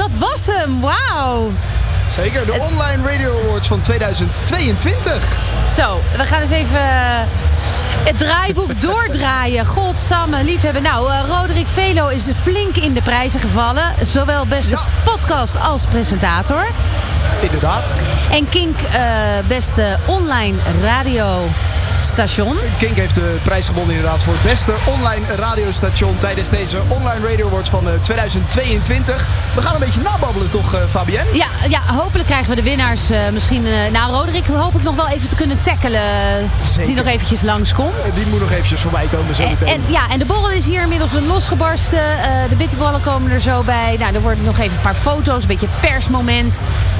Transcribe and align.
dat 0.00 0.30
was 0.30 0.46
hem. 0.46 0.80
Wauw. 0.80 1.50
Zeker, 2.08 2.46
de 2.46 2.52
Online 2.52 3.10
Radio 3.10 3.40
Awards 3.44 3.66
van 3.68 3.80
2022. 3.80 5.36
Zo, 5.76 6.00
we 6.16 6.24
gaan 6.24 6.40
eens 6.40 6.50
even 6.50 6.78
eh, 6.80 7.20
het 8.04 8.18
draaiboek 8.18 8.80
doordraaien. 8.86 9.66
Godsamme, 9.66 10.44
liefhebben. 10.44 10.82
Nou, 10.82 11.08
uh, 11.10 11.20
Roderick 11.28 11.66
Velo 11.72 12.08
is 12.08 12.26
flink 12.42 12.76
in 12.76 12.92
de 12.92 13.02
prijzen 13.02 13.40
gevallen. 13.40 13.92
Zowel 14.02 14.46
beste 14.46 14.70
Ja. 14.76 14.82
podcast 15.12 15.60
als 15.60 15.84
presentator. 15.86 16.66
Inderdaad. 17.40 17.92
En 18.30 18.48
Kink, 18.48 18.80
eh, 18.80 19.02
beste 19.48 19.98
online 20.06 20.58
radiostation. 22.00 22.56
Kink 22.78 22.96
heeft 22.96 23.14
de 23.14 23.36
prijs 23.42 23.66
gewonnen 23.66 23.94
inderdaad 23.94 24.22
voor 24.22 24.32
het 24.32 24.42
beste 24.42 24.72
online 24.84 25.26
radiostation 25.36 26.16
tijdens 26.18 26.48
deze 26.48 26.78
Online 26.88 27.28
Radio 27.28 27.46
Awards 27.46 27.68
van 27.70 27.88
eh, 27.88 27.92
2022. 28.02 29.26
We 29.54 29.62
gaan 29.62 29.74
een 29.74 29.80
beetje 29.80 30.00
nababbelen 30.00 30.50
toch, 30.50 30.74
eh, 30.74 30.80
Fabienne? 30.88 31.34
Ja, 31.36 31.46
ja, 31.68 31.80
hopelijk 31.86 32.26
krijgen 32.28 32.48
we 32.50 32.56
de 32.56 32.62
winnaars 32.62 33.10
eh, 33.10 33.18
misschien... 33.32 33.66
eh, 33.66 33.72
nou, 33.92 34.12
Roderick 34.12 34.46
hoop 34.46 34.74
ik 34.74 34.82
nog 34.82 34.94
wel 34.96 35.08
even 35.08 35.28
te 35.28 35.34
kunnen 35.34 35.60
tackelen. 35.60 36.00
Zeker. 36.62 36.86
Die 36.86 36.94
nog 36.96 37.06
eventjes 37.06 37.42
langskomt. 37.42 37.94
Eh, 38.06 38.14
Die 38.14 38.26
moet 38.26 38.40
nog 38.40 38.50
eventjes 38.50 38.80
voorbij 38.80 39.06
komen 39.12 39.34
zo 39.34 39.42
En, 39.42 39.48
meteen. 39.48 39.68
en, 39.68 39.82
ja, 39.88 40.00
en 40.10 40.18
de 40.18 40.24
borrel 40.24 40.50
is 40.50 40.66
hier 40.66 40.82
inmiddels 40.82 41.10
losgebarsten. 41.12 41.98
Eh, 42.22 42.30
de 42.48 42.56
bitterballen 42.56 43.00
komen 43.00 43.30
er 43.30 43.40
zo 43.40 43.62
bij. 43.62 43.96
Nou, 43.98 44.14
er 44.14 44.20
worden 44.20 44.44
nog 44.44 44.58
even 44.58 44.72
een 44.76 44.80
paar 44.82 44.94
foto's, 44.94 45.42
een 45.42 45.48
beetje 45.48 45.68
persmoment 45.80 46.54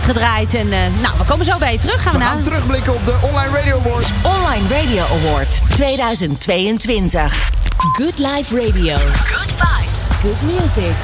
gedraaid. 0.05 0.55
En 0.55 0.73
eh, 0.73 0.79
nou, 1.01 1.15
we 1.19 1.25
komen 1.25 1.45
zo 1.45 1.59
bij 1.59 1.73
je 1.73 1.79
terug. 1.79 2.03
Gaan 2.03 2.13
we, 2.13 2.19
We 2.19 2.25
naar. 2.25 2.33
gaan 2.33 2.43
terugblikken 2.43 2.95
op 2.95 3.05
de 3.07 3.15
Online 3.21 3.57
Radio 3.59 3.81
Awards. 3.85 4.09
Online 4.23 4.69
Radio 4.69 4.89
Award 4.99 5.49
2022. 5.77 7.31
Good 7.97 8.19
Life 8.19 8.51
Radio. 8.51 8.97
Good 9.25 9.53
vibes. 9.55 10.11
Good 10.21 10.43
music. 10.43 10.95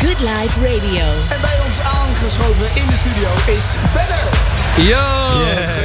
Good 0.00 0.20
Life 0.20 0.60
Radio. 0.60 1.04
En 1.28 1.40
bij 1.40 1.58
ons 1.66 1.80
aangeschoven 1.80 2.66
in 2.80 2.86
de 2.90 2.96
studio 2.96 3.28
is 3.46 3.66
Benner. 3.94 4.28
Yo! 4.76 5.04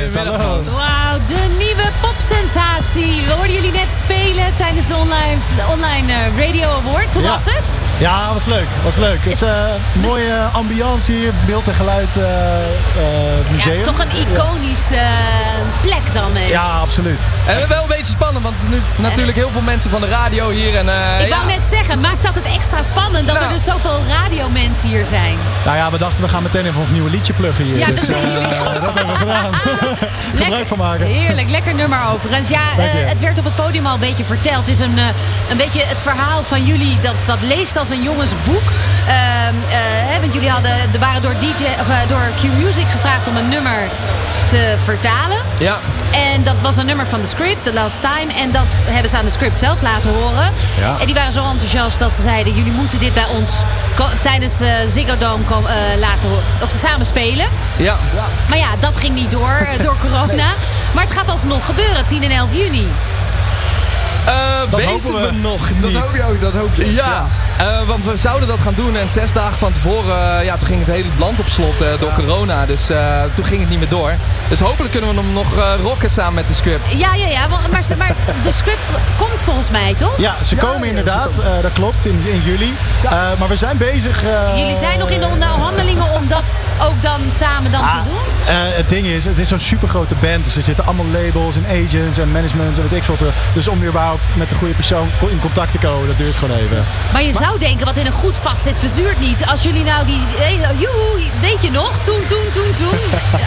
Yes, 0.02 0.14
hallo. 0.16 0.62
Wauw, 0.64 1.18
de 1.28 1.56
nieuwe 1.58 1.90
popsensatie. 2.36 3.22
We 3.26 3.32
hoorden 3.32 3.54
jullie 3.54 3.72
net 3.72 3.94
spelen 4.04 4.46
tijdens 4.58 4.88
de 4.88 4.96
online, 4.96 5.38
de 5.56 5.64
online 5.72 6.12
eh, 6.14 6.46
radio 6.48 6.70
awards. 6.86 7.14
Hoe 7.14 7.24
Ja. 7.24 7.30
was 7.32 7.46
het? 7.46 7.82
Ja, 7.98 8.34
was 8.34 8.46
leuk. 8.46 8.66
Was 8.84 8.96
leuk. 8.96 9.24
Het 9.24 9.34
is 9.34 9.42
eh, 9.42 9.54
mooie 9.94 10.36
ambiance 10.52 11.12
hier. 11.12 11.32
Beeld 11.46 11.68
en 11.68 11.74
geluid 11.74 12.08
eh, 12.18 12.24
eh, 12.24 12.30
Ja, 13.46 13.52
museum. 13.52 13.72
het 13.72 13.76
is 13.76 13.82
toch 13.82 14.00
een 14.00 14.12
iconische 14.28 15.00
plek 15.82 16.14
dan. 16.14 16.36
eh. 16.36 16.50
Ja, 16.50 16.62
absoluut. 16.82 17.30
En 17.46 17.68
wel 17.68 17.82
een 17.82 17.88
beetje 17.88 18.06
spannend, 18.06 18.44
want 18.44 18.56
er 18.56 18.62
zijn 18.62 18.72
nu 18.72 18.82
natuurlijk 19.04 19.38
heel 19.38 19.50
veel 19.50 19.62
mensen 19.62 19.90
van 19.90 20.02
de 20.02 20.08
radio 20.08 20.50
hier. 20.50 20.76
En, 20.78 20.90
eh, 20.90 21.22
Ik 21.22 21.28
ja. 21.28 21.36
wou 21.36 21.46
net 21.48 21.64
zeggen, 21.70 22.00
maakt 22.00 22.24
dat 22.24 22.36
het 22.36 22.46
extra 22.56 22.82
spannend 22.84 23.28
dat 23.28 23.36
er 23.36 23.42
Nou. 23.42 23.54
dus 23.54 23.64
zoveel 23.64 24.00
radiomensen 24.08 24.90
hier 24.90 25.06
zijn? 25.06 25.38
Nou 25.66 25.78
ja, 25.78 25.92
we 25.92 25.98
dachten 25.98 26.24
we 26.24 26.30
gaan 26.30 26.44
meteen 26.44 26.66
even 26.66 26.80
ons 26.80 26.90
nieuwe 26.90 27.10
liedje 27.10 27.34
pluggen 27.34 27.66
hier. 27.66 27.78
Ja, 27.78 27.86
dus 27.88 28.06
dat 28.08 28.16
dat 28.86 28.92
hebben 28.96 29.14
we 29.14 29.20
gedaan. 29.20 29.54
Gebruik 30.42 30.68
van 30.68 30.78
maken. 30.78 31.06
Heerlijk, 31.06 31.50
lekker 31.50 31.76
nummer 31.76 32.00
overigens. 32.22 32.50
Ja, 32.50 32.62
eh, 32.78 32.86
het 33.10 33.20
werd 33.20 33.40
op 33.40 33.46
het 33.46 33.56
podium 33.56 33.86
al 33.86 33.94
een 33.94 34.00
beetje 34.00 34.24
verteld. 34.24 34.66
Het 34.66 34.74
is 34.76 34.80
een, 34.80 34.98
eh, 34.98 35.06
een 35.50 35.58
beetje 35.58 35.84
het 35.84 36.00
verhaal 36.00 36.44
van 36.44 36.66
jullie. 36.66 37.00
Dat, 37.00 37.16
dat 37.26 37.42
leest 37.42 37.78
als 37.78 37.90
een 37.90 38.04
jongensboek. 38.04 38.62
Hè, 40.12 40.20
want 40.20 40.34
jullie 40.34 40.50
hadden, 40.50 40.72
er 40.94 41.00
waren 41.00 41.22
door, 41.22 41.34
DJ, 41.40 41.64
of, 41.80 41.88
door 42.08 42.26
Q-Music 42.42 42.88
gevraagd 42.88 43.28
om 43.28 43.38
een 43.38 43.50
nummer 43.50 43.90
te 44.46 44.76
vertalen. 44.84 45.38
Ja. 45.60 45.80
En 46.34 46.44
dat 46.44 46.56
was 46.62 46.78
een 46.78 46.86
nummer 46.86 47.08
van 47.08 47.22
de 47.22 47.28
script, 47.28 47.64
The 47.64 47.74
Last 47.74 48.02
Time. 48.02 48.34
En 48.42 48.52
dat 48.52 48.66
hebben 48.86 49.10
ze 49.10 49.18
aan 49.18 49.26
de 49.26 49.32
script 49.32 49.60
zelf 49.60 49.82
laten 49.82 50.14
horen. 50.14 50.54
Ja. 50.80 50.96
En 51.00 51.06
die 51.06 51.16
waren 51.16 51.32
zo 51.32 51.50
enthousiast 51.50 52.00
dat 52.00 52.12
ze 52.12 52.22
zeiden... 52.22 52.54
jullie 52.54 52.72
moeten 52.72 53.00
dit 53.00 53.14
bij 53.14 53.26
ons 53.38 53.52
tijdens 54.22 54.62
eh 54.62 54.70
Ziggo 54.90 55.18
Dome 55.18 55.44
laten 56.00 56.30
horen. 56.30 56.44
Of 56.62 56.72
samen 56.78 57.06
spelen. 57.06 57.48
Ja. 57.78 57.98
Maar 58.50 58.58
ja, 58.58 58.70
dat 58.80 58.98
ging 58.98 59.16
niet 59.16 59.32
door, 59.32 59.68
door 59.82 59.96
corona. 60.10 60.54
Maar 60.94 61.04
het 61.04 61.14
gaat 61.14 61.30
alsnog 61.30 61.66
gebeuren, 61.66 62.01
10 62.08 62.24
en 62.24 62.32
11 62.32 62.54
juni. 62.54 62.88
Eh, 64.26 64.60
Dat 64.70 64.80
weten 64.80 64.92
hopen 64.92 65.14
we. 65.14 65.28
we. 65.28 65.32
nog 65.32 65.70
niet. 65.70 65.94
Dat 65.94 65.94
hoop 66.04 66.16
je 66.16 66.24
ook, 66.24 66.42
dat 66.42 66.54
hoop 66.54 66.76
je. 66.76 66.94
Ja, 66.94 67.28
eh, 67.62 67.88
want 67.88 68.06
we 68.06 68.18
zouden 68.18 68.48
dat 68.48 68.60
gaan 68.60 68.74
doen 68.76 68.98
en 68.98 69.10
zes 69.10 69.34
dagen 69.34 69.58
van 69.58 69.72
tevoren, 69.72 70.38
eh, 70.40 70.46
ja, 70.46 70.58
toen 70.58 70.68
ging 70.68 70.80
het 70.86 70.94
hele 70.96 71.08
land 71.20 71.40
op 71.40 71.48
slot 71.48 71.82
eh, 71.82 71.88
door 72.00 72.12
corona. 72.14 72.66
Dus 72.66 72.90
eh, 72.90 73.22
toen 73.36 73.46
ging 73.46 73.60
het 73.60 73.70
niet 73.70 73.80
meer 73.80 73.90
door. 73.90 74.14
Dus 74.50 74.60
hopelijk 74.60 74.92
kunnen 74.92 75.10
we 75.10 75.22
hem 75.22 75.34
nog 75.34 75.58
eh, 75.58 75.64
rocken 75.84 76.10
samen 76.10 76.34
met 76.34 76.48
de 76.48 76.54
script. 76.54 76.92
Ja, 76.92 77.14
ja, 77.14 77.28
ja. 77.28 77.50
want- 77.50 77.72
Maar, 77.72 77.84
maar 77.98 78.14
de 78.44 78.52
script 78.52 78.84
komt 79.18 79.44
volgens 79.44 79.70
mij, 79.70 79.94
toch? 79.98 80.14
Ja, 80.18 80.34
ze 80.44 80.56
Ja, 80.56 80.62
komen 80.62 80.78
ja, 80.78 80.84
ze 80.84 80.90
inderdaad. 80.90 81.28
komen. 81.36 81.56
eh, 81.58 81.62
dat 81.62 81.74
klopt, 81.74 82.06
in, 82.06 82.24
in 82.26 82.42
juli. 82.46 82.74
Eh, 83.04 83.12
maar 83.40 83.48
we 83.48 83.56
zijn 83.56 83.78
bezig... 83.78 84.24
eh, 84.24 84.58
Jullie 84.58 84.76
zijn 84.78 85.00
nog 85.00 85.10
in 85.10 85.20
de 85.20 85.26
onderhandelingen 85.28 86.10
om 86.12 86.28
dat 86.28 86.54
ook 86.82 87.02
dan 87.02 87.20
samen 87.38 87.72
dan 87.72 87.90
te 87.90 87.96
Ah, 87.96 88.04
doen? 88.06 88.14
eh, 88.46 88.54
het 88.56 88.90
ding 88.90 89.06
is, 89.06 89.26
het 89.26 89.38
is 89.40 89.48
zo'n 89.48 89.60
supergrote 89.60 90.16
band. 90.20 90.44
Dus 90.44 90.56
er 90.56 90.64
zitten 90.64 90.86
allemaal 90.86 91.06
labels 91.06 91.56
en 91.56 91.66
agents 91.86 92.18
en 92.18 92.32
managements 92.32 92.78
en 92.78 92.84
weet 92.90 92.98
ik 92.98 93.04
veel. 93.04 93.16
te- 93.16 93.30
Dus 93.54 93.68
om 93.68 93.84
überhaupt 93.84 94.30
met 94.34 94.50
de 94.50 94.56
goede 94.56 94.74
persoon 94.74 95.10
in 95.30 95.40
contact 95.40 95.72
te 95.72 95.78
komen, 95.78 96.08
dat 96.08 96.18
duurt 96.18 96.36
gewoon 96.36 96.58
even. 96.58 96.84
Maar 97.14 97.24
je 97.24 97.34
zou 97.34 97.51
denken, 97.60 97.86
wat 97.86 97.98
in 97.98 98.06
een 98.06 98.12
goed 98.12 98.38
vat 98.42 98.62
zit, 98.62 98.80
verzuurt 98.80 99.20
niet. 99.20 99.46
Als 99.46 99.64
jullie 99.64 99.84
nou 99.84 100.06
die... 100.06 100.22
eh, 100.40 100.80
Joehoe, 100.80 101.22
weet 101.42 101.62
je 101.62 101.72
nog? 101.72 101.98
Toen, 102.04 102.20
toen, 102.28 102.44
toen, 102.54 102.74
toen. 102.76 103.00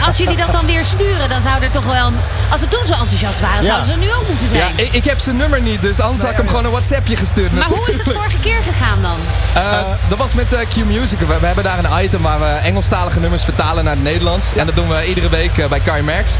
Als 0.07 0.17
jullie 0.17 0.37
dat 0.37 0.51
dan 0.51 0.65
weer 0.65 0.85
sturen, 0.85 1.29
dan 1.29 1.41
zou 1.41 1.63
er 1.63 1.71
toch 1.71 1.85
wel... 1.85 2.11
Als 2.49 2.61
ze 2.61 2.67
toen 2.67 2.85
zo 2.85 2.93
enthousiast 2.93 3.39
waren, 3.39 3.59
Ja. 3.61 3.65
zouden 3.65 3.85
ze 3.85 3.93
nu 3.99 4.13
ook 4.13 4.27
moeten 4.27 4.47
Ja, 4.49 4.53
zijn. 4.57 4.73
ik, 4.77 4.93
ik 4.93 5.05
heb 5.05 5.19
zijn 5.19 5.35
nummer 5.37 5.61
niet, 5.61 5.81
dus 5.81 5.99
anders 5.99 6.21
had 6.21 6.31
ik 6.31 6.37
hem 6.37 6.47
gewoon 6.47 6.65
een 6.65 6.71
WhatsAppje 6.71 7.15
gestuurd. 7.15 7.51
Maar 7.51 7.67
hoe 7.67 7.89
is 7.89 7.97
het 7.97 8.11
vorige 8.13 8.37
keer 8.41 8.61
gegaan 8.63 9.01
dan? 9.01 9.17
Eh, 9.53 9.79
dat 10.07 10.17
was 10.17 10.33
met 10.33 10.53
eh, 10.53 10.59
Q-Music. 10.69 11.19
We, 11.19 11.25
we 11.39 11.45
hebben 11.45 11.63
daar 11.63 11.77
een 11.79 12.03
item 12.03 12.21
waar 12.21 12.39
we 12.39 12.45
Engelstalige 12.45 13.19
nummers 13.19 13.43
vertalen 13.43 13.83
naar 13.83 13.93
het 13.93 14.03
Nederlands. 14.03 14.53
En 14.55 14.65
dat 14.65 14.75
doen 14.75 14.87
we 14.89 15.05
iedere 15.07 15.29
week 15.29 15.69
bij 15.69 15.79
Kai 15.79 16.01
Merks. 16.01 16.31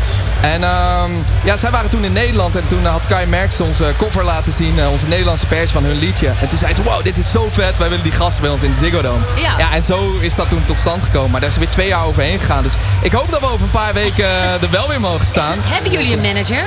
En 0.41 0.63
ehm, 0.63 1.11
ja, 1.43 1.57
zij 1.57 1.71
waren 1.71 1.89
toen 1.89 2.03
in 2.03 2.13
Nederland 2.13 2.55
en 2.55 2.67
toen 2.67 2.85
had 2.85 3.05
Kai 3.07 3.25
Merks 3.25 3.61
onze 3.61 3.93
cover 3.97 4.23
laten 4.23 4.53
zien, 4.53 4.87
onze 4.87 5.07
Nederlandse 5.07 5.47
versie 5.47 5.69
van 5.69 5.83
hun 5.83 5.97
liedje. 5.99 6.31
En 6.41 6.47
toen 6.47 6.57
zei 6.57 6.73
ze, 6.73 6.83
wow, 6.83 7.03
dit 7.03 7.17
is 7.17 7.31
zo 7.31 7.49
vet, 7.55 7.77
wij 7.77 7.89
willen 7.89 8.03
die 8.03 8.11
gasten 8.13 8.41
bij 8.41 8.51
ons 8.51 8.63
in 8.63 8.71
de 8.71 8.77
Ziggo 8.77 9.01
Dome. 9.01 9.23
Ja. 9.57 9.71
en 9.73 9.85
zo 9.85 10.17
is 10.21 10.35
dat 10.35 10.49
toen 10.49 10.63
tot 10.65 10.77
stand 10.77 11.03
gekomen. 11.03 11.31
Maar 11.31 11.39
daar 11.39 11.49
is 11.49 11.57
weer 11.57 11.69
twee 11.69 11.87
jaar 11.87 12.05
overheen 12.05 12.39
gegaan. 12.39 12.63
Dus 12.63 12.73
ik 13.01 13.11
hoop 13.11 13.31
dat 13.31 13.39
we 13.39 13.45
over 13.45 13.61
een 13.63 13.69
paar 13.71 13.93
weken 13.93 14.25
eh, 14.25 14.51
er 14.63 14.69
wel 14.71 14.87
weer 14.87 14.99
mogen 14.99 15.25
staan. 15.25 15.57
Hebben 15.73 15.91
jullie 15.91 16.13
een 16.13 16.21
manager? 16.21 16.63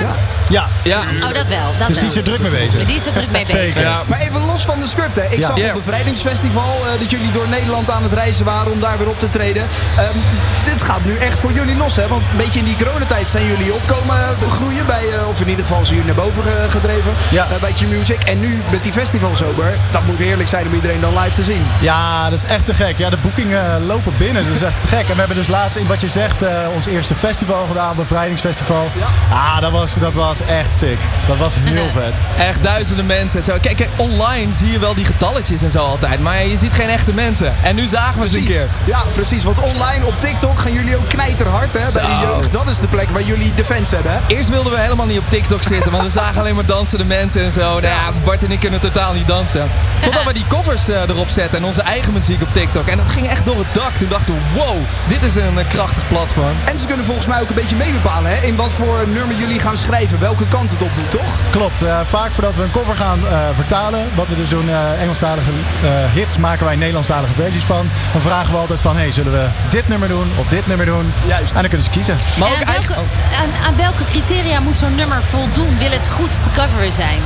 Ja, 0.49 0.67
Ja. 0.83 0.99
Oh, 0.99 1.33
dat 1.33 1.45
wel. 1.47 1.73
Dat 1.79 1.87
dus 1.87 1.97
die 1.97 2.07
is 2.07 2.15
er 2.15 2.23
druk 2.23 2.39
mee 2.39 2.51
bezig. 2.51 2.83
Die 2.83 2.95
is 2.95 3.05
er 3.05 3.13
druk 3.13 3.31
mee 3.31 3.41
bezig. 3.41 3.59
Zeker. 3.73 3.81
Ja. 3.81 4.01
Maar 4.07 4.19
even 4.19 4.45
los 4.45 4.65
van 4.65 4.79
de 4.79 4.87
script, 4.87 5.15
hè. 5.15 5.23
Ik 5.23 5.41
Ja. 5.41 5.47
zag 5.47 5.57
Ja. 5.57 5.67
op 5.67 5.73
het 5.75 5.85
Bevrijdingsfestival 5.85 6.77
eh, 6.85 6.99
dat 6.99 7.09
jullie 7.11 7.31
door 7.31 7.47
Nederland 7.47 7.91
aan 7.91 8.03
het 8.03 8.13
reizen 8.13 8.45
waren 8.45 8.71
om 8.71 8.79
daar 8.79 8.97
weer 8.97 9.09
op 9.09 9.19
te 9.19 9.29
treden. 9.29 9.67
Ehm, 9.97 10.17
dit 10.63 10.81
gaat 10.83 11.05
nu 11.05 11.17
echt 11.17 11.39
voor 11.39 11.51
jullie 11.51 11.75
los, 11.75 11.95
hè? 11.95 12.07
Want 12.07 12.29
een 12.29 12.37
beetje 12.37 12.59
in 12.59 12.65
die 12.65 12.75
coronatijd 12.75 13.29
zijn 13.29 13.45
jullie 13.45 13.73
opkomen 13.73 14.17
groeien 14.49 14.85
bij, 14.85 15.03
eh, 15.13 15.27
of 15.29 15.41
in 15.41 15.49
ieder 15.49 15.65
geval 15.65 15.85
zijn 15.85 15.97
jullie 15.99 16.13
naar 16.15 16.23
boven 16.25 16.43
ge- 16.43 16.69
gedreven 16.69 17.13
Ja. 17.31 17.47
bij 17.61 17.71
Q-Music. 17.73 18.23
En 18.23 18.39
nu 18.39 18.61
met 18.71 18.83
die 18.83 18.91
festivalzomer, 18.91 19.73
dat 19.91 20.05
moet 20.05 20.19
heerlijk 20.19 20.49
zijn 20.49 20.68
om 20.69 20.75
iedereen 20.75 21.01
dan 21.01 21.19
live 21.19 21.35
te 21.35 21.43
zien. 21.43 21.65
Ja, 21.81 22.29
dat 22.29 22.39
is 22.39 22.45
echt 22.45 22.65
te 22.65 22.73
gek. 22.73 22.97
Ja, 22.97 23.09
de 23.09 23.17
boekingen 23.17 23.85
lopen 23.85 24.13
binnen. 24.17 24.43
Dat 24.43 24.53
is 24.53 24.61
echt 24.61 24.81
te 24.81 24.87
gek. 24.87 25.07
En 25.07 25.13
we 25.13 25.19
hebben 25.19 25.37
dus 25.37 25.47
laatst, 25.47 25.77
in 25.77 25.87
wat 25.87 26.01
je 26.01 26.07
zegt, 26.07 26.41
eh, 26.41 26.51
ons 26.73 26.85
eerste 26.85 27.15
festival 27.15 27.65
gedaan, 27.67 27.95
Bevrijdingsfestival. 27.95 28.89
Ah, 29.31 29.61
dat 29.61 29.71
was, 29.71 29.93
dat 29.93 30.13
was 30.13 30.41
echt 30.41 30.75
sick. 30.75 30.97
Dat 31.27 31.37
was 31.37 31.55
heel 31.59 31.89
vet. 31.93 32.13
Echt 32.47 32.63
duizenden 32.63 33.05
mensen 33.05 33.39
en 33.39 33.45
zo. 33.45 33.57
Kijk, 33.61 33.75
kijk, 33.75 33.89
online 33.95 34.53
zie 34.53 34.71
je 34.71 34.79
wel 34.79 34.93
die 34.93 35.05
getalletjes 35.05 35.61
en 35.61 35.71
zo 35.71 35.79
altijd. 35.79 36.19
Maar 36.19 36.45
je 36.45 36.57
ziet 36.57 36.73
geen 36.73 36.89
echte 36.89 37.13
mensen. 37.13 37.53
En 37.61 37.75
nu 37.75 37.87
zagen 37.87 38.21
we 38.21 38.29
ze 38.29 38.37
een 38.37 38.43
Precies. 38.43 38.61
keer. 38.61 38.69
Ja, 38.85 39.01
precies. 39.13 39.43
Want 39.43 39.59
online 39.59 40.05
op 40.05 40.19
TikTok 40.19 40.59
gaan 40.59 40.73
jullie 40.73 40.95
ook 40.97 41.09
knijterhard 41.09 41.73
hè, 41.73 41.91
bij 41.91 42.05
de 42.05 42.25
jeugd. 42.27 42.51
Dat 42.53 42.69
is 42.69 42.79
de 42.79 42.87
plek 42.87 43.09
waar 43.09 43.23
jullie 43.23 43.53
de 43.55 43.65
fans 43.65 43.91
hebben. 43.91 44.11
Hè? 44.11 44.17
Eerst 44.27 44.49
wilden 44.49 44.71
we 44.73 44.79
helemaal 44.79 45.05
niet 45.05 45.19
op 45.19 45.29
TikTok 45.29 45.63
zitten, 45.63 45.91
want 45.91 46.03
we 46.03 46.09
zagen 46.09 46.39
alleen 46.41 46.55
maar 46.55 46.65
dansende 46.65 47.05
mensen 47.05 47.41
en 47.43 47.51
zo. 47.51 47.61
Nou 47.61 47.81
ja, 47.81 48.11
Bart 48.23 48.43
en 48.43 48.51
ik 48.51 48.59
kunnen 48.59 48.79
totaal 48.79 49.13
niet 49.13 49.27
dansen. 49.27 49.69
Totdat 49.99 50.23
we 50.23 50.33
die 50.33 50.45
covers 50.63 50.87
eh, 50.89 51.01
erop 51.09 51.29
zetten 51.29 51.59
en 51.59 51.65
onze 51.65 51.81
eigen 51.81 52.13
muziek 52.13 52.41
op 52.41 52.53
TikTok. 52.53 52.87
En 52.87 52.97
dat 52.97 53.09
ging 53.09 53.27
echt 53.27 53.45
door 53.45 53.57
het 53.57 53.73
dak. 53.73 53.91
Toen 53.93 54.09
dachten 54.09 54.33
we, 54.33 54.39
wow, 54.53 54.77
dit 55.07 55.23
is 55.23 55.35
een 55.35 55.59
eh, 55.59 55.67
krachtig 55.67 56.07
platform. 56.07 56.55
En 56.65 56.79
ze 56.79 56.87
kunnen 56.87 57.05
volgens 57.05 57.27
mij 57.27 57.41
ook 57.41 57.49
een 57.49 57.55
beetje 57.55 57.75
meebepalen 57.75 58.31
hè, 58.31 58.45
in 58.45 58.55
wat 58.55 58.71
voor 58.71 59.07
nummer 59.07 59.35
jullie 59.37 59.59
gaan 59.59 59.77
schrijven. 59.77 60.19
Welke 60.19 60.47
kant 60.47 60.71
het 60.71 60.81
op 60.81 60.89
moet, 60.97 61.11
toch? 61.11 61.39
Klopt. 61.49 61.81
eh, 61.81 61.99
vaak 62.03 62.31
voordat 62.31 62.55
we 62.55 62.63
een 62.63 62.71
cover 62.71 62.95
gaan 62.95 63.19
eh, 63.27 63.39
vertalen, 63.55 64.07
wat 64.15 64.29
we 64.29 64.35
dus 64.35 64.49
doen, 64.49 64.69
eh, 64.69 65.01
Engelstalige 65.01 65.49
eh, 65.83 65.89
hits, 66.13 66.37
maken 66.37 66.65
wij 66.65 66.75
Nederlandstalige 66.75 67.33
versies 67.33 67.63
van. 67.63 67.89
Dan 68.11 68.21
vragen 68.21 68.51
we 68.51 68.57
altijd 68.57 68.81
van, 68.81 68.97
hey, 68.97 69.11
zullen 69.11 69.31
we 69.31 69.47
dit 69.69 69.87
nummer 69.87 70.07
doen 70.07 70.31
of 70.35 70.47
dit 70.47 70.67
nummer 70.67 70.85
doen? 70.85 71.13
Juist. 71.27 71.53
En 71.53 71.59
dan 71.59 71.69
kunnen 71.69 71.83
ze 71.87 71.89
kiezen. 71.89 72.17
Maar 72.37 72.47
En 72.47 72.53
ook 72.53 72.61
aan, 72.61 72.73
welke, 72.73 72.93
eigen... 72.93 73.03
oh. 73.03 73.41
aan, 73.41 73.67
aan 73.67 73.75
welke 73.75 74.05
criteria 74.05 74.59
moet 74.59 74.77
zo'n 74.77 74.95
nummer 74.95 75.23
voldoen? 75.23 75.77
Wil 75.77 75.91
het 75.91 76.09
goed 76.09 76.43
te 76.43 76.49
coveren 76.51 76.93
zijn? 76.93 77.19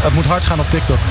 Het 0.00 0.14
moet 0.14 0.26
hard 0.26 0.46
gaan 0.46 0.60
op 0.60 0.70
TikTok. 0.70 0.98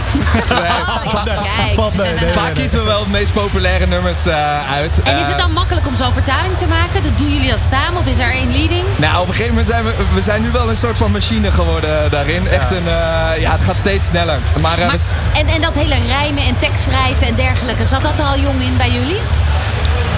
Vaak 2.31 2.53
kiezen 2.53 2.79
we 2.79 2.85
wel 2.85 3.03
de 3.03 3.09
meest 3.09 3.33
populaire 3.33 3.87
nummers 3.87 4.25
eh, 4.25 4.71
uit. 4.73 5.01
En 5.03 5.15
is 5.15 5.21
Eh, 5.21 5.27
het 5.27 5.37
dan 5.37 5.51
makkelijk 5.51 5.87
om 5.87 5.95
zo'n 5.95 6.13
vertaling 6.13 6.57
te 6.57 6.65
maken? 6.67 7.03
Dat 7.03 7.17
doen 7.17 7.33
jullie 7.33 7.49
dat 7.51 7.61
samen 7.61 7.99
of 7.99 8.05
is 8.07 8.19
er 8.19 8.31
één 8.31 8.51
leading? 8.51 8.83
Nou, 8.95 9.21
op 9.21 9.27
een 9.27 9.33
gegeven 9.33 9.49
moment 9.55 9.67
zijn 9.67 9.83
we, 9.83 9.93
we 10.13 10.21
zijn 10.21 10.41
nu 10.41 10.51
wel 10.51 10.69
een 10.69 10.77
soort 10.77 10.97
van 10.97 11.11
machine 11.11 11.51
geworden 11.51 12.03
eh, 12.03 12.11
daarin. 12.11 12.47
Echt 12.47 12.71
een, 12.75 12.87
eh, 12.87 13.41
ja, 13.41 13.51
het 13.51 13.63
gaat 13.63 13.77
steeds 13.77 14.07
sneller. 14.07 14.39
Maar, 14.61 14.77
eh, 14.79 14.85
Maar, 14.87 14.95
we- 14.97 15.39
en, 15.39 15.47
en 15.47 15.61
dat 15.61 15.75
hele 15.75 15.95
rijmen 16.07 16.43
en 16.43 16.57
tekstschrijven 16.59 17.27
en 17.27 17.35
dergelijke, 17.35 17.85
zat 17.85 18.01
dat 18.01 18.19
er 18.19 18.25
al 18.25 18.37
jong 18.39 18.61
in 18.61 18.77
bij 18.77 18.89
jullie? 18.89 19.19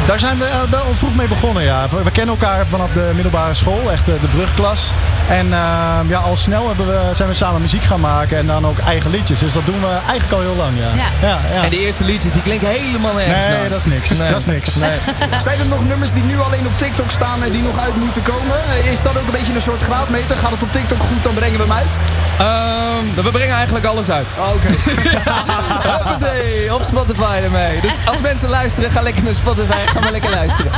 Daar 0.05 0.19
zijn 0.19 0.37
we 0.37 0.45
eh, 0.45 0.61
wel 0.69 0.93
vroeg 0.95 1.15
mee 1.15 1.27
begonnen, 1.27 1.63
ja. 1.63 1.87
We, 1.89 2.03
we 2.03 2.11
kennen 2.11 2.35
elkaar 2.39 2.65
vanaf 2.65 2.91
de 2.91 3.11
middelbare 3.13 3.53
school, 3.53 3.91
echt 3.91 4.09
eh, 4.09 4.21
de 4.21 4.27
brugklas. 4.27 4.91
En 5.29 5.53
eh, 5.53 5.99
ja, 6.07 6.19
al 6.19 6.35
snel 6.37 6.67
hebben 6.67 6.87
we, 6.87 7.15
zijn 7.15 7.29
we 7.29 7.35
samen 7.35 7.61
muziek 7.61 7.83
gaan 7.83 7.99
maken 7.99 8.37
en 8.37 8.47
dan 8.47 8.65
ook 8.67 8.77
eigen 8.77 9.11
liedjes. 9.11 9.39
Dus 9.39 9.53
dat 9.53 9.65
doen 9.65 9.79
we 9.79 9.87
eigenlijk 9.87 10.31
al 10.31 10.39
heel 10.39 10.55
lang, 10.55 10.77
ja. 10.77 10.89
Ja. 10.95 11.27
ja, 11.27 11.39
ja. 11.53 11.63
En 11.63 11.69
die 11.69 11.79
eerste 11.79 12.03
liedjes, 12.03 12.33
die 12.33 12.41
klinken 12.41 12.69
helemaal 12.69 13.13
nergens 13.13 13.47
Nee, 13.47 13.57
naar. 13.57 13.69
dat 13.69 13.77
is 13.77 13.85
niks. 13.85 14.09
Nee. 14.09 14.29
Dat 14.29 14.39
is 14.39 14.45
niks. 14.45 14.75
Nee. 14.75 14.97
Zijn 15.45 15.59
er 15.59 15.65
nog 15.65 15.85
nummers 15.87 16.11
die 16.11 16.23
nu 16.23 16.39
alleen 16.39 16.67
op 16.67 16.77
TikTok 16.77 17.11
staan 17.11 17.43
en 17.43 17.51
die 17.51 17.61
nog 17.61 17.79
uit 17.79 17.95
moeten 17.95 18.21
komen? 18.21 18.57
Is 18.83 19.01
dat 19.01 19.17
ook 19.17 19.25
een 19.25 19.31
beetje 19.31 19.53
een 19.53 19.61
soort 19.61 19.81
graadmeter? 19.83 20.37
Gaat 20.37 20.51
het 20.51 20.63
op 20.63 20.71
TikTok 20.71 20.99
goed, 21.01 21.23
dan 21.23 21.33
brengen 21.33 21.57
we 21.57 21.63
hem 21.63 21.73
uit? 21.73 21.99
Ehm, 22.39 23.23
we 23.25 23.31
brengen 23.31 23.55
eigenlijk 23.55 23.85
alles 23.85 24.09
uit. 24.11 24.27
Oh, 24.37 24.53
Oké. 24.53 24.67
Hoppatee, 25.91 26.73
op 26.73 26.83
Spotify 26.83 27.39
ermee. 27.43 27.81
Dus 27.81 27.97
als 28.05 28.21
mensen 28.21 28.49
luisteren, 28.49 28.91
ga 28.91 29.01
lekker 29.01 29.23
naar 29.23 29.35
Spotify. 29.35 29.90
Ga 29.93 29.99
maar 29.99 30.11
lekker 30.11 30.29
luisteren. 30.31 30.71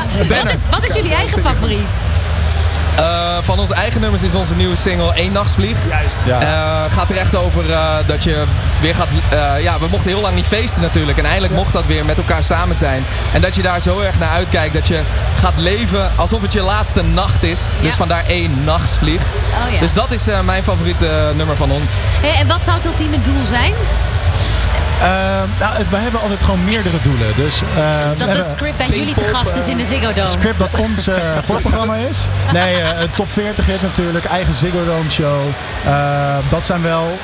Wat 0.44 0.54
is, 0.54 0.62
wat 0.72 0.88
is 0.88 0.96
jullie 0.96 1.14
eigen 1.14 1.42
favoriet? 1.42 1.94
Eh, 2.96 3.38
van 3.42 3.60
onze 3.60 3.74
eigen 3.74 4.02
nummers 4.02 4.24
is 4.24 4.36
onze 4.36 4.56
nieuwe 4.56 4.76
single 4.76 5.12
Eén 5.22 5.32
Nachtsvlieg. 5.32 5.78
Juist. 5.90 6.18
Ja. 6.26 6.42
Eh, 6.42 6.94
gaat 6.94 7.10
er 7.10 7.18
echt 7.18 7.36
over 7.36 7.72
eh, 7.72 7.96
dat 8.06 8.24
je 8.24 8.44
weer 8.82 8.96
gaat... 8.96 9.08
eh, 9.30 9.64
ja, 9.64 9.80
we 9.80 9.88
mochten 9.92 10.10
heel 10.10 10.22
lang 10.22 10.36
niet 10.36 10.46
feesten 10.46 10.82
natuurlijk. 10.82 11.18
En 11.18 11.26
eindelijk 11.26 11.54
mocht 11.54 11.74
dat 11.74 11.86
weer 11.86 12.06
met 12.06 12.18
elkaar 12.18 12.44
samen 12.44 12.76
zijn. 12.76 13.06
En 13.32 13.42
dat 13.42 13.56
je 13.56 13.62
daar 13.62 13.82
zo 13.82 14.00
erg 14.00 14.20
naar 14.20 14.30
uitkijkt. 14.30 14.74
Dat 14.74 14.88
je 14.88 15.02
gaat 15.36 15.54
leven 15.58 16.12
alsof 16.16 16.42
het 16.42 16.54
je 16.54 16.62
laatste 16.62 17.04
nacht 17.04 17.44
is. 17.44 17.62
Dus 17.82 17.96
vandaar 17.96 18.24
één 18.28 18.64
nachtsvlieg. 18.64 19.22
Oh 19.22 19.74
ja. 19.74 19.80
Dus 19.80 19.94
dat 19.94 20.12
is 20.12 20.28
eh, 20.28 20.40
mijn 20.40 20.64
favoriete 20.64 21.32
nummer 21.36 21.56
van 21.56 21.72
ons. 21.72 21.90
Hey, 22.22 22.36
en 22.40 22.48
wat 22.48 22.64
zou 22.64 22.78
het 22.78 22.86
ultieme 22.86 23.22
doel 23.22 23.46
zijn? 23.46 23.74
Eh, 25.02 25.08
nou, 25.60 25.76
het- 25.78 25.90
wij 25.90 26.00
hebben 26.02 26.22
altijd 26.22 26.44
gewoon 26.44 26.64
meerdere 26.64 27.02
doelen. 27.02 27.36
Dus, 27.36 27.62
eh, 27.62 27.68
we 28.12 28.26
Dat 28.26 28.34
de 28.34 28.52
script 28.56 28.78
bij 28.78 28.88
jullie 28.90 29.14
te 29.16 29.24
gast 29.24 29.56
is 29.56 29.68
in 29.68 29.78
de 29.78 29.86
Ziggo 29.86 30.08
een 30.10 30.16
Dome. 30.16 30.28
script 30.28 30.60
dat 30.60 30.74
ons 30.80 31.08
eh, 31.08 31.16
voorprogramma 31.46 31.96
is. 31.96 32.18
Nee, 32.54 32.76
eh, 32.82 32.90
top 33.16 33.32
40 33.32 33.66
hit 33.66 33.82
natuurlijk, 33.82 34.26
eigen 34.26 34.54
Ziggo 34.54 34.86
Dome 34.86 35.10
show. 35.10 35.42
Eh, 35.86 35.94
dat 36.50 36.66
zijn 36.66 36.82
wel 36.82 37.18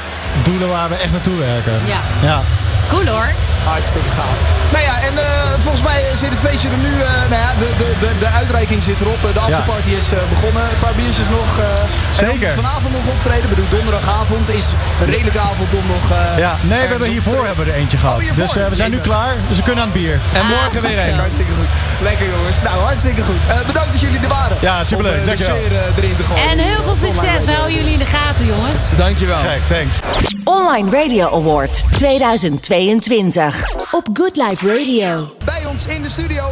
doelen 0.43 0.69
waar 0.69 0.89
we 0.89 0.95
echt 0.95 1.11
naartoe 1.11 1.37
werken. 1.37 1.73
Ja. 1.85 1.99
ja. 2.21 2.41
Cool 2.89 3.05
hoor. 3.05 3.33
Hartstikke 3.63 4.09
gaaf. 4.09 4.37
Nou 4.71 4.83
ja, 4.83 4.95
en 5.07 5.17
eh, 5.17 5.25
volgens 5.59 5.83
mij 5.83 6.03
zit 6.13 6.29
het 6.29 6.39
feestje 6.39 6.69
er 6.69 6.77
nu. 6.77 6.93
eh, 7.01 7.09
nou 7.31 7.41
ja, 7.45 7.51
de, 7.59 7.67
de, 7.77 7.87
de, 7.99 8.09
de 8.19 8.27
uitreiking 8.27 8.83
zit 8.83 9.01
erop. 9.01 9.25
Eh, 9.25 9.33
De 9.33 9.39
afterparty 9.39 9.89
is 9.91 10.11
eh, 10.11 10.17
begonnen. 10.29 10.61
Een 10.63 10.79
paar 10.79 10.93
biertjes 10.95 11.29
nog. 11.29 11.49
eh, 11.59 11.65
Zeker. 12.11 12.49
vanavond 12.51 12.91
nog 12.93 13.05
optreden. 13.15 13.43
Ik 13.43 13.49
bedoel, 13.49 13.69
donderdagavond 13.69 14.49
is 14.49 14.65
een 15.01 15.09
redelijke 15.09 15.39
avond 15.39 15.73
om 15.73 15.83
nog. 15.87 16.05
eh, 16.11 16.37
Ja, 16.37 16.55
nee, 16.61 16.81
we 16.81 16.87
hebben 16.87 17.07
hiervoor 17.09 17.45
hebben 17.45 17.65
we 17.65 17.71
er 17.71 17.77
eentje 17.77 17.97
gehad. 17.97 18.15
Oh, 18.15 18.21
hiervoor? 18.21 18.43
dus 18.43 18.55
eh, 18.55 18.67
we 18.67 18.75
zijn 18.75 18.91
nu 18.91 18.97
klaar, 18.99 19.33
dus 19.47 19.57
we 19.57 19.63
kunnen 19.63 19.83
aan 19.83 19.89
het 19.89 19.99
bier. 20.01 20.13
En 20.33 20.41
Ah, 20.41 20.47
morgen 20.49 20.81
weer 20.81 20.97
één. 20.97 21.15
Hartstikke 21.19 21.51
goed. 21.59 21.69
Lekker 22.01 22.25
jongens. 22.35 22.61
Nou, 22.61 22.81
hartstikke 22.81 23.21
goed. 23.23 23.45
Eh, 23.47 23.55
bedankt 23.65 23.91
dat 23.91 24.01
jullie 24.01 24.19
er 24.19 24.27
waren. 24.27 24.57
Ja, 24.59 24.83
superleuk. 24.83 25.13
Om 25.13 25.19
eh, 25.19 25.23
de 25.23 25.43
Dankjewel. 25.43 25.55
sfeer 25.55 26.03
erin 26.03 26.15
te 26.15 26.23
gooien. 26.23 26.49
En 26.49 26.57
heel 26.59 26.83
veel 26.83 26.95
succes. 26.95 27.45
Wij 27.45 27.53
houden 27.55 27.75
jullie 27.77 27.93
in 27.93 27.99
de 27.99 28.05
gaten, 28.05 28.45
jongens. 28.45 28.81
Dankjewel. 28.95 29.37
Gek, 29.37 29.61
thanks. 29.77 30.38
Online 30.59 30.89
Radio 30.91 31.27
Award 31.31 31.83
2022. 31.91 33.63
Op 33.91 34.07
Good 34.13 34.35
Life 34.35 34.67
Radio. 34.67 35.35
Bij 35.45 35.65
ons 35.65 35.85
in 35.85 36.01
de 36.03 36.09
studio, 36.09 36.43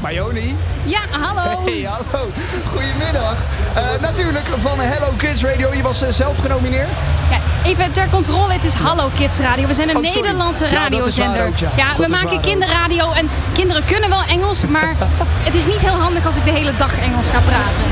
Marjoni. 0.00 0.56
Ja, 0.84 1.00
hallo. 1.10 1.64
Hey, 1.64 1.88
hallo. 1.88 2.28
Goedemiddag. 2.72 3.36
Eh, 3.74 3.82
natuurlijk 4.00 4.46
van 4.60 4.78
Hello 4.80 5.06
Kids 5.16 5.42
Radio. 5.42 5.74
Je 5.74 5.82
was 5.82 6.02
eh, 6.02 6.08
zelf 6.10 6.38
genomineerd. 6.38 7.06
Ja, 7.30 7.38
even 7.64 7.92
ter 7.92 8.08
controle, 8.10 8.52
het 8.52 8.64
is 8.64 8.74
Hallo 8.74 9.10
Kids 9.16 9.38
Radio. 9.38 9.66
We 9.66 9.74
zijn 9.74 9.88
een 9.88 9.96
Oh. 9.96 10.14
Nederlandse 10.14 10.64
Ja, 10.64 10.88
dat 10.88 11.06
is 11.06 11.16
waar 11.16 11.26
radiozender. 11.26 11.46
ook, 11.46 11.56
ja. 11.76 11.92
We 11.96 12.06
maken 12.08 12.26
waar 12.26 12.34
ook. 12.34 12.42
kinderradio 12.42 13.12
en 13.12 13.30
kinderen 13.52 13.84
kunnen 13.84 14.08
wel 14.10 14.22
Engels, 14.22 14.66
maar 14.66 14.94
het 15.48 15.54
is 15.54 15.66
niet 15.66 15.78
heel 15.78 16.00
handig 16.00 16.26
als 16.26 16.36
ik 16.36 16.44
de 16.44 16.50
hele 16.52 16.72
dag 16.76 16.98
Engels 17.00 17.26
ga 17.28 17.40
praten. 17.40 17.84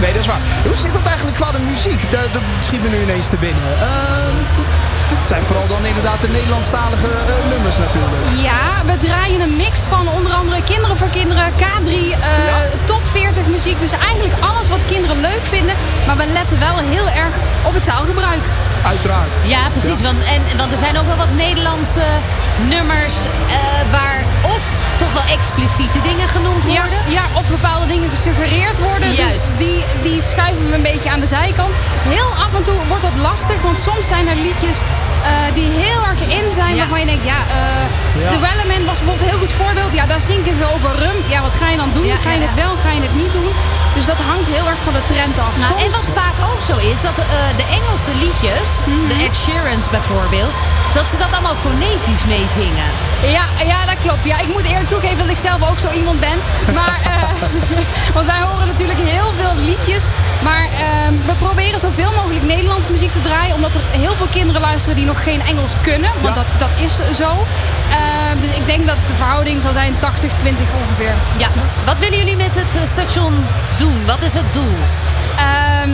Nee, 0.00 0.12
dat 0.12 0.20
is 0.20 0.26
waar. 0.26 0.40
Hoe 0.66 0.76
zit 0.76 0.92
dat 0.92 1.06
eigenlijk 1.06 1.36
qua 1.36 1.50
de 1.50 1.58
muziek? 1.70 2.10
Dat, 2.10 2.32
dat 2.32 2.42
schiet 2.60 2.82
me 2.82 2.88
nu 2.88 3.02
ineens 3.02 3.28
te 3.28 3.36
binnen. 3.36 3.62
Eh, 3.80 4.85
het 5.14 5.26
zijn 5.28 5.44
vooral 5.44 5.68
dan 5.68 5.84
inderdaad 5.84 6.20
de 6.20 6.28
Nederlandstalige 6.28 7.06
eh, 7.06 7.50
nummers 7.50 7.78
natuurlijk. 7.78 8.22
Ja, 8.36 8.84
we 8.84 8.96
draaien 8.96 9.40
een 9.40 9.56
mix 9.56 9.80
van 9.80 10.08
onder 10.08 10.32
andere 10.32 10.62
Kinderen 10.62 10.96
voor 10.96 11.08
Kinderen, 11.08 11.52
K3, 11.52 11.88
eh, 11.90 12.10
Ja. 12.10 12.56
top 12.84 13.06
40 13.06 13.46
muziek. 13.46 13.80
Dus 13.80 13.92
eigenlijk 13.92 14.34
alles 14.40 14.68
wat 14.68 14.84
kinderen 14.84 15.20
leuk 15.20 15.44
vinden, 15.54 15.74
maar 16.06 16.16
we 16.16 16.26
letten 16.26 16.58
wel 16.58 16.76
heel 16.78 17.08
erg 17.08 17.34
op 17.62 17.74
het 17.74 17.84
taalgebruik. 17.84 18.42
Uiteraard. 18.86 19.40
Ja, 19.44 19.68
precies. 19.70 20.00
Want, 20.00 20.24
en, 20.24 20.56
want 20.56 20.72
er 20.72 20.78
zijn 20.78 20.98
ook 20.98 21.06
wel 21.06 21.16
wat 21.16 21.32
Nederlandse 21.36 22.02
nummers 22.68 23.14
eh, 23.48 23.90
waar 23.90 24.24
of 24.42 24.62
toch 24.96 25.12
wel 25.12 25.36
expliciete 25.36 26.00
dingen 26.02 26.28
genoemd 26.28 26.64
worden. 26.64 26.98
ja, 27.08 27.22
of 27.34 27.46
bepaalde 27.48 27.86
dingen 27.86 28.10
gesuggereerd 28.10 28.78
worden. 28.78 29.12
Juist. 29.14 29.50
Dus 29.50 29.66
die, 29.66 29.84
die 30.02 30.22
schuiven 30.22 30.68
we 30.68 30.74
een 30.74 30.82
beetje 30.82 31.10
aan 31.10 31.20
de 31.20 31.26
zijkant. 31.26 31.72
Heel 32.08 32.30
af 32.44 32.54
en 32.54 32.62
toe 32.64 32.78
wordt 32.88 33.02
dat 33.02 33.16
lastig, 33.20 33.62
want 33.62 33.78
soms 33.78 34.06
zijn 34.06 34.28
er 34.28 34.36
liedjes 34.36 34.78
eh, 34.80 35.54
die 35.54 35.70
heel 35.70 36.00
erg 36.10 36.20
in 36.38 36.52
zijn. 36.52 36.70
Ja. 36.74 36.76
Waarvan 36.76 37.00
je 37.00 37.06
denkt, 37.06 37.24
ja, 37.24 37.40
eh 37.48 37.64
Ja. 38.22 38.30
de 38.30 38.38
Wellerman 38.38 38.84
was 38.86 38.98
bijvoorbeeld 38.98 39.20
een 39.20 39.28
heel 39.34 39.38
goed 39.38 39.52
voorbeeld. 39.52 39.92
Ja, 39.94 40.06
daar 40.06 40.20
zinken 40.20 40.54
ze 40.54 40.64
over 40.74 40.90
rum. 41.04 41.16
Ja, 41.34 41.40
wat 41.40 41.54
ga 41.54 41.68
je 41.68 41.76
dan 41.76 41.90
doen? 41.94 42.06
Ja, 42.06 42.16
ga 42.16 42.30
je 42.32 42.40
ja, 42.40 42.46
het 42.46 42.54
wel, 42.54 42.72
ga 42.84 42.90
je 42.90 43.00
het 43.00 43.14
niet 43.22 43.32
doen? 43.32 43.50
Dus 43.96 44.06
dat 44.06 44.20
hangt 44.30 44.48
heel 44.56 44.66
erg 44.72 44.80
van 44.88 44.92
de 44.98 45.04
trend 45.12 45.36
af. 45.46 45.52
Nou, 45.56 45.68
Soms- 45.70 45.82
en 45.84 45.90
wat 45.98 46.08
vaak 46.22 46.36
ook 46.50 46.60
zo 46.70 46.76
is, 46.92 46.98
dat 47.08 47.16
eh, 47.18 47.24
de 47.60 47.66
Engelse 47.78 48.12
liedjes, 48.24 48.68
Mhm. 48.84 49.08
de 49.10 49.16
Ed 49.26 49.34
Sheerans 49.42 49.86
bijvoorbeeld, 49.96 50.54
dat 50.98 51.06
ze 51.10 51.16
dat 51.22 51.30
allemaal 51.32 51.58
fonetisch 51.68 52.24
meezingen. 52.34 52.88
Ja, 53.36 53.44
ja, 53.72 53.80
dat 53.90 53.98
klopt. 54.04 54.24
Ja, 54.24 54.36
ik 54.46 54.50
moet 54.54 54.66
eerlijk 54.70 54.88
toegeven 54.94 55.18
dat 55.18 55.28
ik 55.36 55.42
zelf 55.48 55.60
ook 55.70 55.78
zo 55.78 55.88
iemand 56.00 56.18
ben. 56.20 56.38
Maar, 56.78 56.98
eh, 57.14 57.28
want 58.16 58.26
wij 58.32 58.40
horen 58.48 58.66
natuurlijk 58.72 58.98
heel 59.14 59.30
veel 59.40 59.54
liedjes. 59.70 60.04
Maar 60.48 60.64
eh, 60.78 61.08
we 61.28 61.32
proberen 61.46 61.80
zoveel 61.80 62.12
mogelijk 62.20 62.44
Nederlandse 62.44 62.92
muziek 62.92 63.12
te 63.12 63.22
draaien. 63.22 63.54
Omdat 63.54 63.74
er 63.74 63.80
heel 63.90 64.14
veel 64.20 64.30
kinderen 64.38 64.60
luisteren 64.60 64.96
die 64.96 65.06
nog 65.06 65.22
geen 65.22 65.42
Engels 65.46 65.72
kunnen. 65.80 66.10
Want 66.22 66.34
Ja. 66.34 66.42
dat, 66.42 66.68
dat 66.68 66.72
is 66.86 66.94
zo. 67.22 67.30
Eh, 67.90 67.96
dus 68.40 68.50
ik 68.60 68.66
denk 68.66 68.86
dat 68.86 68.96
de 69.06 69.14
verhouding 69.14 69.62
zal 69.62 69.72
zijn 69.72 69.98
80-20 69.98 70.68
ongeveer. 70.80 71.14
Ja. 71.36 71.48
Wat 71.84 71.96
willen 71.98 72.18
jullie 72.18 72.36
met 72.36 72.54
het 72.54 72.88
station 72.88 73.44
doen? 73.78 74.06
Wat 74.06 74.22
is 74.22 74.34
het 74.34 74.52
doel? 74.52 74.76
Ehm, 75.36 75.90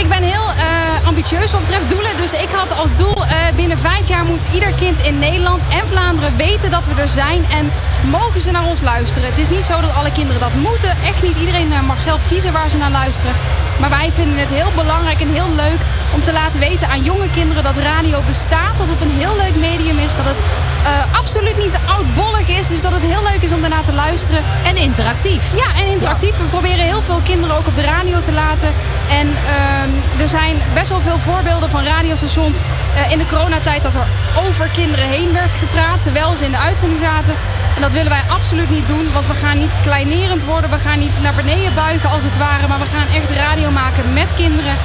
ik 0.00 0.08
ben 0.08 0.22
heel 0.22 0.50
eh, 0.56 1.06
ambitieus 1.06 1.52
wat 1.52 1.60
betreft 1.60 1.88
doelen. 1.88 2.16
Dus 2.16 2.32
ik 2.32 2.48
had 2.50 2.74
als 2.74 2.96
doel 2.96 3.24
eh, 3.24 3.36
binnen 3.56 3.78
vijf 3.78 4.08
jaar 4.08 4.24
moet 4.24 4.48
ieder 4.54 4.72
kind 4.72 5.00
in 5.00 5.18
Nederland 5.18 5.62
en 5.68 5.86
Vlaanderen 5.86 6.36
weten 6.36 6.70
dat 6.70 6.86
we 6.86 7.00
er 7.00 7.08
zijn. 7.08 7.44
En 7.50 7.70
mogen 8.10 8.40
ze 8.40 8.50
naar 8.50 8.64
ons 8.64 8.80
luisteren. 8.80 9.28
Het 9.28 9.38
is 9.38 9.48
niet 9.48 9.64
zo 9.64 9.80
dat 9.80 9.94
alle 9.94 10.12
kinderen 10.12 10.40
dat 10.40 10.54
moeten. 10.54 10.90
Echt 11.04 11.22
niet. 11.22 11.36
Iedereen 11.40 11.72
eh, 11.72 11.80
mag 11.80 12.00
zelf 12.00 12.20
kiezen 12.28 12.52
waar 12.52 12.70
ze 12.70 12.76
naar 12.76 12.90
luisteren. 12.90 13.34
Maar 13.80 13.90
wij 13.90 14.10
vinden 14.12 14.38
het 14.38 14.50
heel 14.50 14.72
belangrijk 14.74 15.20
en 15.20 15.32
heel 15.32 15.52
leuk 15.54 15.80
om 16.14 16.22
te 16.22 16.32
laten 16.32 16.60
weten 16.60 16.88
aan 16.88 17.02
jonge 17.02 17.30
kinderen 17.30 17.62
dat 17.62 17.76
radio 17.76 18.20
bestaat. 18.26 18.78
Dat 18.78 18.88
het 18.88 19.00
een 19.00 19.16
heel 19.18 19.36
leuk 19.36 19.56
medium 19.56 19.98
is. 19.98 20.16
Dat 20.16 20.24
het 20.24 20.42
eh, 20.86 21.18
absoluut 21.18 21.58
niet 21.58 21.76
oudbollig 21.96 22.48
is. 22.48 22.66
Dus 22.66 22.82
dat 22.82 22.92
het 22.92 23.02
heel 23.02 23.22
leuk 23.22 23.42
is 23.42 23.52
om 23.52 23.60
daarna 23.60 23.82
te 23.82 23.92
luisteren. 23.92 24.42
En 24.64 24.76
interactief. 24.76 25.42
Ja, 25.54 25.80
en 25.80 25.86
interactief. 25.86 26.36
We 26.36 26.44
proberen 26.44 26.84
heel 26.84 27.02
veel 27.02 27.20
kinderen 27.24 27.56
ook 27.56 27.66
op 27.66 27.74
de 27.74 27.82
radio 27.82 28.20
te 28.20 28.32
laten. 28.32 28.68
En 29.10 29.28
ehm, 29.28 29.90
er 30.22 30.28
zijn 30.28 30.56
best 30.74 30.88
wel 30.88 31.00
veel 31.00 31.18
voorbeelden 31.18 31.70
van 31.70 31.84
radiostations 31.84 32.58
eh, 32.58 33.12
in 33.12 33.18
de 33.18 33.26
coronatijd 33.26 33.82
dat 33.82 33.94
er 33.94 34.06
over 34.46 34.68
kinderen 34.68 35.08
heen 35.08 35.32
werd 35.32 35.54
gepraat 35.54 36.02
terwijl 36.02 36.36
ze 36.36 36.44
in 36.44 36.50
de 36.50 36.58
uitzending 36.58 37.00
zaten. 37.00 37.34
En 37.76 37.82
dat 37.82 37.92
willen 37.92 38.10
wij 38.10 38.22
absoluut 38.28 38.70
niet 38.70 38.86
doen, 38.86 39.12
want 39.12 39.26
we 39.26 39.34
gaan 39.34 39.58
niet 39.58 39.72
kleinerend 39.82 40.44
worden. 40.44 40.70
We 40.70 40.78
gaan 40.78 40.98
niet 40.98 41.22
naar 41.22 41.34
beneden 41.34 41.74
buigen 41.74 42.10
als 42.10 42.24
het 42.24 42.36
ware, 42.36 42.66
maar 42.68 42.78
we 42.78 42.86
gaan 42.86 43.08
echt 43.14 43.30
radio 43.30 43.70
maken 43.70 44.12
met 44.12 44.34
kinderen. 44.34 44.76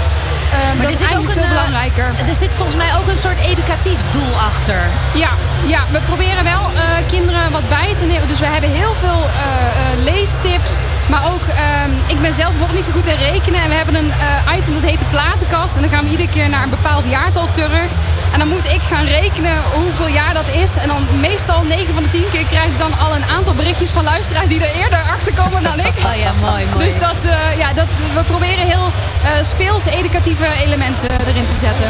Ehm, 0.52 0.82
dat 0.82 0.94
is 0.94 1.00
eigenlijk 1.00 1.34
veel 1.34 1.44
eh, 1.44 1.50
belangrijker. 1.50 2.06
er 2.28 2.36
zit 2.36 2.52
volgens 2.56 2.78
mij 2.78 2.96
ook 2.98 3.08
een 3.08 3.18
soort 3.18 3.40
educatief 3.46 4.00
doel 4.12 4.34
achter. 4.50 4.82
Ja, 5.14 5.30
ja, 5.66 5.82
we 5.92 6.00
proberen 6.00 6.44
wel 6.44 6.64
eh, 6.76 6.82
kinderen 7.08 7.52
wat 7.52 7.70
bij 7.70 7.94
te 7.96 8.06
nemen. 8.06 8.28
Dus 8.28 8.40
we 8.40 8.46
hebben 8.46 8.70
heel 8.70 8.94
veel 8.94 9.22
eh, 9.24 9.44
eh, 9.44 10.04
leestips. 10.04 10.72
Maar 11.12 11.24
ook, 11.34 11.46
ehm, 11.56 11.92
ik 12.08 12.22
ben 12.22 12.34
zelf 12.34 12.50
bijvoorbeeld 12.50 12.78
niet 12.80 12.86
zo 12.86 12.92
goed 12.92 13.08
in 13.08 13.34
rekenen. 13.34 13.62
En 13.62 13.70
we 13.70 13.76
hebben 13.76 13.96
een 13.96 14.12
eh, 14.12 14.58
item 14.58 14.74
dat 14.74 14.84
heet 14.84 15.00
de 15.00 15.06
platenkast. 15.10 15.76
En 15.76 15.82
dan 15.82 15.92
gaan 15.92 16.04
we 16.04 16.10
iedere 16.10 16.30
keer 16.30 16.50
naar 16.50 16.64
een 16.64 16.70
bepaald 16.70 17.06
jaartal 17.10 17.48
terug. 17.52 17.92
En 18.34 18.40
dan 18.40 18.48
moet 18.48 18.66
ik 18.66 18.82
gaan 18.82 19.06
rekenen 19.06 19.58
hoeveel 19.74 20.08
jaar 20.08 20.34
dat 20.34 20.50
is. 20.50 20.76
En 20.76 20.88
dan 20.88 21.02
meestal 21.20 21.64
9 21.64 21.94
van 21.94 22.04
de 22.04 22.10
10 22.10 22.30
keer 22.32 22.46
krijg 22.46 22.66
ik 22.66 22.80
dan 22.80 23.00
al 23.00 23.16
een 23.16 23.26
aantal 23.26 23.54
berichtjes 23.54 23.90
van 23.90 24.04
luisteraars 24.04 24.50
die 24.50 24.64
er 24.66 24.76
eerder 24.82 25.02
achter 25.16 25.34
komen 25.34 25.64
dan 25.64 25.80
ik. 25.80 25.94
Oh 26.12 26.18
ja, 26.18 26.32
mooi, 26.42 26.66
mooi. 26.74 26.86
Dus 26.86 27.00
dat, 27.00 27.26
eh, 27.26 27.58
ja, 27.58 27.74
dat, 27.74 27.88
we 28.14 28.24
proberen 28.24 28.66
heel 28.66 28.86
eh 28.86 29.11
speels 29.42 29.86
educatieve 29.86 30.46
elementen 30.64 31.10
erin 31.28 31.48
te 31.48 31.54
zetten. 31.60 31.86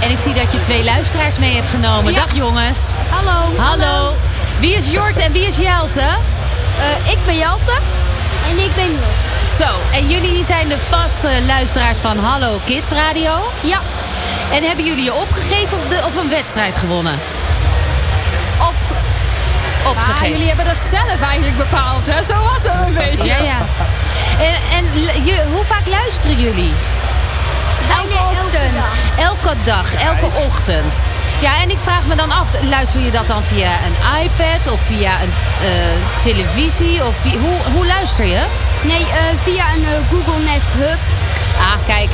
En 0.00 0.10
ik 0.10 0.18
zie 0.18 0.34
dat 0.34 0.52
je 0.52 0.60
twee 0.60 0.84
luisteraars 0.84 1.38
mee 1.38 1.54
hebt 1.54 1.68
genomen. 1.68 2.12
Ja. 2.12 2.18
Dag 2.20 2.34
jongens. 2.34 2.78
Hallo. 3.10 3.56
Hallo. 3.58 4.12
Wie 4.60 4.76
is 4.76 4.90
Jort 4.90 5.18
en 5.18 5.32
wie 5.32 5.46
is 5.46 5.56
Jelte? 5.56 6.00
Eh, 6.00 7.12
ik 7.12 7.18
ben 7.26 7.36
Jalte. 7.36 7.72
En 8.50 8.58
ik 8.64 8.74
ben 8.74 8.90
Jort. 8.90 9.56
Zo, 9.56 9.64
en 9.92 10.08
jullie 10.08 10.44
zijn 10.44 10.68
de 10.68 10.76
vaste 10.90 11.28
luisteraars 11.46 11.98
van 11.98 12.18
Hallo 12.18 12.60
Kids 12.64 12.90
Radio. 12.90 13.32
Ja, 13.60 13.78
En 14.52 14.62
hebben 14.62 14.84
jullie 14.84 15.04
je 15.04 15.14
opgegeven 15.14 15.76
of, 15.76 15.88
de, 15.88 16.00
of 16.06 16.16
een 16.16 16.28
wedstrijd 16.28 16.76
gewonnen? 16.76 17.18
op. 18.58 18.74
Ah, 19.84 19.90
opgegeven. 19.90 20.30
jullie 20.30 20.46
hebben 20.46 20.64
dat 20.64 20.78
zelf 20.78 21.20
eigenlijk 21.28 21.56
bepaald, 21.56 22.06
hè? 22.06 22.22
Zo 22.22 22.34
was 22.52 22.62
het 22.62 22.86
een 22.86 22.94
beetje. 22.94 23.28
Ja, 23.28 23.36
ja. 23.38 23.58
En, 24.38 24.54
en 24.76 24.84
je, 25.24 25.42
hoe 25.52 25.64
vaak 25.64 25.86
luisteren 25.88 26.38
jullie? 26.40 26.72
Elke 27.90 28.18
ochtend. 28.42 28.74
Elke 29.18 29.54
dag, 29.62 29.94
elke 29.94 30.26
ochtend. 30.46 31.06
Ja, 31.40 31.50
en 31.62 31.70
ik 31.70 31.78
vraag 31.82 32.06
me 32.06 32.14
dan 32.16 32.30
af, 32.32 32.48
luister 32.62 33.00
je 33.00 33.10
dat 33.10 33.26
dan 33.26 33.44
via 33.44 33.68
een 33.68 34.22
iPad 34.22 34.72
of 34.72 34.80
via 34.80 35.12
een 35.22 35.32
eh, 35.62 35.70
televisie? 36.22 37.04
Of 37.04 37.22
hoe, 37.22 37.72
hoe 37.74 37.86
luister 37.86 38.24
je? 38.24 38.42
Nee, 38.82 39.00
eh, 39.00 39.16
via 39.42 39.64
een 39.74 39.84
eh, 39.84 39.90
Google 40.10 40.42
Nest 40.44 40.72
Hub. 40.72 40.98
Ah, 41.58 41.86
kijk, 41.86 42.08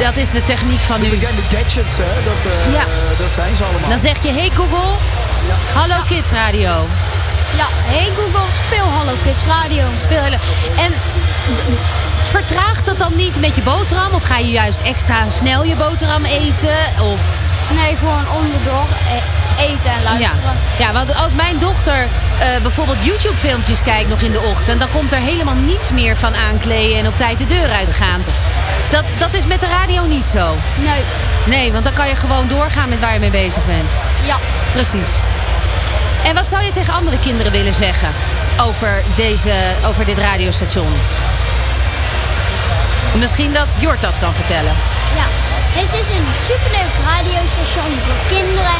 dat 0.00 0.16
is 0.16 0.30
de 0.30 0.44
techniek 0.44 0.80
van 0.82 1.00
De 1.00 1.06
nu. 1.06 1.10
bekende 1.16 1.42
gadgets, 1.48 1.96
hè? 1.96 2.22
Dat, 2.24 2.52
eh, 2.52 2.72
Ja. 2.72 2.84
dat 3.18 3.32
zijn 3.34 3.54
ze 3.56 3.64
allemaal. 3.64 3.88
Dan 3.90 3.98
zeg 3.98 4.22
je, 4.22 4.32
hey 4.32 4.50
Google, 4.54 4.90
hallo 5.74 5.96
Kids 6.08 6.30
Radio. 6.30 6.86
Ja, 7.56 7.66
hey 7.70 8.08
Google, 8.16 8.50
speel 8.66 8.84
Hallo 8.84 9.12
Kids 9.24 9.44
Radio. 9.44 9.84
Speel 9.94 10.22
hele... 10.22 10.38
En 10.76 10.92
vertraagt 12.22 12.86
dat 12.86 12.98
dan 12.98 13.12
niet 13.16 13.40
met 13.40 13.54
je 13.54 13.62
boterham? 13.62 14.12
Of 14.14 14.22
ga 14.22 14.38
je 14.38 14.50
juist 14.50 14.80
extra 14.80 15.28
snel 15.30 15.64
je 15.64 15.76
boterham 15.76 16.24
eten? 16.24 16.76
Of... 17.00 17.20
Nee, 17.74 17.96
gewoon 17.96 18.28
onderdoor 18.30 18.86
eh, 19.08 19.64
eten 19.64 19.90
en 19.90 20.02
luisteren. 20.02 20.56
ja, 20.78 20.92
want 20.92 21.16
als 21.16 21.34
mijn 21.34 21.58
dochter 21.58 22.08
eh, 22.38 22.62
bijvoorbeeld 22.62 23.04
YouTube-filmpjes 23.04 23.82
kijkt 23.82 24.08
nog 24.08 24.20
in 24.20 24.32
de 24.32 24.40
ochtend... 24.40 24.78
dan 24.80 24.90
komt 24.90 25.12
er 25.12 25.18
helemaal 25.18 25.54
niets 25.54 25.92
meer 25.92 26.16
van 26.16 26.34
aankleden 26.34 26.98
en 26.98 27.06
op 27.06 27.16
tijd 27.16 27.38
de 27.38 27.46
deur 27.46 27.70
uitgaan. 27.70 28.22
Dat, 28.90 29.04
dat 29.18 29.34
is 29.34 29.46
met 29.46 29.60
de 29.60 29.66
radio 29.66 30.04
niet 30.06 30.28
zo. 30.28 30.56
Nee, 30.84 31.02
Nee, 31.46 31.72
want 31.72 31.84
dan 31.84 31.92
kan 31.92 32.08
je 32.08 32.16
gewoon 32.16 32.48
doorgaan 32.48 32.88
met 32.88 33.00
waar 33.00 33.12
je 33.12 33.18
mee 33.18 33.30
bezig 33.30 33.66
bent. 33.66 33.90
ja. 34.26 34.36
Precies. 34.72 35.20
En 36.24 36.34
wat 36.34 36.48
zou 36.48 36.62
je 36.62 36.70
tegen 36.70 36.94
andere 36.94 37.18
kinderen 37.18 37.52
willen 37.52 37.74
zeggen 37.74 38.08
over, 38.60 39.02
deze, 39.16 39.52
over 39.86 40.04
dit 40.04 40.18
radiostation? 40.18 40.92
Misschien 43.14 43.52
dat 43.52 43.68
Jort 43.78 44.02
dat 44.02 44.18
kan 44.18 44.34
vertellen. 44.34 44.74
Ja, 45.14 45.26
het 45.80 45.92
is 46.00 46.08
een 46.16 46.26
superleuk 46.48 46.94
radiostation 47.06 47.90
voor 48.04 48.36
kinderen. 48.36 48.76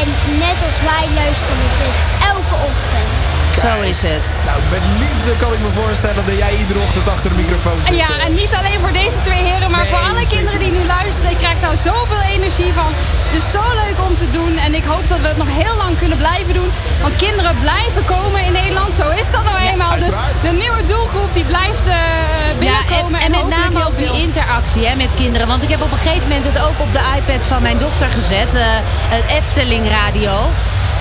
En 0.00 0.06
net 0.38 0.58
als 0.68 0.78
wij 0.90 1.04
luisteren 1.22 1.56
we 1.62 1.68
dit 1.84 1.96
elke 2.32 2.56
ochtend. 2.70 3.24
Zo 3.64 3.80
is 3.92 4.02
het. 4.02 4.26
Nou, 4.48 4.58
met 4.70 4.84
liefde 5.04 5.32
kan 5.42 5.52
ik 5.52 5.60
me 5.66 5.70
voorstellen 5.82 6.22
dat 6.26 6.36
jij 6.36 6.54
iedere 6.56 6.78
ochtend 6.86 7.08
achter 7.08 7.28
de 7.30 7.36
microfoon 7.36 7.78
zit. 7.84 7.96
Ja, 7.96 8.10
en 8.26 8.34
niet 8.34 8.52
alleen 8.58 8.80
voor 8.80 8.92
deze 8.92 9.20
twee 9.20 9.42
heren, 9.50 9.70
maar 9.70 9.86
voor 9.86 9.98
alle 9.98 10.16
zeker. 10.18 10.34
kinderen 10.36 10.58
die 10.58 10.70
nu 10.78 10.84
luisteren. 10.86 11.30
Ik 11.30 11.38
krijg 11.38 11.58
daar 11.60 11.76
zoveel 11.76 12.22
energie 12.36 12.72
van. 12.80 12.90
Het 13.28 13.42
is 13.42 13.50
zo 13.50 13.62
leuk 13.84 13.98
om 14.08 14.16
te 14.16 14.30
doen 14.30 14.56
en 14.66 14.74
ik 14.74 14.84
hoop 14.84 15.08
dat 15.08 15.20
we 15.20 15.26
het 15.26 15.36
nog 15.36 15.50
heel 15.62 15.76
lang 15.76 15.98
kunnen 15.98 16.18
blijven 16.18 16.54
doen. 16.54 16.70
Want 17.00 17.16
kinderen 17.16 17.54
blijven 17.60 18.04
komen 18.04 18.44
in 18.44 18.52
Nederland, 18.52 18.94
zo 18.94 19.08
is 19.10 19.30
dat 19.30 19.44
nou 19.44 19.56
eenmaal. 19.58 19.98
dus 19.98 20.16
de 20.42 20.48
nieuwe 20.62 20.84
doelgroep 20.84 21.30
die 21.34 21.44
blijft 21.44 21.86
eh, 21.86 21.94
binnenkomen. 22.58 23.20
en, 23.20 23.24
en 23.24 23.30
met 23.30 23.40
hopelijk 23.40 23.72
name 23.72 23.86
ook 23.86 23.96
die 23.96 24.12
interactie 24.22 24.86
hè, 24.86 24.96
met 24.96 25.10
kinderen. 25.16 25.46
Want 25.46 25.62
ik 25.62 25.70
heb 25.70 25.82
op 25.82 25.92
een 25.92 25.98
gegeven 25.98 26.28
moment 26.28 26.44
het 26.52 26.58
ook 26.66 26.78
op 26.86 26.92
de 26.92 27.02
iPad 27.16 27.44
van 27.52 27.62
mijn 27.62 27.78
dochter 27.78 28.08
gezet. 28.18 28.54
eh, 28.54 28.62
het 29.16 29.24
Efteling 29.38 29.75
Radio. 29.84 30.50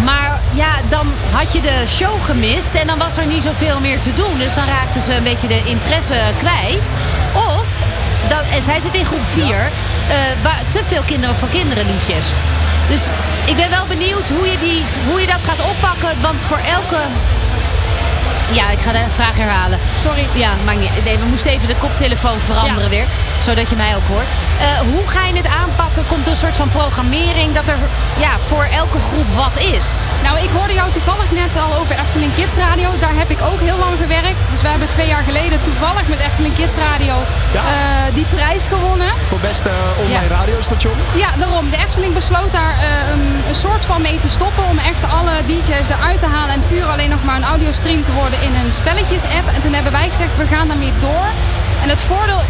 Maar 0.03 0.39
ja, 0.53 0.71
dan 0.89 1.07
had 1.31 1.53
je 1.53 1.61
de 1.61 1.83
show 1.87 2.23
gemist 2.23 2.73
en 2.75 2.87
dan 2.87 2.97
was 2.97 3.17
er 3.17 3.25
niet 3.25 3.43
zoveel 3.43 3.79
meer 3.79 3.99
te 3.99 4.13
doen. 4.13 4.37
Dus 4.37 4.53
dan 4.53 4.65
raakten 4.65 5.01
ze 5.01 5.13
een 5.13 5.23
beetje 5.23 5.47
de 5.47 5.61
interesse 5.65 6.15
kwijt. 6.37 6.91
Of, 7.33 7.67
dat, 8.29 8.43
en 8.51 8.63
zij 8.63 8.79
zit 8.79 8.95
in 8.95 9.05
groep 9.05 9.25
4, 9.25 9.69
te 10.69 10.81
veel 10.85 11.01
kinderen 11.05 11.35
voor 11.35 11.49
kinderen 11.49 11.85
liedjes. 11.85 12.25
Dus 12.89 13.01
ik 13.45 13.55
ben 13.55 13.69
wel 13.69 13.85
benieuwd 13.85 14.29
hoe 14.29 14.51
je, 14.51 14.57
die, 14.59 14.83
hoe 15.09 15.21
je 15.21 15.27
dat 15.27 15.43
gaat 15.45 15.61
oppakken. 15.61 16.21
Want 16.21 16.43
voor 16.43 16.61
elke 16.77 17.01
ja, 18.51 18.69
ik 18.69 18.79
ga 18.79 18.91
de 18.91 19.03
vraag 19.09 19.37
herhalen. 19.37 19.79
Sorry. 19.99 20.27
Ja, 20.33 20.49
maakt 20.65 20.79
niet. 20.79 21.03
Nee, 21.03 21.17
we 21.17 21.25
moesten 21.25 21.51
even 21.51 21.67
de 21.67 21.75
koptelefoon 21.75 22.39
veranderen 22.39 22.83
Ja. 22.83 22.89
weer. 22.89 23.05
Zodat 23.41 23.69
je 23.69 23.75
mij 23.75 23.95
ook 23.95 24.07
hoort. 24.07 24.25
Eh, 24.59 24.65
hoe 24.79 25.07
ga 25.07 25.25
je 25.25 25.35
het 25.35 25.47
aanpakken? 25.61 26.03
Komt 26.07 26.25
er 26.25 26.31
een 26.31 26.37
soort 26.37 26.55
van 26.55 26.69
programmering 26.69 27.53
dat 27.53 27.67
er 27.67 27.77
ja, 28.19 28.29
voor 28.47 28.63
elke 28.63 28.99
groep 28.99 29.29
wat 29.35 29.57
is? 29.57 29.85
Nou, 30.23 30.37
ik 30.39 30.49
hoorde 30.57 30.73
jou 30.73 30.91
toevallig 30.91 31.31
net 31.31 31.57
al 31.63 31.75
over 31.79 31.95
Efteling 31.99 32.33
Kids 32.35 32.55
Radio. 32.55 32.89
Daar 32.99 33.15
heb 33.15 33.29
ik 33.29 33.41
ook 33.51 33.59
heel 33.61 33.77
lang 33.77 33.95
gewerkt. 34.01 34.41
Dus 34.51 34.61
we 34.61 34.67
hebben 34.67 34.89
twee 34.89 35.07
jaar 35.07 35.23
geleden 35.23 35.61
toevallig 35.61 36.07
met 36.07 36.19
Efteling 36.19 36.55
Kids 36.55 36.75
Radio 36.75 37.15
Ja. 37.53 37.61
eh, 37.61 38.13
die 38.13 38.25
prijs 38.35 38.63
gewonnen. 38.63 39.07
Voor 39.23 39.39
beste 39.39 39.69
online 40.03 40.27
Ja. 40.29 40.35
radiostation. 40.35 40.93
Ja, 41.15 41.27
daarom. 41.37 41.69
De 41.69 41.77
Efteling 41.77 42.13
besloot 42.13 42.51
daar 42.51 42.75
eh, 42.79 43.11
een, 43.13 43.34
een 43.47 43.55
soort 43.55 43.85
van 43.85 44.01
mee 44.01 44.19
te 44.19 44.29
stoppen. 44.29 44.63
Om 44.63 44.77
echt 44.77 45.03
alle 45.03 45.31
DJ's 45.45 45.89
eruit 45.89 46.19
te 46.19 46.25
halen. 46.25 46.53
En 46.53 46.67
puur 46.67 46.85
alleen 46.85 47.09
nog 47.09 47.23
maar 47.23 47.35
een 47.35 47.43
audiostream 47.43 48.03
te 48.03 48.13
worden 48.13 48.41
in 48.41 48.55
een 48.55 48.71
spelletjes-app. 48.71 49.47
En 49.55 49.61
toen 49.61 49.73
hebben 49.73 49.91
wij 49.91 50.07
gezegd, 50.07 50.37
we 50.37 50.45
gaan 50.45 50.67
daarmee 50.67 50.93
door. 50.99 51.27
En 51.83 51.89
het 51.89 52.01
voordeel 52.01 52.41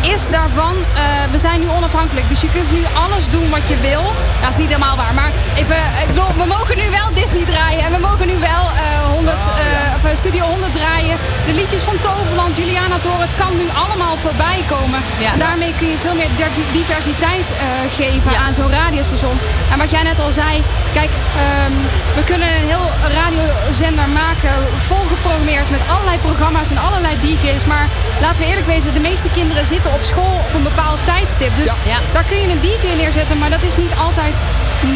is 0.00 0.28
daarvan, 0.28 0.74
eh, 0.94 1.02
we 1.30 1.38
zijn 1.38 1.60
nu 1.60 1.68
onafhankelijk. 1.68 2.28
Dus 2.28 2.40
je 2.40 2.50
kunt 2.56 2.72
nu 2.72 2.82
alles 3.04 3.30
doen 3.30 3.50
wat 3.50 3.68
je 3.68 3.76
wil. 3.80 4.02
Dat 4.40 4.50
is 4.50 4.56
niet 4.56 4.68
helemaal 4.74 4.96
waar. 4.96 5.14
Maar 5.14 5.30
even, 5.54 5.76
ik 6.02 6.06
bedoel, 6.06 6.30
we 6.36 6.46
mogen 6.56 6.76
nu 6.76 6.90
wel 6.90 7.08
Disney 7.14 7.44
draaien. 7.44 7.84
En 7.84 7.92
we 7.92 7.98
mogen 7.98 8.26
nu 8.26 8.38
wel 8.38 8.64
eh 8.76 8.90
100, 9.16 9.36
eh, 9.36 9.96
of, 9.96 10.04
eh, 10.10 10.16
Studio 10.16 10.44
100 10.44 10.72
draaien. 10.72 11.16
De 11.46 11.52
liedjes 11.60 11.82
van 11.82 11.96
Toverland, 12.00 12.56
Juliana 12.56 12.98
Toren. 12.98 13.20
Het 13.20 13.34
kan 13.42 13.52
nu 13.56 13.66
allemaal 13.82 14.16
voorbij 14.16 14.60
komen. 14.74 15.00
Ja. 15.24 15.32
En 15.32 15.38
daarmee 15.38 15.72
kun 15.78 15.88
je 15.88 15.98
veel 16.06 16.14
meer 16.14 16.32
diversiteit 16.72 17.46
eh, 17.52 17.66
geven 18.00 18.32
Ja. 18.32 18.38
aan 18.44 18.54
zo'n 18.54 18.70
radiostation. 18.80 19.36
En 19.72 19.78
wat 19.78 19.90
jij 19.90 20.02
net 20.02 20.20
al 20.20 20.32
zei, 20.32 20.52
kijk, 20.92 21.12
ehm, 21.44 21.74
we 22.16 22.22
kunnen 22.30 22.48
een 22.58 22.68
heel 22.74 22.88
radiozender 23.20 24.08
maken, 24.22 24.54
volgeprogrammeerd 24.86 25.70
met 25.70 25.80
allerlei 25.92 26.18
programma's 26.18 26.70
en 26.70 26.78
allerlei 26.86 27.14
DJ's. 27.24 27.64
Maar 27.72 27.86
laten 28.20 28.38
we 28.42 28.48
eerlijk 28.50 28.66
wezen, 28.66 28.81
de 28.90 29.00
meeste 29.00 29.28
kinderen 29.34 29.66
zitten 29.66 29.92
op 29.92 30.02
school 30.02 30.34
op 30.46 30.54
een 30.54 30.62
bepaald 30.62 30.98
tijdstip. 31.04 31.56
Dus 31.56 31.72
Ja. 31.84 31.98
Daar 32.12 32.24
kun 32.24 32.36
je 32.40 32.48
een 32.48 32.60
DJ 32.60 32.86
neerzetten, 32.96 33.38
maar 33.38 33.50
dat 33.50 33.62
is 33.62 33.76
niet 33.76 33.92
altijd 34.06 34.44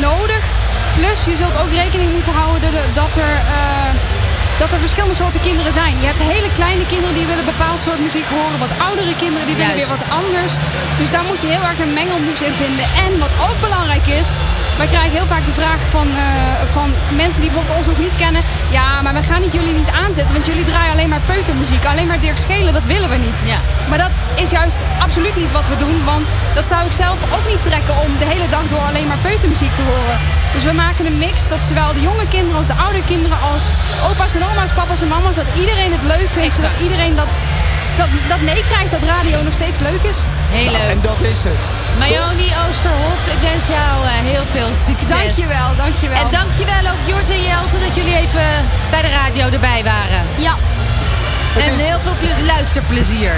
nodig. 0.01 0.45
Plus, 0.97 1.25
je 1.25 1.37
zult 1.37 1.61
ook 1.63 1.73
rekening 1.73 2.13
moeten 2.13 2.33
houden 2.33 2.73
dat- 2.73 2.95
dat 2.95 3.17
er... 3.17 3.33
eh, 3.35 3.91
dat 4.59 4.73
er 4.73 4.79
verschillende 4.79 5.15
soorten 5.15 5.41
kinderen 5.41 5.73
zijn. 5.73 5.95
Je 6.01 6.07
hebt 6.07 6.23
hele 6.35 6.51
kleine 6.53 6.87
kinderen 6.93 7.15
die 7.15 7.27
willen 7.27 7.45
bepaald 7.45 7.81
soort 7.81 8.01
muziek 8.07 8.29
horen. 8.37 8.59
Wat 8.59 8.75
oudere 8.89 9.15
kinderen 9.23 9.47
die 9.47 9.57
willen 9.57 9.77
Juist. 9.77 9.89
weer 9.89 9.97
wat 9.97 10.11
anders. 10.21 10.53
Dus 11.01 11.11
daar 11.15 11.27
moet 11.31 11.41
je 11.43 11.49
heel 11.55 11.67
erg 11.71 11.79
een 11.85 11.95
mengelmoes 12.03 12.41
in 12.49 12.57
vinden. 12.63 12.87
En 13.05 13.11
wat 13.25 13.35
ook 13.47 13.59
belangrijk 13.67 14.07
is, 14.21 14.29
wij 14.81 14.87
krijgen 14.87 15.17
heel 15.19 15.31
vaak 15.35 15.47
de 15.47 15.59
vraag 15.63 15.81
van, 15.97 16.09
eh, 16.09 16.25
van 16.77 16.89
mensen 17.23 17.41
die 17.41 17.51
bijvoorbeeld 17.51 17.79
ons 17.79 17.87
nog 17.87 17.99
niet 17.99 18.17
kennen. 18.17 18.43
Ja, 18.79 19.03
maar 19.03 19.15
we 19.15 19.23
gaan 19.23 19.41
niet 19.41 19.53
jullie 19.53 19.75
niet 19.83 19.93
aanzetten, 20.05 20.33
want 20.37 20.47
jullie 20.47 20.65
draaien 20.65 20.93
alleen 20.93 21.09
maar 21.09 21.25
peutermuziek. 21.35 21.85
Alleen 21.85 22.07
maar 22.07 22.21
Dirk 22.21 22.39
Schelen, 22.39 22.73
dat 22.73 22.87
willen 22.87 23.11
we 23.11 23.17
niet. 23.17 23.39
Ja. 23.45 23.59
Maar 23.89 23.99
dat 23.99 24.11
is 24.35 24.51
juist 24.51 24.79
absoluut 24.99 25.37
niet 25.37 25.53
wat 25.53 25.69
we 25.69 25.77
doen, 25.77 26.05
want 26.05 26.29
dat 26.55 26.67
zou 26.67 26.87
ik 26.87 26.93
zelf 26.93 27.19
ook 27.35 27.47
niet 27.49 27.63
trekken 27.63 27.95
om 28.05 28.11
de 28.19 28.27
hele 28.33 28.49
dag 28.49 28.65
door 28.71 28.85
alleen 28.89 29.07
maar 29.07 29.23
peutermuziek 29.23 29.75
te 29.75 29.83
horen. 29.83 30.19
Dus 30.53 30.65
we 30.65 30.73
maken 30.73 31.07
een 31.07 31.19
mix 31.19 31.49
dat 31.49 31.65
zowel 31.65 31.93
de 31.93 32.01
jonge 32.01 32.29
kinderen 32.29 32.57
als 32.57 32.67
de 32.67 32.75
oude 32.87 33.03
kinderen 33.05 33.39
als 33.53 33.65
opa's 34.09 34.35
en 34.35 34.43
oma's, 34.51 34.73
papa's 34.73 35.03
en 35.03 35.09
mama's, 35.09 35.35
dat 35.37 35.45
iedereen 35.63 35.93
het 35.93 36.03
leuk 36.03 36.29
vindt, 36.37 36.55
Exact. 36.55 36.57
zodat 36.73 36.81
iedereen 36.87 37.15
dat, 37.17 37.39
dat, 37.97 38.09
dat 38.29 38.41
meekrijgt 38.41 38.91
dat 38.91 39.03
radio 39.03 39.43
nog 39.43 39.53
steeds 39.61 39.79
leuk 39.79 40.03
is. 40.13 40.19
Heel 40.51 40.71
Nou, 40.73 40.77
leuk. 40.85 40.91
en 40.91 41.01
dat 41.01 41.23
is 41.23 41.45
het. 41.45 41.65
Mayoni 41.99 42.49
Oosterhof, 42.69 43.21
ik 43.35 43.41
wens 43.51 43.67
jou 43.67 43.95
eh, 44.05 44.11
heel 44.33 44.47
veel 44.57 44.71
succes. 44.89 45.09
Dankjewel, 45.09 45.71
dankjewel. 45.85 46.21
En 46.25 46.31
dankjewel 46.41 46.85
ook 46.93 47.03
Jort 47.11 47.31
en 47.31 47.43
Jelte 47.51 47.79
dat 47.85 47.95
jullie 47.99 48.17
even 48.25 48.47
bij 48.91 49.03
de 49.03 49.13
radio 49.23 49.43
erbij 49.57 49.81
waren. 49.85 50.23
Ja, 50.49 50.55
en 51.67 51.73
is- 51.73 51.83
heel 51.91 52.01
veel 52.07 52.17
ple- 52.23 52.45
luisterplezier. 52.47 53.35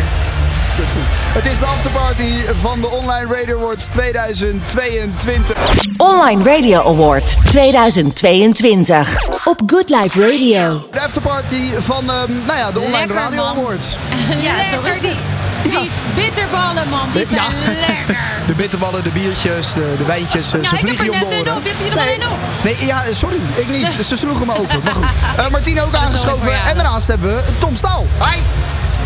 Precies. 0.78 1.02
Het 1.10 1.46
is 1.46 1.58
de 1.58 1.66
afterparty 1.66 2.32
van 2.60 2.80
de 2.80 2.90
Online 2.90 3.26
Radio 3.36 3.58
Awards 3.58 3.84
2022. 3.84 5.56
Online 5.96 6.44
Radio 6.56 6.80
Award 6.82 7.36
2022. 7.44 9.28
Op 9.44 9.60
Good 9.66 9.88
Life 9.88 10.20
Radio. 10.20 10.88
De 10.92 11.00
afterparty 11.00 11.72
van 11.78 12.10
ehm, 12.10 12.32
nou 12.46 12.58
ja, 12.58 12.70
de 12.72 12.80
Online 12.80 12.98
Lekker, 12.98 13.16
Radio 13.16 13.44
man. 13.44 13.56
Awards. 13.56 13.96
ja, 14.46 14.64
zo 14.64 14.80
is 14.80 15.02
het. 15.02 15.22
Die 15.62 15.90
bitterballen, 16.14 16.88
man, 16.88 17.08
die 17.12 17.26
zijn 17.26 17.42
lekker. 17.86 18.16
De 18.46 18.54
bitterballen, 18.54 19.02
de 19.02 19.10
biertjes, 19.10 19.72
de, 19.72 19.94
de 19.98 20.04
wijntjes, 20.04 20.52
eh, 20.52 20.62
Ja, 20.62 20.68
ze 20.68 20.76
vliegen 20.76 21.04
je 21.04 21.12
om 21.12 21.18
de 21.18 21.24
oren. 21.24 21.56
op. 21.56 21.64
Heb 21.64 21.74
je 21.84 21.90
er 21.90 21.98
al 21.98 22.36
nee, 22.62 22.74
nee, 22.76 22.86
ja, 22.86 23.02
sorry, 23.12 23.36
ik 23.54 23.68
niet. 23.68 23.96
Ze 24.08 24.16
sloegen 24.16 24.46
me 24.46 24.56
over, 24.58 24.78
maar 24.84 24.92
goed. 24.92 25.12
Eh 25.36 25.48
Martine 25.48 25.82
ook 25.82 25.94
aangeschoven. 25.94 26.52
En 26.52 26.74
daarnaast 26.74 27.06
hebben 27.06 27.28
we 27.36 27.42
Tom 27.58 27.76
Staal. 27.76 28.06
Hi. 28.24 28.38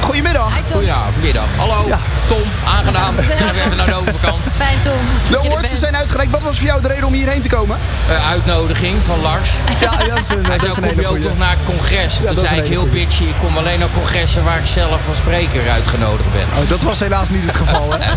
Goedemiddag. 0.07 0.53
Goedemiddag. 0.73 1.49
Hallo. 1.59 1.89
Ja. 1.89 1.99
Tom, 2.27 2.43
aangenaam. 2.77 3.17
We 3.17 3.23
weer 3.23 3.65
even 3.65 3.77
naar 3.77 3.87
de 3.87 3.95
overkant. 3.95 4.45
Fijn, 4.57 4.77
Tom. 4.85 4.93
De 5.29 5.33
dat 5.33 5.47
awards 5.47 5.79
zijn 5.79 5.97
uitgereikt. 5.97 6.33
Wat 6.33 6.43
was 6.43 6.57
voor 6.59 6.67
jou 6.67 6.83
de 6.83 6.89
reden 6.89 7.05
om 7.05 7.13
hierheen 7.13 7.41
te 7.43 7.49
komen? 7.49 7.79
Eh, 8.09 8.29
uitnodiging 8.31 8.97
van 9.07 9.21
Lars. 9.21 9.51
Ja, 9.81 9.97
dat 9.97 10.19
is 10.19 10.29
een, 10.29 10.43
dat 10.43 10.65
is 10.65 10.77
een 10.77 10.83
kom 10.83 10.83
je 10.83 10.89
hele 10.89 11.01
ook 11.03 11.07
goeie. 11.07 11.25
nog 11.29 11.39
naar 11.39 11.57
congres. 11.65 12.19
dat 12.23 12.35
Toen 12.35 12.43
is 12.43 12.49
zei 12.49 12.61
ik 12.61 12.67
heel 12.69 12.81
goeie. 12.81 12.93
bitchy, 13.05 13.23
ik 13.23 13.35
kom 13.41 13.57
alleen 13.57 13.79
naar 13.79 13.89
congressen 13.95 14.45
waar 14.45 14.59
ik 14.59 14.67
zelf 14.67 14.99
als 15.09 15.17
spreker 15.17 15.71
uitgenodigd 15.71 16.33
ben. 16.33 16.63
Oh, 16.63 16.69
dat 16.69 16.83
was 16.83 17.01
helaas 17.01 17.31
niet 17.31 17.47
het 17.47 17.57
geval, 17.57 17.93
hè? 17.99 17.99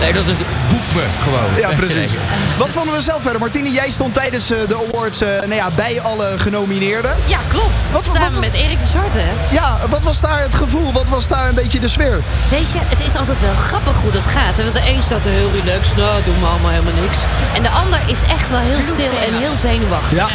Nee, 0.00 0.12
dat 0.12 0.24
is 0.26 0.36
boek 0.68 0.80
me 0.94 1.02
gewoon. 1.22 1.50
Ja, 1.70 1.76
precies. 1.76 2.14
Wat 2.58 2.68
vonden 2.72 2.94
we 2.94 3.00
zelf 3.00 3.22
verder? 3.22 3.40
Martine, 3.40 3.70
jij 3.70 3.90
stond 3.90 4.14
tijdens 4.14 4.50
eh, 4.50 4.58
de 4.68 4.86
awards 4.92 5.20
eh, 5.20 5.28
nou 5.28 5.54
ja, 5.54 5.70
bij 5.74 6.00
alle 6.02 6.32
genomineerden. 6.36 7.16
Ja, 7.26 7.38
klopt. 7.48 7.82
Wat- 7.92 8.04
Samen 8.12 8.30
wat- 8.32 8.40
met 8.40 8.52
Erik 8.54 8.80
de 8.80 8.86
Zwarte. 8.86 9.20
Ja, 9.50 9.78
wat 9.88 10.04
was 10.04 10.20
daar 10.20 10.40
het 10.40 10.54
gevoel? 10.54 10.92
Wat 10.92 11.08
was 11.08 11.28
daar 11.28 11.48
een 11.48 11.54
beetje 11.54 11.80
de 11.80 11.88
sfeer? 11.88 12.20
Weet 12.58 12.72
je, 12.72 12.80
het 12.94 13.02
is 13.06 13.14
altijd 13.16 13.40
wel 13.40 13.54
grappig 13.54 13.96
hoe 14.02 14.10
dat 14.10 14.26
gaat. 14.26 14.56
hè? 14.56 14.62
Want 14.62 14.74
de 14.74 14.84
een 14.92 15.02
staat 15.02 15.24
er 15.24 15.30
heel 15.40 15.50
relaxed, 15.60 15.96
nou, 15.96 16.22
doen 16.24 16.40
we 16.40 16.46
allemaal 16.52 16.74
helemaal 16.76 16.98
niks. 17.06 17.18
En 17.56 17.62
de 17.62 17.72
ander 17.82 18.00
is 18.14 18.22
echt 18.36 18.48
wel 18.50 18.64
heel 18.70 18.82
stil 18.92 19.12
en 19.26 19.32
heel 19.44 19.56
zenuwachtig. 19.68 20.16
Ja. 20.16 20.28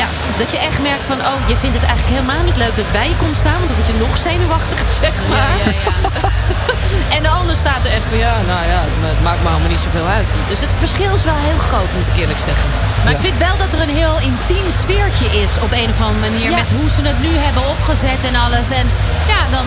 Ja, 0.00 0.06
dat 0.38 0.52
je 0.52 0.58
echt 0.58 0.80
merkt 0.90 1.04
van, 1.04 1.18
oh, 1.30 1.38
je 1.50 1.56
vindt 1.56 1.76
het 1.78 1.86
eigenlijk 1.86 2.16
helemaal 2.16 2.44
niet 2.48 2.56
leuk 2.56 2.74
dat 2.76 2.84
ik 2.86 2.92
bij 2.92 3.08
je 3.08 3.16
kom 3.16 3.34
staan. 3.34 3.58
Want 3.60 3.68
dan 3.68 3.76
word 3.78 3.90
je 3.92 3.98
nog 4.06 4.14
zenuwachtiger, 4.28 4.88
zeg 5.02 5.14
maar. 5.28 5.56
en 7.16 7.20
de 7.22 7.28
ander 7.38 7.56
staat 7.56 7.84
er 7.84 7.92
echt 7.98 8.06
van, 8.08 8.18
ja, 8.18 8.34
nou 8.52 8.62
ja, 8.72 8.80
het, 9.08 9.22
maakt 9.22 9.42
me 9.42 9.48
allemaal 9.48 9.74
niet 9.74 9.86
zoveel 9.86 10.08
uit. 10.18 10.28
Dus 10.48 10.60
het 10.60 10.74
verschil 10.78 11.14
is 11.14 11.24
wel 11.24 11.40
heel 11.48 11.60
groot, 11.68 11.90
moet 11.96 12.08
ik 12.12 12.16
eerlijk 12.22 12.42
zeggen. 12.48 12.68
Maar 13.02 13.12
ik 13.12 13.24
vind 13.26 13.38
wel 13.46 13.56
dat 13.62 13.70
er 13.74 13.80
een 13.86 13.96
heel 14.02 14.16
intiem 14.30 14.68
sfeertje 14.82 15.28
is 15.44 15.52
op 15.66 15.72
een 15.72 15.90
of 15.94 16.00
andere 16.00 16.30
manier. 16.30 16.50
Ja. 16.50 16.56
Met 16.62 16.72
hoe 16.78 16.90
ze 16.90 17.02
het 17.10 17.20
nu 17.26 17.32
hebben 17.46 17.62
opgezet 17.74 18.20
en 18.30 18.34
alles. 18.44 18.70
En 18.80 18.86
ja, 19.32 19.40
dan 19.56 19.66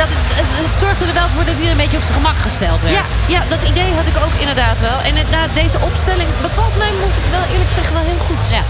dat, 0.00 0.08
het, 0.16 0.28
het, 0.40 0.50
het 0.66 0.76
zorgde 0.82 1.04
er 1.10 1.18
wel 1.22 1.30
voor 1.34 1.44
dat 1.44 1.58
hij 1.60 1.70
een 1.70 1.82
beetje 1.82 2.00
op 2.00 2.06
zijn 2.08 2.18
gemak 2.20 2.38
gesteld 2.48 2.80
werd. 2.82 2.94
Ja, 2.94 3.04
ja 3.34 3.40
dat 3.48 3.62
idee 3.72 3.90
had 4.00 4.06
ik 4.12 4.16
ook 4.24 4.34
inderdaad 4.44 4.78
wel. 4.80 4.98
En 5.08 5.14
het, 5.20 5.30
nou, 5.30 5.44
deze 5.62 5.78
opstelling 5.88 6.28
bevalt 6.46 6.76
mij, 6.82 6.92
moet 7.02 7.16
ik 7.22 7.26
wel 7.36 7.44
eerlijk 7.52 7.70
zeggen, 7.70 7.92
wel 7.98 8.06
heel 8.10 8.22
goed. 8.28 8.42
Ja. 8.56 8.62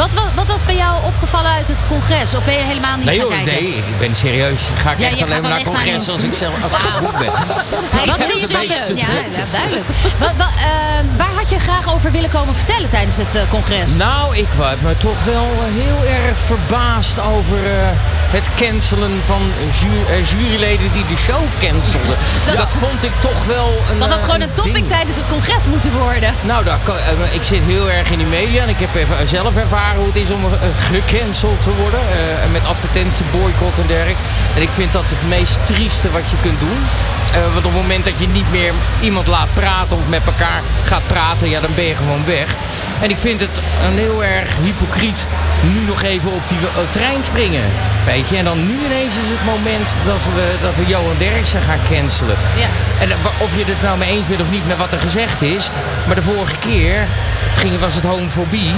Wat, 0.00 0.10
wat, 0.14 0.30
wat 0.34 0.48
was 0.48 0.64
bij 0.64 0.76
jou 0.76 1.04
opgevallen 1.04 1.50
uit 1.50 1.68
het 1.68 1.86
congres? 1.88 2.34
Of 2.34 2.44
ben 2.44 2.54
je 2.54 2.60
helemaal 2.60 2.96
niet 2.96 3.04
Nee 3.06 3.18
gaan 3.18 3.28
joh, 3.28 3.34
kijken? 3.44 3.52
nee, 3.62 3.76
ik 3.76 3.98
ben 3.98 4.16
serieus. 4.16 4.60
Ga 4.82 4.90
ik 4.90 4.98
Ja, 4.98 5.06
echt 5.06 5.22
alleen 5.22 5.42
maar 5.42 5.50
naar 5.50 5.62
congres 5.62 6.08
als 6.08 6.22
ik 6.22 6.34
zelf 6.34 6.62
als 6.62 6.72
ik 6.72 6.78
geboekt 6.78 7.18
ben. 7.18 7.32
Wat 8.06 8.20
vind 8.28 8.40
je 8.40 8.46
te 8.46 8.94
Ja, 8.94 9.06
duidelijk. 9.52 9.84
Wat, 10.18 10.32
wat, 10.36 10.54
eh, 10.56 10.72
waar 11.16 11.32
had 11.34 11.50
je 11.50 11.58
graag 11.58 11.94
over 11.94 12.10
willen 12.12 12.30
komen 12.30 12.54
vertellen 12.56 12.90
tijdens 12.90 13.16
het 13.16 13.34
eh, 13.34 13.42
congres? 13.50 13.96
Nou, 13.96 14.36
ik 14.36 14.48
was 14.56 14.74
me 14.82 14.96
toch 14.96 15.24
wel 15.24 15.42
eh, 15.44 15.82
heel 15.82 16.14
erg 16.26 16.38
verbaasd 16.38 17.18
over 17.20 17.58
het 18.30 18.48
cancelen 18.56 19.20
van 19.24 19.42
ju- 19.80 20.22
juryleden 20.36 20.92
die 20.92 21.02
de 21.04 21.16
show 21.16 21.40
cancelden. 21.58 22.16
Dat, 22.56 22.70
vond 22.70 23.04
ik 23.04 23.12
toch 23.20 23.44
wel 23.44 23.78
een 23.90 23.98
dat 23.98 24.10
had 24.10 24.22
gewoon 24.22 24.40
een 24.40 24.52
topic 24.52 24.74
ding. 24.74 24.88
tijdens 24.88 25.16
het 25.16 25.26
congres 25.28 25.64
moeten 25.66 25.92
worden. 25.92 26.34
Nou, 26.40 26.64
daar 26.64 26.78
ik 27.30 27.42
zit 27.42 27.62
heel 27.64 27.90
erg 27.90 28.10
in 28.10 28.18
die 28.18 28.26
media 28.26 28.62
en 28.62 28.68
ik 28.68 28.78
heb 28.78 28.94
even 28.94 29.28
zelf 29.28 29.56
ervaren 29.56 29.89
hoe 29.96 30.06
het 30.06 30.16
is 30.16 30.30
om 30.30 30.44
eh, 30.44 30.52
gecanceld 30.76 31.62
te 31.62 31.74
worden. 31.74 32.00
eh, 32.00 32.44
en 32.44 32.50
met 32.50 32.66
advertenties, 32.66 33.30
boycott 33.30 33.78
en 33.78 33.86
dergelijke. 33.86 34.22
En 34.56 34.62
ik 34.62 34.68
vind 34.68 34.92
dat 34.92 35.04
het 35.06 35.28
meest 35.28 35.56
trieste 35.64 36.10
wat 36.10 36.30
je 36.30 36.36
kunt 36.42 36.60
doen. 36.60 36.80
Eh, 37.32 37.40
want 37.40 37.66
op 37.66 37.72
het 37.72 37.82
moment 37.82 38.04
dat 38.04 38.18
je 38.18 38.28
niet 38.28 38.50
meer 38.50 38.72
iemand 39.00 39.26
laat 39.26 39.54
praten 39.54 39.96
of 39.96 40.08
met 40.08 40.26
elkaar 40.26 40.62
gaat 40.84 41.06
praten, 41.06 41.50
ja, 41.50 41.60
dan 41.60 41.74
ben 41.74 41.84
je 41.84 41.96
gewoon 41.96 42.24
weg. 42.24 42.54
En 43.00 43.10
ik 43.10 43.16
vind 43.16 43.40
het 43.40 43.60
een 43.84 43.98
heel 43.98 44.24
erg 44.24 44.48
hypocriet 44.62 45.26
nu 45.62 45.80
nog 45.86 46.02
even 46.02 46.30
op 46.32 46.48
die 46.48 46.58
trein 46.90 47.24
springen. 47.24 47.64
Weet 48.06 48.28
je, 48.28 48.36
en 48.36 48.44
dan 48.44 48.66
nu 48.66 48.78
ineens 48.84 49.16
is 49.16 49.28
het 49.28 49.44
moment 49.44 49.88
dat 50.04 50.24
we, 50.24 50.54
dat 50.62 50.76
we 50.76 50.86
Johan 50.86 51.16
Derksen 51.18 51.62
gaan 51.62 51.82
cancelen. 51.90 52.36
Ja. 52.58 52.68
En 53.04 53.08
of 53.38 53.56
je 53.56 53.64
het 53.66 53.82
nou 53.82 53.98
mee 53.98 54.10
eens 54.10 54.26
bent 54.26 54.40
of 54.40 54.50
niet 54.50 54.66
met 54.66 54.76
wat 54.76 54.92
er 54.92 55.00
gezegd 55.00 55.42
is. 55.42 55.70
Maar 56.06 56.14
de 56.14 56.22
vorige 56.22 56.58
keer 56.58 57.06
ging, 57.56 57.78
was 57.78 57.94
het 57.94 58.04
homofobie. 58.04 58.74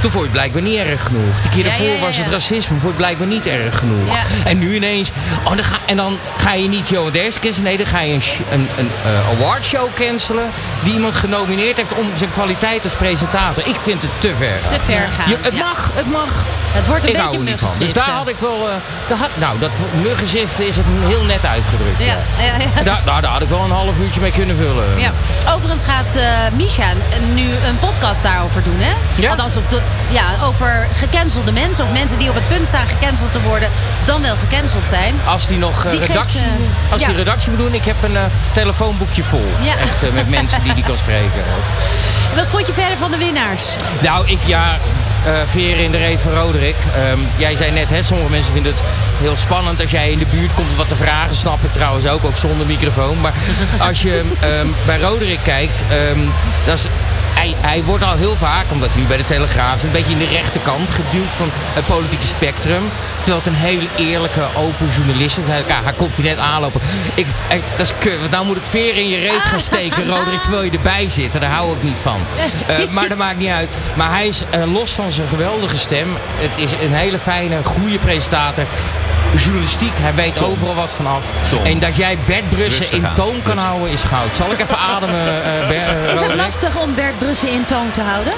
Toen 0.00 0.10
vond 0.10 0.24
je 0.24 0.30
het 0.30 0.32
blijkbaar 0.32 0.62
niet 0.62 0.78
erg 0.78 1.02
genoeg. 1.02 1.40
De 1.40 1.48
keer 1.48 1.64
daarvoor 1.64 1.86
ja, 1.86 1.92
ja, 1.92 2.00
was 2.00 2.16
het 2.16 2.26
racisme. 2.26 2.68
Vond 2.68 2.80
je 2.80 2.86
het 2.86 2.96
blijkbaar 2.96 3.26
niet 3.26 3.46
erg 3.46 3.78
genoeg. 3.78 4.16
En 4.44 4.58
nu 4.58 4.74
ineens... 4.74 5.10
Oh, 5.44 5.50
dan 5.56 5.64
ga, 5.64 5.76
en 5.86 5.96
dan 5.96 6.18
ga 6.36 6.52
je 6.52 6.68
niet 6.68 6.88
Johan 6.88 7.12
cancelen. 7.12 7.62
Nee, 7.62 7.76
dan 7.76 7.86
ga 7.86 8.00
je 8.00 8.12
een, 8.12 8.22
een, 8.50 8.68
een 8.78 8.90
eh, 9.04 9.28
awardshow 9.30 9.88
cancelen. 9.94 10.50
Die 10.82 10.92
iemand 10.92 11.14
genomineerd 11.14 11.76
heeft 11.76 11.94
om 11.94 12.06
zijn 12.14 12.30
kwaliteit 12.30 12.84
als 12.84 12.94
presentator. 12.94 13.66
Ik 13.66 13.80
vind 13.80 14.02
het 14.02 14.10
te 14.18 14.34
ver. 14.38 14.58
Te 14.68 14.76
ver 14.84 15.08
gaan. 15.16 15.34
Het 15.40 15.58
mag, 15.58 15.90
het 15.94 16.10
mag. 16.10 16.44
Het 16.72 16.86
wordt 16.86 17.04
een 17.04 17.10
ik 17.10 17.22
beetje 17.22 17.38
niet 17.38 17.58
van. 17.58 17.70
Dus 17.78 17.92
daar 17.92 18.10
had 18.10 18.28
ik 18.28 18.36
wel... 18.38 18.68
eh, 18.68 18.74
daar 19.08 19.18
had, 19.18 19.30
nou, 19.34 19.58
dat 19.58 19.70
muggenzicht 20.02 20.60
is 20.60 20.76
het 20.76 20.84
heel 21.06 21.24
net 21.24 21.46
uitgedrukt. 21.46 21.98
Ja, 21.98 22.18
ja, 22.38 22.52
ja. 22.76 22.82
Daar, 22.82 23.00
daar, 23.04 23.22
daar 23.22 23.30
had 23.30 23.42
ik 23.42 23.48
wel 23.48 23.64
een 23.64 23.70
half 23.70 24.00
uurtje 24.00 24.20
mee 24.20 24.32
kunnen 24.32 24.56
vullen. 24.56 24.98
Ja. 24.98 25.12
Overigens 25.54 25.84
gaat 25.84 26.16
eh 26.16 26.22
Misha 26.52 26.92
nu 27.34 27.42
een 27.66 27.78
podcast 27.78 28.22
daarover 28.22 28.62
doen, 28.62 28.78
hè? 28.78 28.92
Ja? 29.14 29.30
Althans, 29.30 29.56
op 29.56 29.70
de, 29.70 29.80
ja, 30.10 30.24
over 30.42 30.86
gecancelde 30.94 31.52
mensen. 31.52 31.84
Of 31.84 31.92
mensen 31.92 32.18
die 32.18 32.28
op 32.28 32.34
het 32.34 32.48
punt 32.48 32.66
staan 32.66 32.86
gecanceld 32.86 33.32
te 33.32 33.40
worden, 33.40 33.68
dan 34.04 34.22
wel 34.22 34.36
gecanceld 34.36 34.88
zijn. 34.88 35.14
Als 35.24 35.46
die 35.46 35.58
nog 35.58 35.84
eh, 35.84 35.90
Die 35.90 36.00
geeft, 36.00 36.12
redactie, 36.12 36.40
eh, 36.40 36.92
als 36.92 37.04
die 37.04 37.14
redactie 37.14 37.50
moet 37.50 37.60
doen, 37.60 37.74
ik 37.74 37.84
heb 37.84 38.02
een 38.02 38.16
eh, 38.16 38.22
telefoonboekje 38.52 39.22
vol. 39.22 39.46
Ja. 39.60 39.76
Echt 39.80 40.12
met 40.12 40.28
mensen 40.38 40.62
die 40.62 40.74
die 40.74 40.84
kan 40.84 40.98
spreken. 40.98 41.42
Wat 42.34 42.48
vond 42.48 42.66
je 42.66 42.72
verder 42.72 42.98
van 42.98 43.10
de 43.10 43.16
winnaars? 43.16 43.64
Nou, 44.02 44.28
ik 44.28 44.38
ja. 44.44 44.78
veren 45.46 45.84
in 45.84 45.90
de 45.90 45.98
reet 45.98 46.20
van 46.20 46.32
Roderick. 46.32 46.76
Ehm, 46.94 47.18
jij 47.36 47.56
zei 47.56 47.70
net, 47.70 47.90
hè, 47.90 48.02
sommige 48.02 48.30
mensen 48.30 48.52
vinden 48.52 48.72
het 48.72 48.82
heel 49.20 49.36
spannend 49.36 49.80
als 49.80 49.90
jij 49.90 50.10
in 50.10 50.18
de 50.18 50.26
buurt 50.26 50.54
komt 50.54 50.70
om 50.70 50.76
wat 50.76 50.88
te 50.88 50.96
vragen. 50.96 51.34
Snap 51.34 51.64
ik 51.64 51.72
trouwens 51.72 52.06
ook, 52.06 52.24
ook 52.24 52.36
zonder 52.36 52.66
microfoon. 52.66 53.20
Maar 53.20 53.32
als 53.88 54.02
je 54.02 54.22
ehm, 54.40 54.66
bij 54.86 54.98
Roderick 54.98 55.42
kijkt, 55.42 55.82
ehm, 55.88 56.18
dat 56.64 56.74
is, 56.74 56.86
hij, 57.40 57.54
hij 57.60 57.82
wordt 57.84 58.04
al 58.04 58.16
heel 58.16 58.36
vaak, 58.36 58.64
omdat 58.70 58.88
hij 58.92 59.00
nu 59.00 59.06
bij 59.06 59.16
de 59.16 59.24
Telegraaf 59.24 59.76
is, 59.76 59.82
een 59.82 59.90
beetje 59.90 60.12
in 60.12 60.18
de 60.18 60.26
rechterkant 60.26 60.90
geduwd 60.90 61.32
van 61.36 61.48
het 61.52 61.86
politieke 61.86 62.26
spectrum. 62.26 62.82
Terwijl 63.16 63.36
het 63.36 63.46
een 63.46 63.54
heel 63.54 63.80
eerlijke, 63.96 64.40
open 64.56 64.88
journalist 64.96 65.38
is. 65.38 65.44
Hij, 65.46 65.62
hij 65.84 65.92
komt 65.92 66.14
hier 66.16 66.24
net 66.24 66.38
aanlopen. 66.38 66.80
Ik, 67.14 67.26
ik- 67.48 67.62
dat 67.76 67.86
is 67.86 67.92
kut, 67.98 68.18
want 68.18 68.30
nou 68.30 68.44
moet 68.46 68.56
ik 68.56 68.64
veren 68.64 69.02
in 69.02 69.08
je 69.08 69.18
reet 69.18 69.42
gaan 69.42 69.60
steken, 69.60 70.06
Roderick, 70.16 70.40
terwijl 70.42 70.62
je 70.62 70.70
erbij 70.70 71.08
zit. 71.08 71.34
En 71.34 71.40
daar 71.40 71.50
hou 71.50 71.76
ik 71.76 71.82
niet 71.82 71.98
van. 71.98 72.20
Eh, 72.66 72.76
maar 72.96 73.08
dat 73.08 73.18
maakt 73.18 73.38
niet 73.38 73.50
uit. 73.50 73.68
Maar 73.94 74.10
hij 74.10 74.26
is 74.26 74.42
eh, 74.50 74.72
los 74.72 74.90
van 74.90 75.12
zijn 75.12 75.28
geweldige 75.28 75.78
stem. 75.78 76.08
Het 76.38 76.64
is 76.64 76.72
een 76.82 76.94
hele 76.94 77.18
fijne, 77.18 77.64
goede 77.64 77.98
presentator. 77.98 78.64
Journalistiek, 79.36 79.92
hij 80.00 80.14
weet 80.14 80.42
overal 80.42 80.74
wat 80.74 80.92
vanaf. 80.92 81.30
En 81.62 81.78
dat 81.78 81.96
jij 81.96 82.18
Bert 82.26 82.48
Brussen 82.48 82.80
Rustig 82.80 82.98
in 82.98 83.14
toon 83.14 83.26
kan 83.42 83.54
rustig. 83.54 83.64
houden 83.64 83.90
is 83.90 84.02
goud. 84.02 84.34
Zal 84.34 84.52
ik 84.52 84.60
even 84.60 84.78
ademen, 84.78 85.24
Ber- 85.68 86.04
eh, 86.06 86.12
Is 86.14 86.20
het 86.20 86.34
lastig 86.34 86.76
om 86.76 86.94
Bert 86.94 87.18
Brussen 87.18 87.29
in 87.30 87.64
toon 87.64 87.90
te 87.90 88.00
houden? 88.02 88.32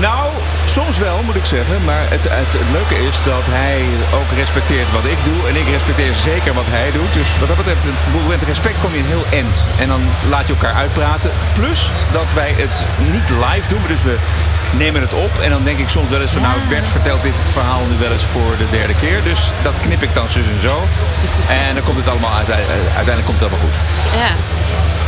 Nou, 0.00 0.30
soms 0.64 0.98
wel 0.98 1.22
moet 1.24 1.34
ik 1.36 1.44
zeggen. 1.44 1.84
Maar 1.84 2.00
het, 2.08 2.24
het, 2.28 2.52
het 2.58 2.70
leuke 2.72 3.06
is 3.06 3.16
dat 3.24 3.42
hij 3.50 3.84
ook 4.14 4.30
respecteert 4.36 4.92
wat 4.92 5.04
ik 5.04 5.18
doe. 5.24 5.48
En 5.48 5.56
ik 5.56 5.68
respecteer 5.68 6.14
zeker 6.14 6.54
wat 6.54 6.64
hij 6.68 6.90
doet. 6.92 7.12
Dus 7.12 7.38
wat 7.38 7.48
dat 7.48 7.56
betreft, 7.56 7.82
met 8.28 8.42
respect 8.42 8.80
kom 8.80 8.92
je 8.92 8.98
een 8.98 9.14
heel 9.16 9.26
end. 9.30 9.64
En 9.80 9.88
dan 9.88 10.02
laat 10.28 10.46
je 10.48 10.52
elkaar 10.52 10.74
uitpraten. 10.74 11.30
Plus 11.52 11.90
dat 12.12 12.32
wij 12.34 12.52
het 12.56 12.84
niet 13.10 13.28
live 13.30 13.68
doen. 13.68 13.82
Dus 13.88 14.02
we 14.02 14.16
nemen 14.70 15.00
het 15.00 15.12
op. 15.14 15.38
En 15.38 15.50
dan 15.50 15.64
denk 15.64 15.78
ik 15.78 15.88
soms 15.88 16.08
wel 16.10 16.20
eens 16.20 16.30
van... 16.32 16.42
Nou, 16.42 16.54
Bert 16.68 16.88
vertelt 16.88 17.22
dit 17.22 17.34
verhaal 17.52 17.82
nu 17.90 17.96
wel 17.98 18.12
eens 18.12 18.24
voor 18.24 18.56
de 18.58 18.66
derde 18.70 18.94
keer. 18.94 19.22
Dus 19.22 19.50
dat 19.62 19.80
knip 19.80 20.02
ik 20.02 20.14
dan 20.14 20.28
zus 20.28 20.46
en 20.54 20.60
zo. 20.68 20.76
En 21.68 21.74
dan 21.74 21.84
komt 21.84 21.98
het 21.98 22.08
allemaal 22.08 22.34
uit, 22.34 22.50
uiteindelijk 22.50 23.24
komt 23.26 23.40
het 23.40 23.48
allemaal 23.48 23.66
goed. 23.66 23.76
Ja. 24.20 24.30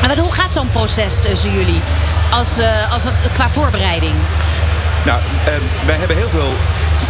En 0.03 0.09
wat- 0.09 0.19
hoe 0.19 0.33
gaat 0.33 0.53
zo'n 0.53 0.71
proces 0.71 1.15
tussen 1.21 1.53
jullie? 1.53 1.81
Als, 2.39 2.59
eh, 2.59 2.93
als 2.93 3.05
het, 3.05 3.15
qua 3.33 3.51
voorbereiding? 3.51 4.15
Nou, 5.05 5.21
eh, 5.45 5.53
wij 5.87 5.97
hebben 5.97 6.17
heel 6.17 6.29
veel 6.29 6.53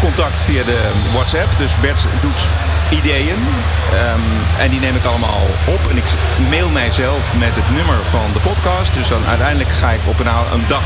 contact 0.00 0.42
via 0.42 0.62
de 0.64 0.90
WhatsApp. 1.12 1.58
Dus 1.58 1.76
Bert 1.80 2.06
doet 2.20 2.46
ideeën. 2.88 3.38
ehm, 3.92 4.20
en 4.58 4.70
die 4.70 4.80
neem 4.80 4.96
ik 4.96 5.04
allemaal 5.04 5.46
op. 5.64 5.90
En 5.90 5.96
ik 5.96 6.04
mail 6.50 6.70
mijzelf 6.70 7.34
met 7.34 7.56
het 7.56 7.70
nummer 7.70 7.96
van 8.10 8.30
de 8.32 8.40
podcast. 8.40 8.94
Dus 8.94 9.08
dan 9.08 9.26
uiteindelijk 9.26 9.70
ga 9.70 9.90
ik 9.90 10.00
op 10.04 10.18
een, 10.18 10.64
dag 10.68 10.82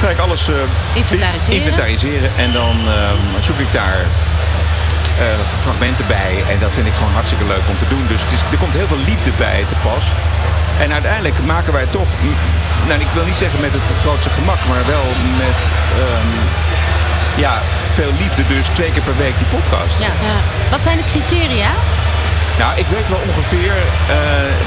ga 0.00 0.08
ik 0.08 0.18
alles 0.18 0.48
eh, 0.48 0.56
Inventariseren. 0.92 1.60
inventariseren. 1.60 2.30
En 2.36 2.52
dan 2.52 2.76
ehm, 2.88 3.42
zoek 3.42 3.58
ik 3.58 3.72
daar 3.72 3.98
eh, 5.18 5.24
fragmenten 5.60 6.06
bij. 6.06 6.44
En 6.50 6.58
dat 6.60 6.72
vind 6.72 6.86
ik 6.86 6.92
gewoon 6.92 7.12
hartstikke 7.12 7.44
leuk 7.44 7.66
om 7.68 7.78
te 7.78 7.88
doen. 7.88 8.04
Dus 8.08 8.22
het 8.22 8.32
is, 8.32 8.40
er 8.50 8.58
komt 8.58 8.74
heel 8.74 8.86
veel 8.86 9.04
liefde 9.06 9.30
bij 9.38 9.64
te 9.68 9.74
pas. 9.82 10.04
En 10.78 10.92
uiteindelijk 10.92 11.38
maken 11.44 11.72
wij 11.72 11.86
toch, 11.90 12.08
nou 12.88 13.00
ik 13.00 13.12
wil 13.16 13.24
niet 13.24 13.36
zeggen 13.36 13.60
met 13.60 13.72
het 13.72 13.88
grootste 14.00 14.30
gemak, 14.30 14.60
maar 14.68 14.86
wel 14.86 15.06
met 15.44 15.58
ehm, 16.02 16.30
ja, 17.44 17.62
veel 17.92 18.12
liefde. 18.18 18.42
Dus 18.46 18.66
twee 18.66 18.90
keer 18.90 19.02
per 19.02 19.16
week 19.16 19.36
die 19.38 19.46
podcast. 19.46 20.00
Ja. 20.00 20.12
Wat 20.70 20.82
zijn 20.82 20.96
de 20.96 21.04
criteria? 21.12 21.70
Nou, 22.58 22.78
ik 22.78 22.86
weet 22.86 23.08
wel 23.08 23.22
ongeveer, 23.28 23.74
eh, 24.08 24.16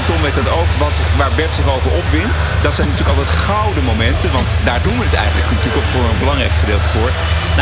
Tom 0.06 0.22
weet 0.22 0.34
dat 0.34 0.48
ook, 0.48 0.70
wat, 0.78 1.02
waar 1.16 1.30
Bert 1.36 1.54
zich 1.54 1.68
over 1.68 1.90
opwindt. 1.90 2.38
Dat 2.62 2.74
zijn 2.74 2.88
natuurlijk 2.88 3.18
altijd 3.18 3.36
gouden 3.36 3.84
momenten, 3.84 4.32
want 4.32 4.56
daar 4.64 4.82
doen 4.82 4.98
we 4.98 5.04
het 5.04 5.14
eigenlijk 5.14 5.50
natuurlijk 5.50 5.76
ook 5.76 5.90
voor 5.90 6.04
een 6.10 6.18
belangrijk 6.18 6.52
gedeelte 6.60 6.88
voor. 6.88 7.10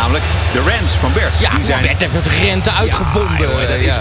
Namelijk 0.00 0.24
de 0.52 0.62
Rens 0.72 0.92
van 0.92 1.12
Bert. 1.12 1.38
Ja, 1.38 1.50
Die 1.54 1.64
zijn- 1.64 1.82
Bert 1.82 2.00
heeft 2.00 2.14
het 2.14 2.26
rente 2.26 2.72
uitgevonden. 2.72 3.38
Ja, 3.38 3.46
jongen, 3.52 3.68
dat 3.68 3.80
Ja. 3.80 3.86
is 3.86 3.98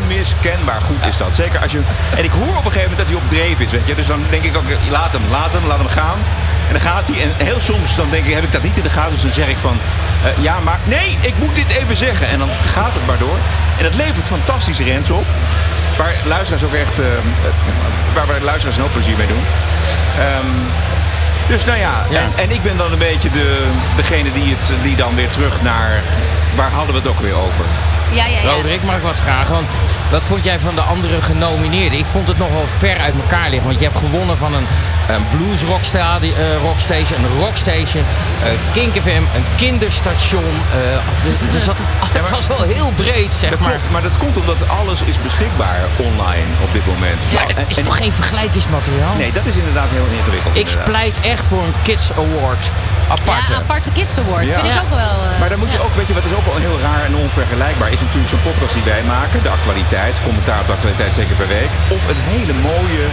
onmiskenbaar 0.00 0.80
goed 0.80 1.06
is 1.08 1.16
dat. 1.16 1.28
Zeker 1.34 1.60
als 1.60 1.72
je... 1.72 1.80
En 2.16 2.24
ik 2.24 2.30
hoor 2.30 2.56
op 2.56 2.64
een 2.64 2.72
gegeven 2.72 2.90
moment 2.90 2.98
dat 2.98 3.06
hij 3.08 3.16
op 3.16 3.28
dreef 3.28 3.58
is, 3.60 3.70
weet 3.72 3.86
je. 3.86 3.94
Dus 3.94 4.06
dan 4.06 4.24
denk 4.30 4.42
ik 4.44 4.56
ook, 4.56 4.64
laat 4.90 5.12
hem, 5.12 5.22
laat 5.30 5.52
hem, 5.52 5.66
laat 5.66 5.78
hem 5.78 5.88
gaan. 5.88 6.18
En 6.66 6.72
dan 6.72 6.80
gaat 6.80 7.08
hij. 7.08 7.22
En 7.22 7.46
heel 7.46 7.60
soms 7.60 7.96
dan 7.96 8.06
denk 8.10 8.24
ik, 8.26 8.34
heb 8.34 8.42
ik 8.44 8.52
dat 8.52 8.62
niet 8.62 8.76
in 8.76 8.82
de 8.82 8.90
gaten. 8.90 9.12
Dus 9.12 9.22
dan 9.22 9.32
zeg 9.32 9.48
ik 9.48 9.58
van, 9.58 9.78
eh, 10.24 10.42
ja, 10.42 10.56
maar 10.64 10.78
nee, 10.84 11.18
ik 11.20 11.34
moet 11.38 11.54
dit 11.54 11.70
even 11.80 11.96
zeggen. 11.96 12.28
En 12.28 12.38
dan 12.38 12.50
gaat 12.74 12.94
het 12.94 13.06
maar 13.06 13.18
door. 13.18 13.38
En 13.78 13.82
dat 13.84 13.94
levert 13.94 14.26
fantastische 14.26 14.84
rens 14.84 15.10
op. 15.10 15.26
Waar 15.96 16.14
luisteraars 16.24 16.64
ook 16.64 16.74
echt, 16.74 16.98
eh, 17.00 17.06
waar, 18.14 18.26
waar 18.26 18.40
luisteraars 18.40 18.78
hoop 18.78 18.92
plezier 18.92 19.16
mee 19.16 19.26
doen. 19.26 19.44
Ehm, 20.18 20.50
dus 21.48 21.64
nou 21.64 21.78
ja, 21.78 22.06
Ja. 22.10 22.20
En, 22.20 22.30
en 22.36 22.50
ik 22.50 22.62
ben 22.62 22.76
dan 22.76 22.92
een 22.92 22.98
beetje 22.98 23.30
de, 23.30 23.66
degene 23.96 24.32
die, 24.32 24.54
het, 24.54 24.72
die 24.82 24.96
dan 24.96 25.14
weer 25.14 25.30
terug 25.30 25.62
naar... 25.62 26.02
Waar 26.56 26.70
hadden 26.70 26.94
we 26.94 27.00
het 27.00 27.08
ook 27.08 27.20
weer 27.20 27.34
over? 27.34 27.64
Ja, 28.12 28.26
ja, 28.26 28.38
ja. 28.44 28.50
Roderick, 28.50 28.82
mag 28.82 28.96
ik 28.96 29.02
wat 29.02 29.18
vragen? 29.18 29.54
Want 29.54 29.66
wat 30.10 30.24
vond 30.26 30.44
jij 30.44 30.60
van 30.60 30.74
de 30.74 30.80
andere 30.80 31.22
genomineerden? 31.22 31.98
Ik 31.98 32.06
vond 32.06 32.28
het 32.28 32.38
nogal 32.38 32.64
ver 32.78 32.98
uit 32.98 33.14
elkaar 33.14 33.48
liggen. 33.50 33.66
Want 33.68 33.78
je 33.80 33.84
hebt 33.84 33.98
gewonnen 33.98 34.38
van 34.38 34.54
een, 34.54 34.66
een 35.08 35.24
blues 35.36 35.62
rockstadi- 35.62 36.32
eh, 36.32 36.56
rockstation, 36.62 37.24
een 37.24 37.38
rockstation, 37.38 38.04
eh 38.44 38.50
Kink 38.72 38.94
FM, 39.02 39.08
een 39.34 39.44
kinderstation. 39.56 40.44
eh, 40.72 40.98
dus 41.50 41.64
dat, 41.64 41.76
het 42.12 42.30
was 42.36 42.46
wel 42.46 42.62
heel 42.62 42.92
breed, 42.96 43.32
zeg 43.34 43.50
Dat 43.50 43.58
maar. 43.58 43.70
klopt, 43.70 43.90
maar 43.90 44.02
dat 44.02 44.16
komt 44.18 44.36
omdat 44.36 44.68
alles 44.68 45.02
is 45.02 45.22
beschikbaar 45.22 45.80
online 45.96 46.46
op 46.62 46.72
dit 46.72 46.86
moment. 46.86 47.22
Ja, 47.28 47.40
En- 47.40 47.64
is 47.68 47.76
en- 47.76 47.82
toch 47.84 47.96
geen 47.96 48.12
vergelijkingsmateriaal? 48.12 49.14
Nee, 49.16 49.32
dat 49.32 49.46
is 49.46 49.56
inderdaad 49.56 49.88
heel 49.90 50.06
ingewikkeld. 50.18 50.56
Ik 50.56 50.60
inderdaad. 50.60 50.84
pleit 50.84 51.20
echt 51.20 51.44
voor 51.44 51.62
een 51.62 51.74
Kids 51.82 52.10
Award. 52.12 52.70
Aparte. 53.16 53.52
Ja, 53.52 53.58
aparte 53.58 53.90
Kids 53.92 54.18
Award. 54.18 54.44
Ja. 54.44 54.54
Vind 54.60 54.74
ik 54.74 54.80
ook 54.84 54.94
wel. 55.04 55.16
eh, 55.30 55.38
Maar 55.40 55.48
dan 55.48 55.58
moet 55.58 55.72
je 55.72 55.80
ook, 55.84 55.94
weet 55.94 56.08
je, 56.08 56.14
wat 56.14 56.24
is 56.24 56.34
ook 56.38 56.44
wel 56.52 56.56
heel 56.66 56.78
raar 56.88 57.02
en 57.04 57.14
onvergelijkbaar 57.16 57.90
is 57.92 58.00
natuurlijk 58.00 58.28
zo'n 58.34 58.46
podcast 58.50 58.74
die 58.74 58.82
wij 58.92 59.02
maken, 59.02 59.42
de 59.42 59.48
actualiteit, 59.58 60.14
commentaar 60.22 60.60
op 60.60 60.66
de 60.66 60.72
actualiteit 60.72 61.14
zeker 61.14 61.36
per 61.36 61.48
week, 61.58 61.72
of 61.96 62.02
een 62.12 62.22
hele 62.34 62.52
mooie, 62.70 63.04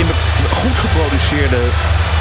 in 0.00 0.06
goed 0.60 0.78
geproduceerde 0.78 1.60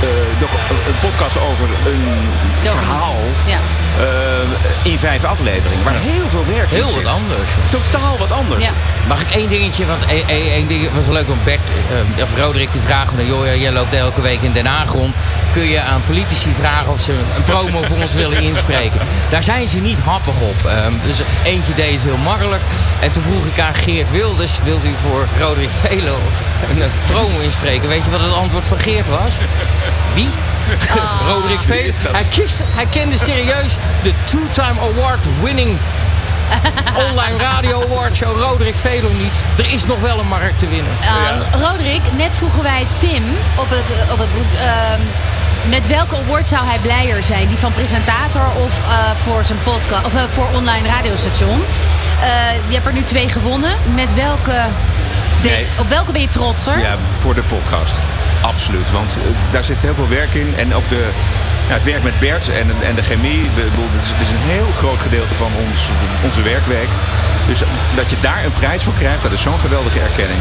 een 0.01 0.99
podcast 1.09 1.37
over 1.37 1.69
een 1.85 2.27
verhaal 2.63 3.21
Ja. 3.45 3.59
eh, 3.99 4.91
in 4.91 4.99
vijf 4.99 5.23
afleveringen, 5.23 5.83
waar 5.83 5.93
heel 5.95 6.29
veel 6.29 6.45
werk 6.55 6.71
in 6.71 6.75
Heel 6.75 7.03
wat 7.03 7.05
anders. 7.13 7.49
Totaal 7.69 8.17
wat 8.17 8.31
anders. 8.31 8.63
Ja. 8.65 8.71
Mag 9.07 9.21
ik 9.21 9.31
één 9.31 9.49
dingetje? 9.49 9.85
Want 9.85 10.05
één, 10.05 10.27
één, 10.27 10.67
ding 10.67 10.89
was 10.93 11.07
leuk. 11.07 11.27
Want 11.27 11.43
Bert, 11.43 11.59
eh, 12.17 12.23
of 12.23 12.37
Roderick 12.37 12.69
vraagt 12.79 13.11
me 13.11 13.17
dan... 13.17 13.27
joh, 13.27 13.45
ja, 13.45 13.53
jij 13.53 13.71
loopt 13.71 13.93
elke 13.93 14.21
week 14.21 14.41
in 14.41 14.51
Den 14.51 14.65
Haag 14.65 14.91
rond. 14.91 15.15
Kun 15.53 15.63
je 15.69 15.81
aan 15.81 16.01
politici 16.05 16.53
vragen 16.59 16.91
of 16.91 17.01
ze 17.01 17.11
een 17.11 17.43
promo 17.43 17.81
voor 17.83 17.97
ons 17.97 18.13
willen 18.13 18.41
inspreken? 18.41 18.99
Daar 19.29 19.43
zijn 19.43 19.67
ze 19.67 19.77
niet 19.77 19.99
happig 19.99 20.33
op. 20.39 20.65
Ehm, 20.65 20.91
dus 21.05 21.17
eentje 21.43 21.73
deed 21.73 21.91
het 21.93 22.03
heel 22.03 22.17
makkelijk. 22.17 22.61
En 22.99 23.11
toen 23.11 23.23
vroeg 23.23 23.45
ik 23.45 23.59
aan 23.59 23.73
Geert 23.73 24.11
Wilders... 24.11 24.51
wilt 24.63 24.85
u 24.85 24.93
voor 25.01 25.27
Roderick 25.39 25.71
Velo 25.71 26.17
een 26.69 26.81
eh, 26.81 26.87
promo 27.11 27.39
inspreken? 27.39 27.89
Weet 27.89 28.03
je 28.05 28.11
wat 28.11 28.21
het 28.21 28.33
antwoord 28.33 28.65
van 28.65 28.79
Geert 28.79 29.07
was? 29.07 29.33
Wie? 30.13 30.29
Roderick 31.27 31.61
Velo. 31.61 31.89
is 31.89 32.01
dat? 32.01 32.11
Hij, 32.75 32.85
kende 32.85 33.17
serieus 33.17 33.77
de 34.03 34.13
two-time 34.23 34.79
award-winning 34.79 35.77
online 37.09 37.37
radio 37.37 37.81
award 37.81 38.15
show 38.15 38.41
Roderick 38.41 38.75
Velo 38.75 39.09
niet. 39.19 39.41
Er 39.57 39.73
is 39.73 39.85
nog 39.85 39.99
wel 39.99 40.19
een 40.19 40.27
markt 40.27 40.59
te 40.59 40.67
winnen. 40.67 40.91
Uh, 41.01 41.61
Roderick, 41.61 42.01
net 42.17 42.35
vroegen 42.35 42.63
wij 42.63 42.85
Tim 42.97 43.23
op 43.55 43.69
het, 43.69 44.11
op 44.11 44.17
het 44.17 44.27
ehm, 44.59 45.01
met 45.69 45.87
welke 45.87 46.15
award 46.15 46.47
zou 46.47 46.65
hij 46.65 46.79
blijer 46.79 47.23
zijn? 47.23 47.47
Die 47.47 47.57
van 47.57 47.73
presentator 47.73 48.47
of 48.65 48.81
eh, 48.81 49.11
voor 49.15 49.45
zijn 49.45 49.59
podcast 49.63 50.05
of 50.05 50.15
eh, 50.15 50.21
voor 50.31 50.47
online 50.53 50.87
radiostation? 50.87 51.63
Eh, 52.21 52.27
je 52.67 52.73
hebt 52.73 52.85
er 52.85 52.93
nu 52.93 53.03
twee 53.03 53.29
gewonnen. 53.29 53.71
Met 53.95 54.13
welke 54.13 54.61
ben- 55.47 55.53
Nee. 55.53 55.67
op 55.79 55.87
welke 55.87 56.11
ben 56.11 56.21
je 56.21 56.27
trotser? 56.29 56.79
Ja, 56.79 56.95
voor 57.19 57.35
de 57.35 57.43
podcast. 57.43 57.97
Absoluut. 58.41 58.91
Want 58.91 59.17
eh, 59.17 59.23
daar 59.51 59.63
zit 59.63 59.81
heel 59.81 59.95
veel 59.95 60.09
werk 60.09 60.33
in. 60.33 60.53
En 60.57 60.73
ook 60.75 60.89
de, 60.89 61.07
ja, 61.67 61.73
het 61.73 61.83
werk 61.83 62.03
met 62.03 62.19
Bert 62.19 62.49
en, 62.49 62.67
en 62.83 62.95
de 62.95 63.03
chemie. 63.03 63.41
Dit 63.55 63.65
is 64.21 64.29
een 64.29 64.47
heel 64.55 64.67
groot 64.75 65.01
gedeelte 65.01 65.35
van 65.35 65.51
ons, 65.67 65.87
onze 66.23 66.41
werkweek. 66.41 66.89
Dus 67.47 67.59
dat 67.95 68.09
je 68.09 68.15
daar 68.21 68.41
een 68.45 68.53
prijs 68.53 68.83
voor 68.83 68.93
krijgt, 68.93 69.21
dat 69.23 69.31
is 69.31 69.41
zo'n 69.41 69.59
geweldige 69.59 69.99
erkenning. 69.99 70.39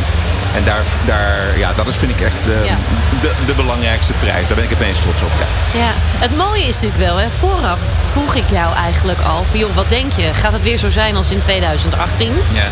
En 0.55 0.65
daar, 0.65 0.83
daar, 1.07 1.59
ja, 1.59 1.73
dat 1.73 1.87
is, 1.89 1.97
vind 1.97 2.11
ik 2.11 2.21
echt 2.21 2.47
eh, 2.47 2.65
Ja. 2.65 2.77
de, 3.21 3.33
de 3.47 3.55
belangrijkste 3.55 4.13
prijs. 4.13 4.47
Daar 4.47 4.55
ben 4.57 4.65
ik 4.65 4.71
het 4.71 4.81
meest 4.81 5.01
trots 5.01 5.23
op. 5.23 5.31
Ja. 5.39 5.79
Ja, 5.81 5.91
het 6.19 6.37
mooie 6.37 6.63
is 6.63 6.75
natuurlijk 6.81 7.03
wel, 7.03 7.17
hè, 7.17 7.31
vooraf 7.31 7.81
vroeg 8.13 8.35
ik 8.35 8.51
jou 8.51 8.75
eigenlijk 8.75 9.21
al 9.21 9.45
van 9.51 9.59
joh, 9.59 9.75
wat 9.75 9.89
denk 9.89 10.13
je? 10.13 10.35
Gaat 10.35 10.53
het 10.53 10.63
weer 10.63 10.79
zo 10.79 10.91
zijn 10.91 11.17
als 11.17 11.31
in 11.31 11.39
2018? 11.39 12.33
Ja. 12.53 12.63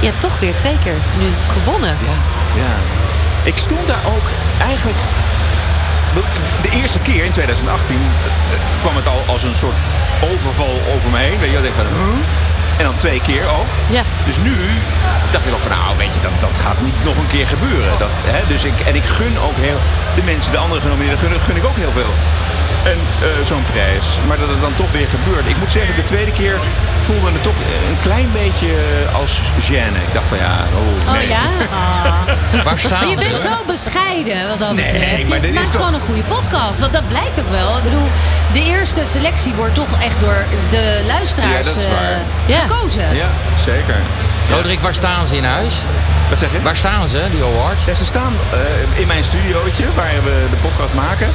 Je 0.00 0.06
hebt 0.06 0.20
toch 0.20 0.38
weer 0.38 0.54
twee 0.56 0.78
keer 0.84 0.96
nu 1.18 1.26
gewonnen. 1.52 1.96
Ja. 2.56 2.70
Ik 3.42 3.56
stond 3.56 3.86
daar 3.86 4.04
ook 4.06 4.26
eigenlijk. 4.68 4.98
De 6.62 6.68
eerste 6.80 6.98
keer 6.98 7.24
in 7.24 7.30
2018 7.32 7.96
eh, 7.96 8.58
kwam 8.80 8.96
het 8.96 9.06
al 9.08 9.22
als 9.26 9.42
een 9.44 9.54
soort 9.54 9.74
overval 10.32 10.80
over 10.94 11.10
me 11.10 11.18
heen. 11.18 11.38
Weet 11.40 11.50
je, 11.50 11.56
ik 11.56 11.62
denk 11.62 11.74
van, 11.74 11.84
huh? 11.84 12.14
En 12.78 12.84
dan 12.84 12.96
twee 12.96 13.20
keer 13.20 13.44
ook. 13.58 13.70
Ja. 13.90 14.02
Dus 14.24 14.36
nu 14.36 14.54
dacht 15.30 15.46
ik 15.46 15.52
ook 15.52 15.60
van, 15.60 15.70
nou 15.70 15.96
weet 15.96 16.14
je, 16.14 16.20
dat, 16.20 16.40
dat 16.40 16.58
gaat 16.58 16.80
niet 16.80 17.04
nog 17.04 17.16
een 17.16 17.26
keer 17.26 17.46
gebeuren. 17.46 17.92
Dat, 17.98 18.14
hè, 18.34 18.40
dus 18.46 18.64
ik, 18.64 18.80
en 18.80 18.94
ik 18.94 19.04
gun 19.04 19.38
ook 19.38 19.56
heel, 19.56 19.80
de 20.14 20.22
mensen, 20.22 20.52
de 20.52 20.58
andere 20.58 20.80
genomineerden, 20.80 21.18
gun, 21.18 21.40
gun 21.40 21.56
ik 21.56 21.64
ook 21.64 21.76
heel 21.76 21.92
veel. 21.92 22.12
En 22.84 22.98
eh, 23.20 23.28
zo'n 23.44 23.64
prijs. 23.72 24.06
Maar 24.26 24.38
dat 24.38 24.48
het 24.48 24.60
dan 24.60 24.74
toch 24.74 24.92
weer 24.92 25.06
gebeurt. 25.08 25.46
Ik 25.46 25.56
moet 25.58 25.70
zeggen, 25.72 25.94
de 25.94 26.04
tweede 26.04 26.32
keer 26.32 26.56
voelde 27.04 27.30
het 27.32 27.42
toch 27.42 27.58
een 27.90 27.98
klein 28.00 28.28
beetje 28.32 28.70
als 29.20 29.40
gêne. 29.60 29.98
Ik 30.08 30.12
dacht 30.12 30.26
van 30.28 30.38
ja, 30.38 30.54
oh 30.80 31.08
Oh 31.08 31.12
nee. 31.18 31.28
ja? 31.28 31.44
Ah. 31.70 32.64
Waar 32.64 32.78
staan 32.78 32.98
Maar 32.98 33.08
je 33.08 33.22
ze? 33.22 33.28
bent 33.28 33.40
zo 33.40 33.54
bescheiden 33.66 34.48
wat 34.48 34.58
dat 34.58 34.72
Nee, 34.72 34.92
betreft. 34.92 35.28
maar 35.28 35.36
je 35.36 35.40
dit 35.42 35.50
is 35.50 35.56
maakt 35.58 35.66
toch- 35.72 35.76
gewoon 35.80 35.94
een 35.94 36.06
goede 36.06 36.22
podcast. 36.22 36.80
Want 36.80 36.92
dat 36.92 37.08
blijkt 37.08 37.40
ook 37.40 37.50
wel. 37.50 37.76
Ik 37.76 37.82
bedoel, 37.82 38.08
de 38.52 38.62
eerste 38.62 39.02
selectie 39.06 39.52
wordt 39.54 39.74
toch 39.74 39.92
echt 40.02 40.20
door 40.20 40.44
de 40.70 41.02
luisteraars 41.06 41.52
Ja, 41.52 41.62
dat 41.62 41.76
is 41.76 41.84
eh, 41.84 41.90
waar. 41.92 42.18
Ja. 42.46 42.58
gekozen. 42.66 43.14
Ja, 43.14 43.28
zeker. 43.64 43.96
Roderick, 44.54 44.80
waar 44.80 44.94
staan 44.94 45.26
ze 45.26 45.36
in 45.36 45.44
huis? 45.44 45.74
Wat 46.28 46.38
zeg 46.38 46.52
je? 46.52 46.62
Waar 46.62 46.76
staan 46.76 47.08
ze, 47.08 47.20
die 47.30 47.42
awards? 47.42 47.84
Ja, 47.84 47.94
ze 47.94 48.04
staan 48.04 48.32
eh, 48.52 49.00
in 49.00 49.06
mijn 49.06 49.24
studiootje 49.24 49.84
waar 49.94 50.12
we 50.24 50.46
de 50.50 50.56
podcast 50.56 50.94
maken. 50.94 51.28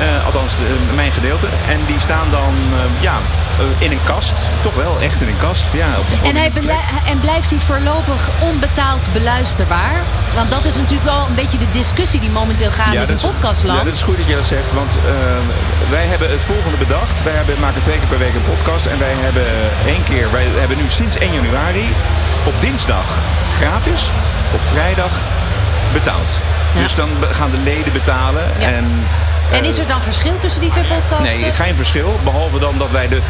Eh, 0.00 0.26
althans, 0.26 0.52
de- 0.56 0.94
mijn 0.94 1.12
gedeelte. 1.12 1.46
En 1.68 1.80
die 1.86 2.00
staan 2.00 2.28
dan 2.30 2.54
eh, 2.72 3.02
ja, 3.02 3.16
eh, 3.58 3.64
in 3.84 3.90
een 3.90 4.04
kast. 4.04 4.32
Toch 4.62 4.74
wel, 4.74 4.96
echt 5.00 5.20
in 5.20 5.28
een 5.28 5.36
kast. 5.36 5.66
Ja, 5.72 5.86
op 5.98 6.06
En, 6.28 6.36
hij 6.36 6.50
en 7.06 7.20
blijft 7.20 7.50
hij 7.50 7.58
voorlopig 7.58 8.28
onbetaald 8.38 9.12
beluisterbaar? 9.12 9.94
Want 10.34 10.50
dat 10.50 10.64
is 10.64 10.76
natuurlijk 10.76 11.04
wel 11.04 11.26
een 11.28 11.34
beetje 11.34 11.58
de 11.58 11.70
discussie 11.72 12.20
die 12.20 12.30
momenteel 12.30 12.70
gaande 12.70 12.96
is 12.96 13.08
in 13.10 13.16
podcastland. 13.16 13.78
ja, 13.78 13.84
dat 13.84 13.94
is 13.94 14.02
goed 14.02 14.16
dat 14.16 14.26
je 14.28 14.34
dat 14.34 14.46
zegt. 14.46 14.72
Want 14.72 14.92
eh, 14.96 15.12
wij 15.90 16.06
hebben 16.06 16.30
het 16.30 16.44
volgende 16.44 16.76
bedacht. 16.76 17.22
Wij 17.22 17.32
hebben, 17.32 17.60
maken 17.60 17.82
twee 17.82 17.98
keer 17.98 18.08
per 18.08 18.18
week 18.18 18.34
een 18.34 18.48
podcast. 18.54 18.86
En 18.86 18.98
wij 18.98 19.14
hebben 19.14 19.46
één 19.86 20.02
keer, 20.02 20.26
wij 20.32 20.46
hebben 20.58 20.76
nu 20.76 20.84
sinds 20.88 21.16
1 21.18 21.32
januari 21.32 21.94
op 22.44 22.54
dinsdag 22.60 23.06
gratis. 23.60 24.10
Op 24.54 24.62
vrijdag 24.62 25.10
betaald. 25.92 26.36
Dus 26.74 26.94
dan 26.94 27.08
gaan 27.30 27.50
de 27.50 27.56
leden 27.58 27.92
betalen. 27.92 28.42
Ja. 28.58 28.66
En, 28.66 29.06
En 29.52 29.62
eh, 29.62 29.68
is 29.68 29.78
er 29.78 29.86
dan 29.86 30.02
verschil 30.02 30.38
tussen 30.38 30.60
die 30.60 30.70
twee 30.70 30.84
podcasts? 30.84 31.40
Nee, 31.40 31.52
geen 31.52 31.76
verschil. 31.76 32.20
Behalve 32.24 32.58
dan 32.58 32.78
dat 32.78 32.90
wij 32.90 33.08
de 33.08 33.20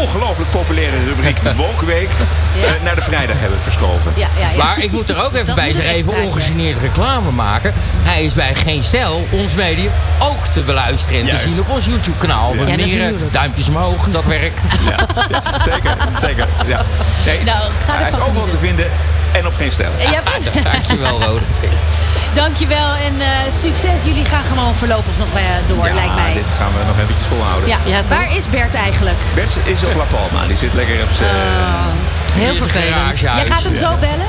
ongelooflijk 0.00 0.50
populaire 0.50 1.04
rubriek 1.04 1.42
de 1.42 1.54
Wokenweek 1.64 2.10
eh, 2.10 2.82
naar 2.82 2.94
de 2.94 3.02
vrijdag 3.02 3.40
hebben 3.40 3.60
verschoven. 3.60 4.12
Ja, 4.16 4.28
ja, 4.38 4.50
ja. 4.50 4.64
Maar 4.64 4.82
ik 4.82 4.90
moet 4.92 5.10
er 5.10 5.24
ook 5.24 5.32
even 5.34 5.46
Dat 5.46 5.54
bij 5.54 5.74
zeggen, 5.74 5.94
even 5.94 6.14
ongegeneerd 6.24 6.78
reclame 6.78 7.30
maken. 7.30 7.72
Hij 8.02 8.24
is 8.24 8.32
bij 8.32 8.54
Geen 8.54 8.84
Stel, 8.84 9.26
ons 9.30 9.54
medium, 9.54 9.92
ook 10.18 10.46
te 10.46 10.60
beluisteren 10.60 11.20
en 11.20 11.28
te 11.28 11.38
zien 11.38 11.60
op 11.60 11.70
ons 11.70 11.86
YouTube 11.86 12.16
kanaal. 12.18 12.54
Ja. 12.54 12.60
Ja, 12.60 12.66
Ja, 12.68 12.76
natuurlijk. 12.76 13.32
duimpjes 13.32 13.68
omhoog, 13.68 14.08
dat 14.08 14.24
werkt. 14.26 14.60
Ja, 14.88 14.96
ja, 15.30 15.42
zeker, 15.64 15.96
zeker. 16.20 16.46
Ja. 16.66 16.84
Nee, 17.26 17.42
Nou, 17.44 17.70
ga 17.86 17.98
hij 17.98 18.10
is 18.10 18.18
overal 18.18 18.48
te 18.48 18.58
vinden 18.58 18.90
en 19.32 19.46
op 19.46 19.54
geen 19.54 19.72
stel. 19.72 19.90
Ja, 19.98 20.20
precies. 20.24 20.62
Dankjewel, 20.62 21.22
Rode. 21.22 21.40
Dankjewel 22.42 22.90
en 23.06 23.14
eh, 23.20 23.26
succes. 23.62 23.98
Jullie 24.04 24.24
gaan 24.24 24.44
gewoon 24.48 24.74
voorlopig 24.74 25.12
nog 25.18 25.28
eh, 25.34 25.42
door, 25.66 25.86
Ja, 25.86 25.94
lijkt 25.94 26.14
mij. 26.14 26.32
dit 26.32 26.44
gaan 26.58 26.72
we 26.78 26.84
nog 26.86 26.98
eventjes 26.98 27.26
volhouden. 27.26 27.68
Ja. 27.68 27.78
Ja? 27.84 28.02
Waar 28.08 28.36
is 28.36 28.48
Bert 28.48 28.74
eigenlijk? 28.74 29.16
Bert 29.34 29.58
is 29.64 29.84
op 29.84 29.94
La 29.94 30.04
Palma. 30.14 30.46
Die 30.46 30.56
zit 30.56 30.74
lekker 30.74 31.02
op 31.02 31.10
zijn... 31.10 31.30
Oh. 31.30 31.86
Heel 32.34 32.54
vervelend. 32.54 33.18
Jij 33.18 33.46
gaat 33.50 33.62
hem 33.62 33.76
zo 33.76 33.90
bellen? 34.00 34.26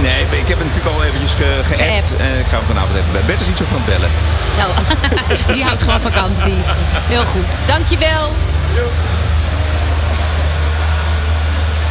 Nee, 0.00 0.20
ik 0.42 0.48
heb 0.48 0.58
hem 0.58 0.66
natuurlijk 0.68 0.96
al 0.96 1.04
eventjes 1.04 1.34
ge- 1.34 1.60
geappt. 1.64 2.12
En 2.26 2.38
ik 2.38 2.46
ga 2.50 2.56
hem 2.56 2.66
vanavond 2.66 2.94
even 2.98 3.12
bellen. 3.12 3.26
Bert 3.26 3.40
is 3.40 3.46
niet 3.46 3.56
zo 3.56 3.64
van 3.68 3.82
bellen. 3.86 4.10
Nou, 4.60 4.70
die 5.54 5.64
houdt 5.64 5.82
gewoon 5.82 6.00
vakantie. 6.00 6.54
Heel 7.12 7.24
goed. 7.34 7.50
Dankjewel. 7.66 8.24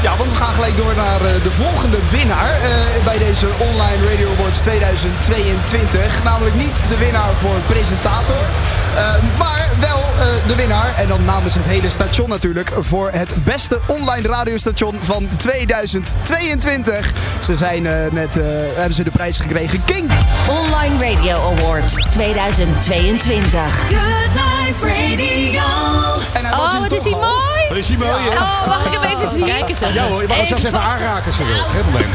Ja, 0.02 0.16
want 0.18 0.30
we 0.30 0.36
gaan 0.36 0.54
gelijk 0.54 0.78
door 0.78 0.96
naar 0.96 1.22
eh, 1.22 1.44
de 1.44 1.52
volgende 1.52 1.98
winnaar 2.12 2.50
eh, 2.62 3.04
bij 3.04 3.18
deze 3.18 3.48
Online 3.58 4.10
Radio 4.12 4.32
Awards 4.38 4.60
2022. 4.60 6.24
Namelijk 6.24 6.56
niet 6.56 6.84
de 6.90 6.98
winnaar 6.98 7.34
voor 7.34 7.56
presentator. 7.68 8.44
Eh, 8.96 9.14
maar 9.38 9.70
wel 9.80 10.00
eh, 10.20 10.48
de 10.48 10.56
winnaar, 10.56 10.94
en 10.96 11.08
dan 11.08 11.26
namens 11.26 11.56
het 11.56 11.66
hele 11.66 11.90
station 11.90 12.30
natuurlijk, 12.30 12.72
voor 12.80 13.10
het 13.12 13.44
beste 13.44 13.80
online 13.88 14.28
radiostation 14.28 14.96
van 15.02 15.30
2022. 15.38 17.12
Ze 17.40 17.56
zijn 17.56 17.86
eh, 17.86 18.12
net, 18.12 18.38
eh, 18.38 18.44
hebben 18.76 18.94
ze 18.94 19.04
de 19.04 19.12
prijs 19.12 19.40
gekregen. 19.40 19.84
Kink! 19.86 20.12
Online 20.48 21.14
Radio 21.14 21.56
Award 21.58 22.12
2022. 22.12 23.86
Good 23.90 24.30
Life 24.34 24.88
Radio. 24.88 26.19
En 26.34 26.46
hij 26.46 26.56
was 26.56 26.66
Oh, 26.66 26.72
hem 26.72 26.82
wat 26.82 26.92
is 26.92 27.04
hij 27.04 27.12
mooi! 27.12 27.80
Is 27.80 27.88
die 27.88 27.98
mooi, 27.98 28.12
hè? 28.30 28.36
Oh, 28.36 28.68
mag 28.68 28.86
ik 28.86 28.94
hem 28.94 29.04
even 29.18 29.30
zien? 29.30 29.46
Kijk 29.46 29.70
eens. 29.70 29.80
Ja 29.80 30.08
hoor, 30.08 30.22
je 30.22 30.28
mag 30.28 30.38
hem 30.38 30.46
zelfs 30.48 30.64
even 30.64 30.82
aanraken 30.82 31.26
als 31.26 31.38
je 31.38 31.46
wil. 31.46 31.62
Geen 31.64 31.82
probleem. 31.82 32.10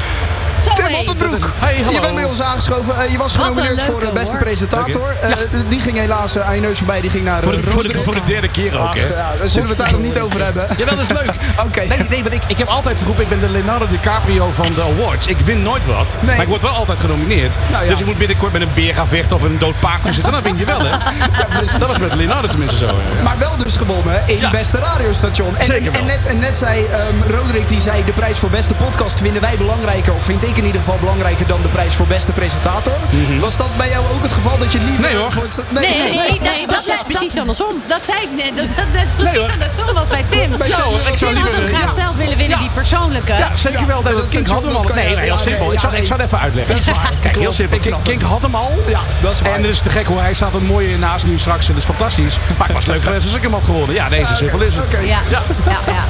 Hey. 0.95 1.07
Oppenbroek, 1.09 1.53
Hey, 1.59 1.75
hallo. 1.77 1.91
je 1.91 2.01
bent 2.01 2.15
bij 2.15 2.25
ons 2.25 2.43
aangeschoven. 2.43 2.97
Eh, 3.05 3.11
je 3.11 3.19
was 3.19 3.35
genomineerd 3.37 3.83
voor 3.83 4.01
de 4.01 4.11
beste 4.15 4.35
award. 4.37 4.45
presentator. 4.49 5.15
Eh, 5.21 5.31
Die 5.69 5.81
ging 5.81 5.99
helaas 5.99 6.37
eh, 6.37 6.47
aan 6.49 6.55
je 6.55 6.61
neus 6.61 6.79
voorbij. 6.79 7.01
Die 7.01 7.11
ging 7.11 7.25
naar 7.25 7.43
Voor 7.43 7.53
de, 7.53 7.59
eh, 7.59 7.65
voor, 7.65 7.73
de, 7.83 7.89
Roderick. 7.89 8.05
voor 8.05 8.15
de 8.15 8.23
derde 8.23 8.49
keer 8.49 8.79
ook, 8.79 8.87
Ach, 8.87 8.95
hè? 8.95 9.07
ja, 9.07 9.33
daar 9.37 9.49
zullen 9.49 9.63
we 9.63 9.69
het 9.69 9.79
daar 9.79 9.93
nog 9.93 10.01
niet 10.01 10.21
over 10.21 10.45
hebben. 10.45 10.67
Ja, 10.77 10.85
dat 10.85 10.99
is 10.99 11.09
leuk. 11.09 11.31
Oké. 11.67 11.81
Nee, 11.85 11.99
nee 12.09 12.23
want 12.23 12.35
ik, 12.35 12.43
ik 12.47 12.59
heb 12.59 12.69
altijd 12.69 12.99
geroepen, 12.99 13.23
ik 13.23 13.29
ben 13.29 13.41
de 13.41 13.49
Leonardo 13.49 13.87
DiCaprio 13.87 14.53
van 14.53 14.67
de 14.75 14.83
awards. 14.83 15.27
Ik 15.27 15.39
win 15.39 15.63
nooit 15.63 15.85
wat, 15.85 16.17
Nee. 16.21 16.35
maar 16.35 16.43
ik 16.43 16.49
word 16.49 16.63
wel 16.63 16.73
altijd 16.73 17.01
genomineerd. 17.01 17.59
Nou 17.71 17.83
ja. 17.83 17.89
Dus 17.91 18.01
ik 18.01 18.07
moet 18.07 18.19
binnenkort 18.19 18.53
met 18.53 18.63
een 18.63 18.71
beer 18.75 18.95
gaan 18.95 19.09
vechten 19.09 19.37
of 19.37 19.43
een 19.43 19.59
dood 19.59 19.79
paard 19.81 20.03
gaan 20.03 20.13
zitten. 20.15 20.33
Dan 20.33 20.43
win 20.43 20.57
je 20.59 20.65
wel, 20.65 20.81
hè? 20.81 20.91
dat 21.79 21.89
was 21.89 21.99
met 21.99 22.15
Leonardo 22.15 22.49
tenminste 22.49 22.77
zo. 22.79 22.87
hè. 22.87 23.23
Maar 23.23 23.39
wel 23.39 23.57
dus 23.57 23.77
gewonnen 23.77 24.23
in 24.27 24.39
Ja. 24.39 24.51
beste 24.51 24.79
radiostation. 24.79 25.57
En, 25.57 25.65
Zeker 25.65 25.93
wel. 25.93 26.01
en, 26.01 26.07
net, 26.07 26.27
en 26.27 26.39
net 26.39 26.57
zei 26.57 26.85
ehm, 26.87 27.33
Roderick, 27.37 27.69
die 27.69 27.81
zei 27.81 28.05
de 28.05 28.13
prijs 28.13 28.39
voor 28.39 28.51
beste 28.51 28.75
podcast 28.75 29.19
vinden 29.21 29.43
wij 29.43 29.57
belangrijker. 29.57 30.15
Of 30.15 30.25
vind 30.25 30.43
ik 30.43 30.57
in 30.57 30.65
ieder 30.65 30.81
geval 30.81 30.83
belangrijker 31.01 31.47
dan 31.47 31.63
de 31.63 31.69
prijs 31.69 31.95
voor 31.95 32.07
beste 32.07 32.33
presentator. 32.33 32.93
Was 33.41 33.57
dat 33.57 33.77
bij 33.77 33.89
jou 33.89 34.05
ook 34.15 34.23
het 34.23 34.33
geval 34.33 34.59
dat 34.59 34.73
je 34.73 34.79
liever... 34.79 34.95
Mhm. 34.95 35.03
Nee, 35.03 35.17
hoor. 35.17 35.33
Voor 35.33 35.43
het 35.43 35.53
sta- 35.53 35.63
Nee, 35.69 35.89
nee, 35.89 36.03
Nee, 36.15 36.29
dat, 36.29 36.41
nee, 36.41 36.67
dat 36.67 36.89
is 36.89 37.03
precies 37.07 37.37
andersom. 37.37 37.83
Dat 37.87 38.01
zei 38.05 38.19
ik 38.23 38.31
net. 38.45 38.57
Dat, 38.57 38.67
dat, 38.77 38.87
dat 39.17 39.17
precies 39.17 39.53
andersom 39.53 39.95
was 39.95 40.07
bij 40.09 40.25
Tim. 40.29 40.57
Bij 40.59 40.69
Ja, 40.69 40.75
Tim 40.77 40.85
hoor, 40.85 40.99
was 41.03 41.09
ik 41.13 41.19
zou 41.19 41.33
liever- 41.33 41.53
hem 41.55 41.67
graag 41.67 41.83
ja. 41.97 42.03
zelf 42.03 42.17
willen 42.17 42.37
winnen, 42.37 42.57
Ja. 42.59 42.63
die 42.63 42.71
persoonlijke. 42.75 43.33
Ja, 43.33 43.51
zeker 43.57 43.81
Ja, 43.81 43.87
wel. 43.87 44.03
Dat, 44.03 44.13
dat 44.17 44.29
Kink 44.29 44.47
had 44.49 44.65
hem 44.65 44.75
al. 44.75 44.83
Nee, 44.95 45.17
heel 45.17 45.39
simpel. 45.39 45.65
nee, 45.67 45.75
ik, 45.75 45.81
zal 46.07 46.17
het 46.17 46.27
even 46.27 46.39
uitleggen. 46.41 46.75
Kijk, 47.23 47.37
heel 47.37 47.53
simpel. 47.53 47.79
Kink, 48.03 48.23
had 48.23 48.43
hem 48.43 48.55
al. 48.55 48.83
Ja, 48.87 49.01
dat 49.21 49.33
is 49.33 49.41
waar. 49.41 49.53
En 49.55 49.63
het 49.63 49.71
is 49.71 49.79
te 49.79 49.91
gek 49.91 50.07
hoe 50.07 50.19
hij 50.21 50.35
staat 50.35 50.55
er 50.55 50.63
mooi 50.63 50.97
naast 50.99 51.27
nu 51.27 51.39
straks. 51.39 51.67
Dat 51.67 51.77
is 51.77 51.85
fantastisch. 51.85 52.39
Maar 52.57 52.67
het 52.67 52.77
was 52.77 52.87
leuk 52.87 53.03
geweest 53.03 53.25
als 53.27 53.35
ik 53.35 53.43
hem 53.43 53.53
had 53.53 53.65
gewonnen. 53.65 53.95
Ja, 53.95 54.09
deze 54.09 54.35
simpel 54.37 54.61
is 54.61 54.77
het. 54.77 54.85
Oké. 54.87 54.99
Ja, 54.99 55.19
ja, 55.31 55.43
ja. 55.67 55.79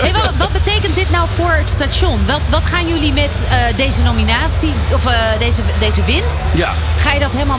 Hey, 0.00 0.12
wat, 0.12 0.30
wat 0.36 0.52
betekent 0.52 0.94
dit 0.94 1.10
nou 1.10 1.26
voor 1.36 1.50
het 1.50 1.68
station? 1.70 2.20
Wat, 2.26 2.40
wat 2.50 2.66
gaan 2.66 2.88
jullie 2.88 3.12
met 3.12 3.30
eh, 3.50 3.56
deze 3.76 4.02
nominatie, 4.10 4.72
of 4.94 5.06
eh, 5.06 5.12
deze, 5.38 5.62
deze 5.78 6.04
winst? 6.04 6.44
Ja. 6.54 6.70
Ga 6.96 7.12
je 7.12 7.20
dat 7.20 7.32
helemaal 7.32 7.58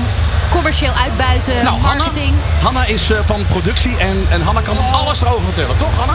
commercieel 0.50 0.94
uitbuiten, 1.04 1.54
Nou, 1.64 1.82
Hanna, 1.82 2.04
marketing? 2.04 2.34
Hanna 2.62 2.86
is 2.86 3.12
eh, 3.12 3.18
van 3.26 3.46
productie 3.46 3.98
en, 3.98 4.26
en 4.30 4.42
Hanna 4.42 4.62
kan 4.62 4.78
alles 4.92 5.22
erover 5.22 5.44
vertellen, 5.44 5.76
toch 5.76 5.96
Hanna? 5.98 6.14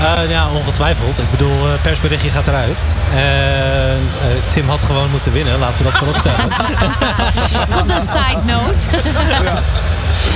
Eh, 0.00 0.30
ja, 0.30 0.48
ongetwijfeld. 0.48 1.18
Ik 1.18 1.30
bedoel, 1.30 1.66
eh, 1.66 1.80
persberichtje 1.82 2.30
gaat 2.30 2.46
eruit. 2.48 2.94
Eh, 3.14 3.20
Tim 4.46 4.68
had 4.68 4.82
gewoon 4.84 5.10
moeten 5.10 5.32
winnen, 5.32 5.58
laten 5.58 5.78
we 5.78 5.84
dat 5.84 5.94
gewoon 5.94 6.14
opstellen. 6.14 6.48
Komt 7.70 7.90
een 7.96 8.00
side 8.00 8.40
note. 8.44 8.84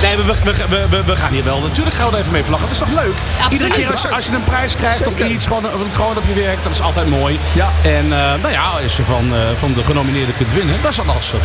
Nee, 0.01 0.15
we, 0.15 0.23
we, 0.23 0.53
we, 0.69 0.85
we, 0.89 1.03
we 1.05 1.15
gaan 1.15 1.31
hier 1.31 1.43
wel. 1.43 1.59
Natuurlijk 1.61 1.95
gaan 1.95 2.07
we 2.09 2.13
er 2.13 2.19
even 2.19 2.31
mee 2.31 2.43
vlaggen. 2.43 2.67
Het 2.69 2.77
is 2.77 2.83
toch 2.83 2.93
leuk? 3.03 3.13
Absoluut. 3.37 3.51
Iedere 3.51 3.73
keer 3.73 3.91
als, 3.91 4.01
je- 4.01 4.09
als 4.09 4.25
je 4.25 4.31
een 4.31 4.43
prijs 4.43 4.75
krijgt 4.75 5.07
of 5.07 5.17
iets, 5.19 5.45
gewoon, 5.47 5.65
of 5.65 5.81
een 5.81 5.91
kroon 5.91 6.17
op 6.17 6.23
je 6.27 6.33
werk, 6.41 6.63
dat 6.63 6.71
is 6.71 6.81
altijd 6.81 7.07
mooi. 7.09 7.39
Ja. 7.53 7.71
En 7.81 8.03
eh, 8.13 8.33
nou 8.41 8.51
ja, 8.51 8.63
als 8.83 8.95
je 8.97 9.03
van, 9.03 9.33
eh, 9.33 9.39
van 9.53 9.73
de 9.73 9.83
genomineerden 9.83 10.35
kunt 10.37 10.53
winnen, 10.53 10.75
dat 10.81 10.89
is 10.91 10.95
dan 10.97 11.09
als 11.09 11.31
het. 11.31 11.41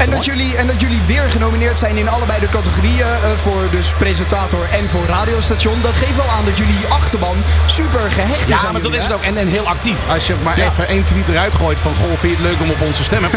En 0.00 0.10
dat, 0.10 0.24
jullie, 0.24 0.56
en 0.56 0.66
dat 0.66 0.80
jullie 0.80 1.00
weer 1.06 1.30
genomineerd 1.30 1.78
zijn 1.78 1.96
in 1.96 2.08
allebei 2.08 2.40
de 2.40 2.48
categorieën. 2.48 3.00
eh, 3.00 3.30
voor 3.42 3.62
dus 3.70 3.92
presentator 3.98 4.66
en 4.72 4.88
voor 4.90 5.04
radiostation. 5.06 5.78
Dat 5.82 5.96
geeft 5.96 6.16
wel 6.16 6.28
aan 6.28 6.44
dat 6.44 6.58
jullie 6.58 6.78
achterban 6.88 7.36
super 7.66 8.10
gehecht 8.10 8.44
is 8.48 8.60
Ja, 8.60 8.66
aan 8.66 8.72
maar 8.72 8.82
dat 8.82 8.94
is 8.94 9.02
het 9.04 9.12
ook. 9.12 9.22
En, 9.22 9.36
en 9.36 9.48
heel 9.48 9.68
actief. 9.68 9.98
Als 10.08 10.26
je 10.26 10.34
maar 10.42 10.58
Ja. 10.58 10.66
even 10.66 10.88
één 10.88 11.04
tweet 11.04 11.28
eruit 11.28 11.54
gooit 11.54 11.80
van... 11.80 11.94
Goh, 11.94 12.08
vind 12.08 12.20
je 12.20 12.28
het 12.28 12.40
leuk 12.40 12.60
om 12.60 12.70
op 12.70 12.80
onze 12.80 13.04
stemmen? 13.04 13.30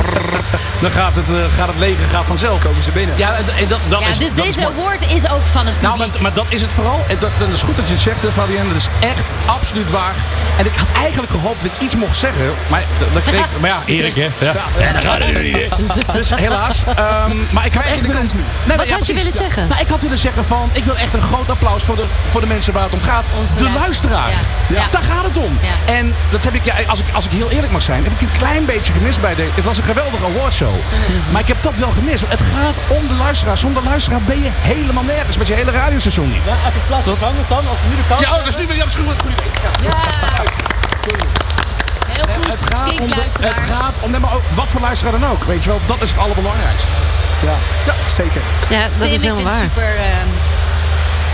Dan 0.81 0.91
gaat 0.91 1.15
het, 1.15 1.29
eh, 1.29 1.35
gaat 1.57 1.67
het 1.67 1.79
leger 1.79 2.07
gaat 2.07 2.25
vanzelf. 2.25 2.63
Komen 2.63 2.83
ze 2.83 2.91
binnen. 2.91 3.17
Ja, 3.17 3.35
en, 3.35 3.45
en 3.57 3.67
dat, 3.67 3.79
dat 3.87 4.01
Ja, 4.01 4.07
is, 4.07 4.17
dus 4.17 4.34
deze 4.35 4.65
award 4.65 5.11
is 5.13 5.29
ook 5.29 5.45
van 5.51 5.65
het 5.65 5.81
Nou, 5.81 5.93
publiek. 5.97 6.13
maar, 6.13 6.21
maar 6.21 6.33
dat 6.33 6.45
is 6.49 6.61
het 6.61 6.73
vooral. 6.73 7.05
En 7.07 7.17
dat, 7.19 7.29
dat 7.39 7.49
is 7.49 7.61
goed 7.61 7.75
dat 7.75 7.87
je 7.87 7.93
het 7.93 8.01
zegt, 8.01 8.19
Fabienne. 8.33 8.67
Dat 8.73 8.81
is 8.81 8.87
echt 8.99 9.33
absoluut 9.45 9.91
waar. 9.91 10.15
En 10.57 10.65
ik 10.65 10.75
had 10.75 10.87
eigenlijk 11.01 11.31
gehoopt 11.31 11.61
dat 11.63 11.71
ik 11.75 11.81
iets 11.81 11.95
mocht 11.95 12.17
zeggen. 12.17 12.53
Maar 12.67 12.83
dat, 12.99 13.13
dat 13.13 13.23
kreeg... 13.23 13.45
maar 13.61 13.69
ja, 13.69 13.81
Erik, 13.85 14.15
hè. 14.15 14.27
Ja. 14.39 14.53
En 14.79 14.93
dat 14.93 15.03
gaat 15.03 15.19
er 15.19 15.41
niet. 15.41 15.67
Dus 16.13 16.29
helaas. 16.35 16.83
Ehm, 16.95 17.31
maar 17.51 17.65
ik 17.65 17.73
had 17.73 17.83
echt 17.83 17.95
de 17.95 18.01
willen... 18.01 18.15
kans 18.17 18.33
nu. 18.33 18.39
Nee, 18.39 18.77
Wat 18.77 18.87
maar 18.87 18.95
had 18.97 19.07
je 19.07 19.13
willen 19.13 19.33
zeggen? 19.33 19.67
Nou, 19.67 19.81
ik 19.81 19.87
had 19.87 20.01
willen 20.01 20.17
zeggen 20.17 20.45
van... 20.45 20.69
Ik 20.73 20.83
wil 20.83 20.97
echt 20.97 21.13
een 21.13 21.21
groot 21.21 21.49
applaus 21.49 21.83
voor 21.83 21.95
de, 21.95 22.03
voor 22.29 22.41
de 22.41 22.47
mensen 22.47 22.73
waar 22.73 22.83
het 22.83 22.93
om 22.93 23.01
gaat. 23.01 23.25
Onze 23.39 23.55
de 23.55 23.63
lu- 23.63 23.73
luisteraar. 23.73 24.29
Ja. 24.29 24.35
Ja. 24.75 24.83
Daar 24.91 25.03
gaat 25.03 25.23
het 25.25 25.37
om. 25.37 25.57
Ja. 25.61 25.93
En 25.93 26.13
dat 26.29 26.43
heb 26.43 26.53
ik, 26.53 26.65
ja, 26.65 26.73
als, 26.87 26.99
ik, 26.99 27.05
als 27.13 27.25
ik 27.25 27.31
heel 27.31 27.49
eerlijk 27.49 27.71
mag 27.71 27.81
zijn, 27.81 28.03
heb 28.03 28.13
ik 28.13 28.21
een 28.21 28.37
klein 28.37 28.65
beetje 28.65 28.93
gemist 28.93 29.21
bij 29.21 29.35
de... 29.35 29.47
Het 29.55 29.65
was 29.65 29.77
een 29.77 29.83
geweldige 29.83 30.25
awardshow. 30.25 30.73
Maar 31.31 31.41
ik 31.41 31.47
heb 31.47 31.61
dat 31.63 31.77
wel 31.77 31.91
gemist. 31.91 32.23
Het 32.27 32.41
gaat 32.41 32.79
om 32.87 33.07
de 33.07 33.13
luisteraar. 33.13 33.57
Zonder 33.57 33.83
luisteraar 33.83 34.21
ben 34.25 34.41
je 34.43 34.49
helemaal 34.51 35.03
nergens. 35.03 35.37
Met 35.37 35.47
je 35.47 35.53
hele 35.53 35.71
radiostation 35.71 36.31
niet. 36.31 36.47
even 36.47 36.81
plaats 36.87 37.03
vervangen 37.03 37.45
dan, 37.47 37.67
als 37.67 37.81
we 37.81 37.87
nu 37.89 37.95
de 37.95 38.07
kans 38.07 38.21
Ja, 38.21 38.29
oh, 38.31 38.37
dat 38.37 38.47
is 38.47 38.57
nu 38.57 38.67
weer... 38.67 38.75
Ja, 38.75 38.83
een 38.83 38.91
goede 38.91 39.15
idee. 39.23 39.51
Ja. 39.81 39.91
Heel 42.07 42.35
goed, 42.35 42.51
Het 42.51 42.63
gaat, 42.73 42.99
om 42.99 43.07
de, 43.07 43.21
het 43.39 43.59
gaat 43.71 43.99
om... 44.01 44.11
Nee, 44.11 44.19
maar 44.19 44.33
ook, 44.33 44.43
wat 44.55 44.69
voor 44.69 44.81
luisteraar 44.81 45.19
dan 45.19 45.29
ook. 45.29 45.43
Weet 45.43 45.63
je 45.63 45.69
wel, 45.69 45.79
dat 45.85 46.01
is 46.01 46.09
het 46.09 46.19
allerbelangrijkste. 46.19 46.89
Ja, 47.41 47.55
ja 47.85 47.93
zeker. 48.09 48.41
Ja, 48.69 48.79
dat 48.79 48.99
Tim, 48.99 49.09
is 49.09 49.21
helemaal 49.21 49.43
waar. 49.43 49.59
super, 49.59 49.95
ehm, 49.95 50.27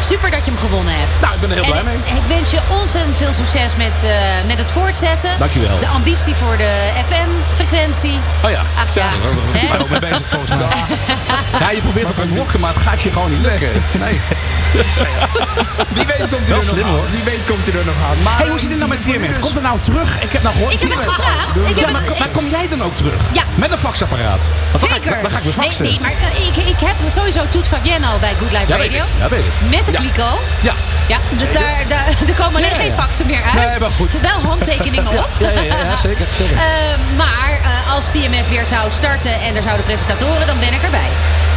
super 0.04 0.32
dat 0.32 0.46
je 0.46 0.52
hem 0.52 0.60
gewonnen 0.60 0.94
hebt. 0.98 1.22
Nou, 1.22 1.34
ik 1.34 1.40
ben 1.40 1.50
er 1.50 1.56
heel 1.56 1.66
blij 1.72 1.84
mee. 1.84 1.96
Ik, 1.96 2.08
ik 2.08 2.22
wens 2.28 2.52
je 2.52 2.60
ontzettend 2.82 3.18
veel 3.18 3.34
succes 3.34 3.76
met, 3.76 4.04
eh, 4.04 4.10
met 4.48 4.58
het 4.60 4.72
voortzetten. 4.72 5.38
Dankjewel. 5.38 5.80
De 5.80 5.88
ambitie 5.88 6.36
voor 6.36 6.58
de 6.58 6.90
FM-frequentie. 7.08 8.20
Oh 8.44 8.50
ja. 8.50 8.62
Ach 8.78 8.94
ja. 8.94 9.08
Daar 9.24 9.32
ben 9.52 9.62
Hè? 9.62 9.76
ik 9.76 9.82
ook 9.82 9.90
mee 9.90 10.00
bezig 10.00 10.22
volgens 10.28 10.52
mij. 10.52 10.68
Ja, 11.60 11.70
je 11.72 11.80
probeert 11.82 12.08
het 12.08 12.16
te 12.16 12.22
ontlokken, 12.22 12.60
maar 12.60 12.74
het 12.74 12.82
gaat 12.82 13.02
je 13.02 13.12
gewoon 13.12 13.30
niet 13.32 13.42
lukken. 13.42 13.70
Nee. 14.00 14.22
Wie 15.94 16.06
weet 16.06 16.18
komt 16.30 16.32
hij 16.32 16.48
er 16.48 16.54
nog 16.56 16.64
slim, 16.64 16.84
aan. 16.86 16.90
hoor. 16.92 17.06
Wie 17.12 17.24
weet 17.24 17.46
komt 17.46 17.68
hij 17.68 17.80
er 17.80 17.86
nog 17.86 17.96
aan. 18.10 18.22
Maar, 18.24 18.38
Hey, 18.38 18.48
hoe 18.50 18.60
zit 18.60 18.70
het 18.70 18.78
nou 18.78 18.90
met 18.90 19.02
TMF? 19.02 19.40
Komt 19.40 19.56
er 19.56 19.62
nou 19.62 19.80
terug? 19.80 20.22
Ik 20.22 20.32
heb 20.32 20.44
nou 20.44 20.56
gehoord... 20.56 20.74
Ik 20.74 20.82
heb 20.82 20.90
het 20.92 21.04
gevraagd. 21.04 21.54
Doe- 21.54 21.64
Ik 21.68 21.78
heb 21.78 21.86
ja, 21.86 21.92
maar, 21.92 22.02
kom- 22.04 22.20
maar 22.20 22.28
kom 22.30 22.50
jij 22.50 22.68
dan 22.70 22.84
ook 22.84 22.96
terug? 22.96 23.22
Ja. 23.34 23.44
Met 23.56 23.72
een 23.72 23.78
faxapparaat? 23.78 24.52
Want 24.72 24.82
dan 24.82 24.90
ga 24.90 24.96
ik- 24.96 25.04
Zeker. 25.04 25.22
Dan 25.22 25.32
ga 25.32 25.38
ik 25.38 25.44
weer 25.44 25.54
faxen. 25.54 25.84
Nee, 25.84 25.92
nee 25.92 26.02
maar 26.02 26.12
eh, 26.12 26.48
ik, 26.48 26.56
ik 26.56 26.80
heb 26.80 26.96
sowieso 27.08 27.42
Toet 27.50 27.68
Fabienne 27.68 28.08
al 28.08 28.20
bij 28.20 28.34
Good 28.40 28.52
Life 28.52 28.64
Ja, 28.68 28.78
weet 28.78 28.86
Radio. 28.86 29.04
ik. 29.04 29.10
Ja, 29.20 29.28
weet 29.30 29.40
ik. 29.46 29.70
Met 29.86 29.91
Ja. 30.62 30.74
Ja. 31.08 31.18
Dus 31.36 31.52
daar, 31.52 31.86
daar, 31.88 32.08
er 32.28 32.34
komen 32.34 32.56
alleen 32.56 32.76
geen 32.76 32.92
faxen 32.92 33.26
meer 33.26 33.44
uit. 33.44 33.70
Nee, 33.70 33.80
maar 33.80 33.90
goed. 33.90 34.22
Wel 34.32 34.50
handtekeningen 34.50 35.08
op. 35.08 35.30
Ja, 35.40 35.50
ja, 35.50 35.62
ja, 35.62 35.76
ja, 35.76 35.96
zeker. 35.96 36.26
zeker. 36.38 36.58
Eh, 36.72 37.18
maar 37.18 37.60
eh, 37.64 37.94
als 37.94 38.06
TMF 38.12 38.50
weer 38.50 38.66
zou 38.66 38.92
starten 38.92 39.34
en 39.42 39.56
er 39.56 39.64
zouden 39.64 39.86
presentatoren, 39.86 40.48
dan 40.48 40.60
ben 40.60 40.74
ik 40.74 40.84
erbij. 40.84 41.10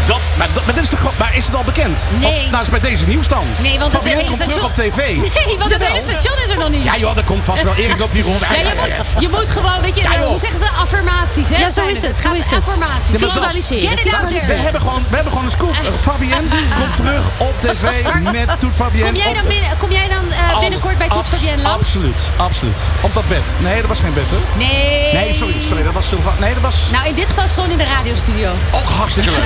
Dat, 0.06 0.20
maar, 0.36 0.48
dat, 0.52 0.64
maar, 0.64 0.74
dit 0.74 0.82
is 0.84 0.90
toch, 0.90 0.98
gewoon- 0.98 1.14
maar 1.18 1.36
is 1.36 1.46
het 1.46 1.54
al 1.54 1.64
bekend? 1.64 2.08
Nee. 2.18 2.44
Of, 2.44 2.50
nou, 2.50 2.62
is 2.62 2.68
bij 2.70 2.80
deze 2.80 3.06
nieuws 3.06 3.28
dan. 3.28 3.44
Nee, 3.60 3.78
want 3.78 3.92
het 3.92 4.00
Fabienne 4.00 4.22
hele 4.22 4.36
komt 4.36 4.50
terug 4.50 4.64
op 4.64 4.74
tv. 4.74 4.96
Nee, 5.46 5.58
want 5.58 5.72
het 5.72 5.80
Jawel. 5.82 5.86
hele 5.96 6.02
station 6.02 6.36
is 6.44 6.50
er 6.50 6.58
nog 6.58 6.68
niet. 6.68 6.84
Ja 6.84 6.96
joh, 6.96 7.14
dat 7.16 7.24
komt 7.24 7.44
vast 7.44 7.62
wel. 7.62 7.74
Erik 7.74 7.98
loopt 7.98 8.14
hier 8.14 8.24
rond. 8.24 8.40
Ja, 8.40 8.46
je, 8.56 8.64
moet, 8.76 9.22
je 9.22 9.28
moet 9.28 9.50
gewoon, 9.50 9.80
weet 9.80 9.94
je, 9.96 10.02
Ja, 10.02 10.12
eh, 10.14 10.20
hoe 10.26 10.38
zeggen 10.40 10.60
ze, 10.60 10.68
affirmaties, 10.70 11.48
hè? 11.48 11.56
Ja, 11.56 11.70
zo 11.70 11.86
is 11.86 12.00
het. 12.00 12.10
het, 12.10 12.18
zo 12.20 12.32
is 12.32 12.50
het. 12.50 12.58
Affirmaties. 12.66 13.06
Ja, 13.06 13.10
maar 13.12 13.20
dat- 13.20 13.30
Visualiseren. 13.32 13.98
Get 13.98 14.06
it 14.06 14.14
out 14.14 14.30
We 14.46 14.52
hebben, 14.52 14.80
gewoon, 14.80 15.04
we 15.08 15.14
hebben 15.14 15.32
gewoon 15.32 15.44
een 15.46 15.50
scoop. 15.58 15.74
Fabienne 16.10 16.48
komt 16.78 16.96
terug 16.96 17.22
op 17.36 17.60
tv 17.60 17.82
met 18.36 18.60
Toet 18.60 18.74
Fabienne. 18.74 19.06
Kom 19.10 19.16
jij 19.20 19.28
op 19.28 19.34
dan, 19.34 19.46
binnen, 19.46 19.68
kom 19.78 19.90
jij 19.92 20.08
dan 20.08 20.24
eh, 20.32 20.58
binnenkort 20.60 20.98
bij 20.98 21.08
Toet 21.08 21.28
Fabienne 21.28 21.62
langs? 21.62 21.78
Absoluut, 21.80 22.16
absoluut. 22.36 22.76
Op 23.00 23.14
dat 23.14 23.28
bed. 23.28 23.56
Nee, 23.58 23.80
dat 23.80 23.88
was 23.88 24.00
geen 24.00 24.14
bed, 24.14 24.30
hè? 24.30 24.36
Nee. 24.56 25.12
Nee, 25.12 25.32
sorry, 25.32 25.54
sorry. 25.62 25.82
Dat 25.82 25.92
was 25.92 26.08
Sylva. 26.08 26.32
Nee, 26.38 26.54
dat 26.54 26.62
was 26.62 26.76
Nou, 26.92 27.06
in 27.06 27.14
dit 27.14 27.28
geval 27.28 27.44
is 27.44 27.50
het 27.50 27.58
gewoon 27.60 27.78
in 27.78 27.86
de 27.86 27.92
radiostudio. 27.96 28.50
ook 28.72 28.88
hartstikke 28.98 29.30
leuk. 29.30 29.42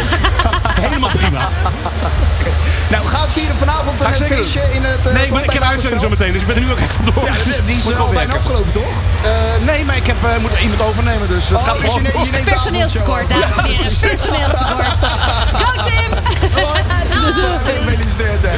Helemaal 0.89 1.11
prima. 1.11 1.49
Nou, 2.89 3.07
gaat 3.07 3.33
vieren 3.33 3.57
vanavond 3.57 4.01
een 4.01 4.17
zeker 4.17 4.37
feestje 4.37 4.63
in 4.73 4.85
het... 4.85 5.07
eh, 5.07 5.13
Nee, 5.13 5.33
maar 5.33 5.45
ik 5.45 5.53
heb 5.53 5.63
uitzending 5.63 6.01
zo 6.03 6.09
meteen, 6.09 6.33
dus 6.33 6.41
ik 6.41 6.47
ben 6.47 6.57
er 6.57 6.63
nu 6.63 6.71
ook 6.71 6.79
echt 6.79 6.95
vandoor. 6.95 7.25
Ja, 7.25 7.33
die 7.67 7.77
is 7.77 7.85
Moet 7.85 7.93
al 7.93 7.99
wel 8.05 8.07
bijna 8.07 8.19
werken. 8.19 8.37
afgelopen, 8.37 8.71
toch? 8.73 9.03
Eh, 9.23 9.31
nee, 9.67 9.85
maar 9.85 9.97
ik 9.97 10.07
heb, 10.07 10.25
eh, 10.25 10.37
moet 10.41 10.51
iemand 10.61 10.83
overnemen, 10.83 11.29
dus 11.29 11.49
het 11.49 11.59
Oh, 11.59 11.65
gaat 11.65 11.75
dus 11.81 11.95
je 11.95 12.01
gewoon 12.07 12.25
je 12.25 12.31
neemt 12.31 12.45
de 12.45 12.51
Personeelstekort, 12.51 13.29
dames 13.29 13.57
en 13.57 13.65
heren. 13.65 14.09
Personeelstekort. 14.09 14.99
Go 15.63 15.83
Tim! 15.83 16.98
Gefeliciteerd, 17.69 18.43
hè. 18.47 18.55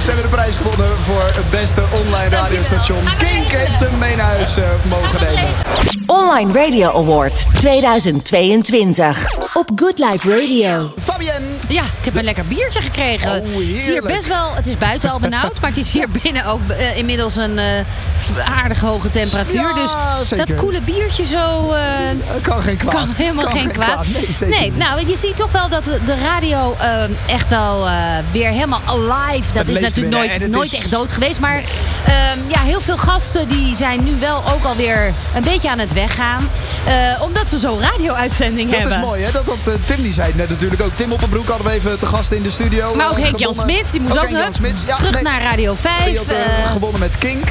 Ze 0.00 0.06
hebben 0.06 0.22
de 0.30 0.36
prijs 0.36 0.56
gewonnen 0.56 0.98
voor 1.02 1.22
het 1.24 1.50
beste 1.50 1.82
online 2.04 2.36
radiostation. 2.36 2.98
Kink 3.18 3.52
heeft 3.52 3.80
hem 3.80 3.98
mee 3.98 4.16
naar 4.16 4.26
huis 4.26 4.56
eh, 4.56 4.64
mogen 4.88 5.20
nemen. 5.24 5.44
Online 6.06 6.52
Radio 6.52 6.90
Award 6.92 7.46
2022. 7.54 9.26
op 9.54 9.70
Good 9.76 9.98
Life 9.98 10.30
Radio. 10.30 10.94
Fabienne. 11.02 11.46
Ja, 11.68 11.82
ik 11.82 12.04
heb 12.04 12.16
een 12.16 12.24
lekker 12.24 12.44
biertje 12.46 12.80
gekregen. 12.82 13.28
Oh, 13.30 13.34
het 13.36 13.58
is 13.58 13.86
hier 13.86 14.02
best 14.02 14.26
wel, 14.26 14.54
het 14.54 14.66
is 14.66 14.78
buiten 14.78 15.10
al 15.10 15.18
benauwd, 15.18 15.60
maar 15.60 15.70
het 15.70 15.78
is 15.78 15.90
hier 15.92 16.08
binnen 16.22 16.44
ook 16.44 16.60
eh, 16.68 16.96
inmiddels 16.96 17.36
een 17.36 17.58
eh, 17.58 17.64
aardig 18.62 18.80
hoge 18.80 19.10
temperatuur. 19.10 19.60
Ja, 19.60 19.72
dus 19.74 19.94
zeker. 20.28 20.46
dat 20.46 20.56
koele 20.58 20.80
biertje 20.80 21.24
zo... 21.26 21.72
eh, 21.72 21.82
kan 22.42 22.62
geen 22.62 22.76
kwaad. 22.76 22.94
Kan 22.94 23.08
helemaal 23.16 23.44
Kan 23.44 23.52
geen 23.52 23.62
geen 23.62 23.72
kwaad. 23.72 23.88
kwaad. 23.88 24.06
Nee, 24.06 24.26
zeker 24.32 24.60
niet. 24.60 24.76
nou, 24.76 25.06
je 25.06 25.16
ziet 25.16 25.36
toch 25.36 25.52
wel 25.52 25.68
dat 25.68 25.84
de 25.84 26.14
radio 26.22 26.76
echt 27.26 27.48
wel 27.48 27.86
eh, 27.88 27.94
weer 28.32 28.48
helemaal 28.48 28.80
alive. 28.86 29.52
Dat 29.52 29.66
Het 29.66 29.76
is 29.76 29.80
natuurlijk 29.80 30.16
nooit, 30.16 30.52
nooit 30.52 30.72
is- 30.72 30.78
echt 30.78 30.90
dood 30.90 31.12
geweest. 31.12 31.40
Maar 31.40 31.62
ehm, 32.06 32.38
ja, 32.48 32.60
heel 32.60 32.80
veel 32.80 32.96
gasten 32.96 33.48
die 33.48 33.76
zijn 33.76 34.04
nu 34.04 34.16
wel 34.20 34.42
ook 34.54 34.64
alweer 34.64 35.12
een 35.34 35.42
beetje 35.42 35.70
aan 35.70 35.78
het 35.78 35.92
weggaan. 35.92 36.48
eh, 36.86 37.22
omdat 37.22 37.48
ze 37.48 37.58
zo'n 37.58 37.80
radio-uitzending 37.80 38.70
Dat 38.70 38.80
hebben. 38.80 38.98
is 38.98 39.04
mooi, 39.04 39.22
hè? 39.22 39.32
Dat, 39.32 39.46
dat, 39.46 39.56
eh, 39.68 39.74
Tim 39.84 40.02
die 40.02 40.12
zei 40.12 40.32
net 40.34 40.48
natuurlijk 40.48 40.82
ook. 40.82 40.94
Tim 40.94 41.12
Oppenbroek 41.12 41.46
hadden 41.48 41.66
we 41.66 41.72
even 41.72 41.98
te 41.98 42.06
gast 42.06 42.30
in 42.30 42.42
de 42.42 42.50
studio. 42.50 42.94
Maar 42.94 43.10
ook 43.10 43.16
eh, 43.18 43.22
Henk 43.24 43.36
Jan. 43.36 43.54
Smits, 43.54 43.90
die 43.90 44.00
moest 44.00 44.12
ook, 44.16 44.22
Henk 44.22 44.34
Jan 44.36 44.42
hup, 44.44 44.54
Smits. 44.54 44.82
Ja, 44.86 44.94
terug 44.96 45.12
nee, 45.12 45.22
naar 45.22 45.42
Radio 45.42 45.74
5. 45.74 46.04
Die 46.04 46.16
had 46.16 46.26
eh, 46.26 46.44
eh, 46.44 46.70
gewonnen 46.72 47.00
met 47.00 47.16
Kink. 47.16 47.48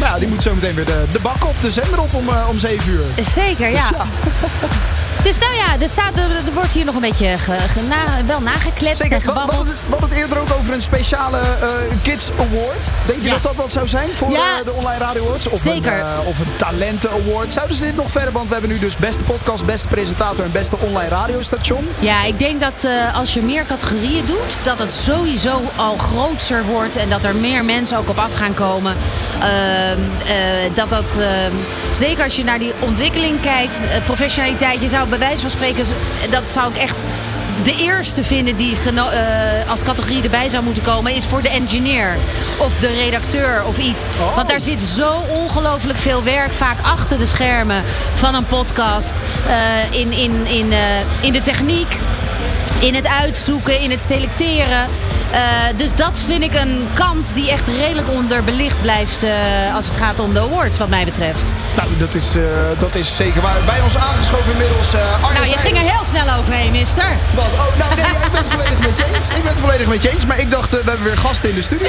Nou 0.00 0.12
ja, 0.12 0.18
die 0.18 0.28
moet 0.28 0.42
zo 0.42 0.54
meteen 0.54 0.74
weer 0.74 0.84
de, 0.84 1.04
de 1.10 1.18
bak 1.20 1.44
op, 1.44 1.60
de 1.60 1.72
zender 1.72 2.00
op 2.00 2.14
om, 2.14 2.28
eh, 2.28 2.46
om 2.48 2.56
7 2.56 2.90
uur. 2.92 3.04
Zeker, 3.34 3.68
ja. 3.70 3.88
Dus 3.88 3.98
nou 5.22 5.54
ja, 5.54 5.80
er, 5.80 5.88
staat, 5.88 6.12
er, 6.18 6.52
wordt 6.54 6.72
hier 6.72 6.84
nog 6.84 6.94
een 6.94 7.00
beetje 7.00 7.36
ge- 7.38 7.56
ge- 7.68 7.80
na- 7.88 8.16
wel 8.26 8.40
nagekletst 8.40 9.02
Zeker, 9.02 9.16
en 9.16 9.20
gebabbeld. 9.20 9.50
hadden 9.56 9.74
het- 9.74 9.82
we 9.86 9.90
hadden 9.90 10.08
het 10.08 10.18
eerder 10.18 10.38
ook 10.38 10.52
over 10.58 10.74
een 10.74 10.82
speciale 10.82 11.38
eh, 11.38 11.68
Kids 12.02 12.30
Award. 12.30 12.90
Denk 13.06 13.18
je 13.20 13.24
Ja. 13.26 13.32
dat 13.32 13.42
dat 13.42 13.54
wat 13.54 13.72
zou 13.72 13.88
zijn 13.88 14.08
voor 14.08 14.30
Ja. 14.30 14.36
eh, 14.58 14.64
de 14.64 14.72
Online 14.72 15.04
Radio 15.04 15.24
Awards? 15.26 15.48
Of 15.48 15.58
Zeker. 15.60 15.92
Een, 15.92 15.98
eh, 15.98 16.26
of 16.28 16.38
een 16.38 16.56
Talenten 16.56 17.10
Award. 17.10 17.52
Zouden 17.52 17.76
ze 17.76 17.84
dit 17.84 17.96
nog 17.96 18.10
verder? 18.10 18.32
Want 18.32 18.46
we 18.46 18.52
hebben 18.52 18.70
nu 18.70 18.78
dus 18.78 18.96
beste 18.96 19.24
podcast, 19.24 19.64
beste 19.64 19.86
presentator 19.86 20.44
en 20.44 20.52
beste 20.52 20.76
online 20.78 21.08
radiostation. 21.08 21.88
Ja, 21.98 22.24
ik 22.24 22.38
denk 22.38 22.60
dat 22.60 22.86
als 23.14 23.34
je 23.34 23.42
meer 23.42 23.66
categorieën 23.66 24.26
doet, 24.26 24.58
dat 24.62 24.78
het 24.78 24.92
sowieso 24.92 25.60
al 25.76 25.96
groter 25.96 26.64
wordt 26.64 26.96
en 26.96 27.08
dat 27.08 27.24
er 27.24 27.34
meer 27.36 27.64
mensen 27.64 27.98
ook 27.98 28.08
op 28.08 28.18
af 28.18 28.34
gaan 28.34 28.54
komen. 28.54 28.96
Ehm, 29.40 29.48
eh, 30.26 30.34
dat 30.74 30.90
dat, 30.90 31.18
ehm, 31.18 31.52
zeker 31.92 32.24
als 32.24 32.36
je 32.36 32.44
naar 32.44 32.58
die 32.58 32.72
ontwikkeling 32.78 33.40
kijkt, 33.40 33.78
professionaliteit, 34.04 34.80
je 34.80 34.88
zou 34.88 35.08
bij 35.18 35.20
wijze 35.20 35.42
van 35.42 35.50
spreken, 35.50 35.84
dat 36.30 36.42
zou 36.52 36.70
ik 36.70 36.76
echt 36.76 36.96
de 37.62 37.76
eerste 37.76 38.24
vinden 38.24 38.56
die 38.56 38.76
eh, 38.94 39.70
als 39.70 39.82
categorie 39.82 40.22
erbij 40.22 40.48
zou 40.48 40.64
moeten 40.64 40.82
komen, 40.82 41.14
is 41.14 41.24
voor 41.24 41.42
de 41.42 41.48
engineer 41.48 42.16
of 42.58 42.76
de 42.76 42.86
redacteur 42.86 43.64
of 43.64 43.78
iets. 43.78 44.06
Want 44.34 44.48
daar 44.48 44.60
zit 44.60 44.82
zo 44.82 45.24
ongelooflijk 45.28 45.98
veel 45.98 46.22
werk 46.22 46.52
vaak 46.52 46.76
achter 46.82 47.18
de 47.18 47.26
schermen 47.26 47.82
van 48.14 48.34
een 48.34 48.46
podcast. 48.46 49.12
eh, 49.46 50.00
in, 50.00 50.12
in, 50.12 50.46
in, 50.46 50.72
eh, 50.72 50.80
in 51.20 51.32
de 51.32 51.42
techniek, 51.42 51.96
in 52.78 52.94
het 52.94 53.06
uitzoeken, 53.06 53.80
in 53.80 53.90
het 53.90 54.02
selecteren. 54.02 54.86
Eh, 55.32 55.38
dus 55.76 55.88
dat 55.94 56.20
vind 56.26 56.42
ik 56.42 56.54
een 56.54 56.88
kant 56.94 57.34
die 57.34 57.50
echt 57.50 57.68
redelijk 57.68 58.08
onderbelicht 58.10 58.80
blijft 58.80 59.22
eh, 59.22 59.30
als 59.74 59.86
het 59.86 59.96
gaat 59.96 60.18
om 60.18 60.32
de 60.34 60.40
awards, 60.40 60.78
wat 60.78 60.88
mij 60.88 61.04
betreft. 61.04 61.52
Nou, 61.76 61.88
dat 61.98 62.14
is, 62.14 62.36
eh, 62.36 62.42
dat 62.78 62.94
is 62.94 63.16
zeker 63.16 63.40
waar. 63.42 63.56
Bij 63.66 63.80
ons 63.80 63.96
aangeschoven 63.98 64.50
inmiddels 64.52 64.94
eh 64.94 65.00
Arne 65.24 65.38
Nou, 65.38 65.50
je 65.50 65.58
ging 65.58 65.76
er 65.76 65.82
heel 65.82 66.04
snel 66.08 66.34
overheen, 66.38 66.70
mister. 66.72 67.04
Wat? 67.34 67.44
Oh, 67.44 67.76
nou 67.78 67.94
nee, 67.94 68.04
ik 68.04 68.30
ben 68.32 68.40
het 68.40 68.48
volledig 68.48 68.78
met 68.78 68.98
je 68.98 69.04
eens. 69.14 69.26
Ik 69.28 69.42
ben 69.42 69.52
het 69.52 69.60
volledig 69.60 69.86
met 69.86 70.02
je 70.02 70.10
eens. 70.10 70.26
Maar 70.26 70.38
ik 70.38 70.50
dacht, 70.50 70.70
we 70.70 70.76
hebben 70.84 71.02
weer 71.06 71.16
gasten 71.16 71.48
in 71.48 71.54
de 71.54 71.62
studio. 71.62 71.88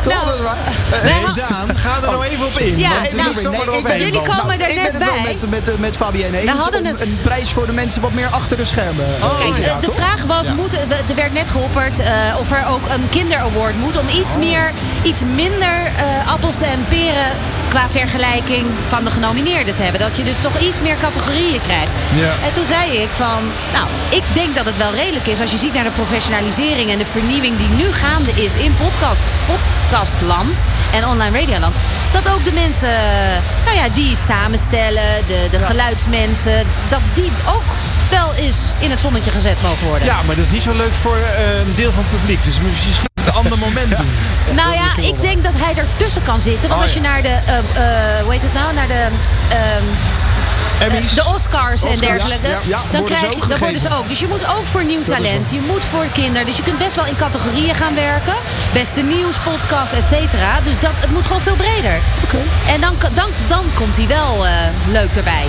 Toch? 0.00 0.12
nou, 0.14 0.26
dat 0.26 0.34
is 0.34 0.40
waar. 0.40 0.56
Nee, 1.02 1.20
Daan, 1.34 1.76
ga 1.76 1.94
er 2.02 2.10
nou 2.10 2.24
even 2.24 2.46
op 2.46 2.52
in. 2.58 2.78
Ja, 2.78 2.88
want 2.90 3.16
nou, 3.16 3.28
niet 3.28 3.38
zomaar 3.38 3.60
ik 3.76 3.82
ben- 3.82 3.98
jullie 3.98 4.22
komen 4.22 4.60
er 4.60 4.68
ik 4.68 4.74
net 4.76 4.92
ben 4.92 5.00
het 5.00 5.04
wel 5.04 5.22
bij. 5.22 5.36
met, 5.50 5.64
met, 5.66 5.78
met 5.78 5.96
Fabienne 5.96 6.38
eens. 6.38 6.52
We 6.52 6.58
hadden 6.58 6.80
om 6.80 6.86
het- 6.86 7.00
Een 7.00 7.18
prijs 7.22 7.50
voor 7.50 7.66
de 7.66 7.72
mensen 7.72 8.00
wat 8.02 8.12
meer 8.12 8.28
achter 8.28 8.56
de 8.56 8.64
schermen. 8.64 9.06
Kijk, 9.38 9.64
ja, 9.64 9.76
de 9.80 9.92
vraag 9.92 10.22
was, 10.26 10.46
Ja. 10.46 10.52
moet, 10.52 10.70
we- 10.72 10.94
er 11.08 11.14
werd 11.14 11.32
net 11.32 11.50
geopperd 11.50 11.98
eh, 11.98 12.08
of 12.38 12.50
er 12.52 12.66
ook 12.68 12.81
een 12.88 13.08
kinderaward 13.08 13.78
moet. 13.78 13.98
Om 13.98 14.08
iets 14.08 14.36
meer, 14.36 14.72
iets 15.02 15.22
minder 15.34 15.76
eh, 15.96 16.32
appels 16.32 16.60
en 16.60 16.84
peren 16.88 17.30
qua 17.68 17.90
vergelijking 17.90 18.66
van 18.88 19.04
de 19.04 19.10
genomineerden 19.10 19.74
te 19.74 19.82
hebben. 19.82 20.00
Dat 20.00 20.16
je 20.16 20.24
dus 20.24 20.38
toch 20.38 20.58
iets 20.58 20.80
meer 20.80 20.96
categorieën 20.96 21.60
krijgt. 21.60 21.92
Ja. 22.14 22.32
En 22.46 22.52
toen 22.52 22.66
zei 22.66 22.90
ik 22.96 23.08
van, 23.08 23.40
nou, 23.72 23.86
ik 24.10 24.22
denk 24.32 24.56
dat 24.56 24.66
het 24.66 24.76
wel 24.76 24.94
redelijk 24.94 25.26
is 25.26 25.40
als 25.40 25.50
je 25.50 25.58
ziet 25.58 25.74
naar 25.74 25.84
de 25.84 25.90
professionalisering 25.90 26.90
en 26.90 26.98
de 26.98 27.06
vernieuwing 27.06 27.56
die 27.56 27.68
nu 27.68 27.92
gaande 27.92 28.30
is 28.34 28.56
in 28.56 28.74
podcast, 28.74 29.30
podcastland 29.46 30.64
en 30.94 31.06
online 31.06 31.38
radioland. 31.38 31.74
Dat 32.12 32.28
ook 32.28 32.44
de 32.44 32.52
mensen, 32.52 32.94
nou 33.64 33.76
ja, 33.76 33.88
die 33.94 34.10
het 34.10 34.24
samenstellen, 34.26 35.26
de, 35.26 35.48
de 35.50 35.58
geluidsmensen, 35.58 36.66
dat 36.88 37.00
die 37.14 37.30
ook 37.46 37.64
wel 38.18 38.34
eens 38.34 38.58
in 38.78 38.90
het 38.90 39.00
zonnetje 39.00 39.30
gezet 39.30 39.62
mogen 39.62 39.86
worden. 39.86 40.06
Ja, 40.06 40.16
maar 40.26 40.36
dat 40.36 40.44
is 40.44 40.50
niet 40.50 40.62
zo 40.62 40.72
leuk 40.72 40.94
voor 40.94 41.16
eh, 41.16 41.58
een 41.60 41.72
deel 41.74 41.92
van 41.92 42.04
het 42.08 42.18
publiek. 42.20 42.44
Dus 42.44 42.60
moet 42.60 42.76
je 42.78 42.86
misschien 42.86 43.08
een 43.26 43.32
ander 43.32 43.58
moment 43.58 43.96
doen. 43.96 44.10
Nou 44.54 44.72
ja, 44.74 44.86
ik 45.10 45.20
denk 45.20 45.44
dat 45.44 45.52
hij 45.56 45.74
ertussen 45.76 46.22
kan 46.22 46.40
zitten. 46.40 46.68
Want 46.68 46.80
Oh, 46.80 46.86
als 46.86 46.94
je 46.94 47.00
ja. 47.00 47.08
naar 47.08 47.22
de, 47.22 47.28
eh, 47.28 47.58
eh, 47.58 48.22
hoe 48.22 48.32
heet 48.32 48.42
het 48.42 48.52
nou, 48.54 48.74
naar 48.74 48.86
de... 48.88 49.06
ehm, 49.48 49.84
Emmys. 50.92 51.14
de 51.14 51.24
Oscars 51.34 51.84
en 51.84 51.98
dergelijke. 51.98 52.48
ja, 52.48 52.58
ja, 52.66 52.80
dan, 52.90 53.04
krijg 53.04 53.20
je, 53.20 53.40
dan 53.48 53.58
worden 53.58 53.80
ze 53.80 53.88
ook. 53.96 54.08
Dus 54.08 54.20
je 54.20 54.26
moet 54.28 54.46
ook 54.46 54.66
voor 54.70 54.84
nieuw 54.84 55.02
talent. 55.02 55.50
Je 55.50 55.60
moet 55.66 55.84
voor 55.84 56.04
kinderen. 56.12 56.46
Dus 56.46 56.56
je 56.56 56.62
kunt 56.62 56.78
best 56.78 56.94
wel 56.94 57.06
in 57.06 57.16
categorieën 57.16 57.74
gaan 57.74 57.94
werken. 57.94 58.34
Beste 58.72 59.00
nieuws, 59.00 59.36
podcast, 59.38 59.92
et 59.92 60.06
cetera. 60.08 60.60
Dus 60.64 60.74
dat, 60.80 60.90
het 60.96 61.10
moet 61.10 61.26
gewoon 61.26 61.40
veel 61.42 61.54
breder. 61.54 62.00
En 62.68 62.80
dan, 62.80 62.94
dan, 63.14 63.28
dan 63.46 63.64
komt 63.74 63.96
hij 63.96 64.06
wel 64.06 64.46
eh, 64.46 64.52
leuk 64.90 65.16
erbij. 65.16 65.46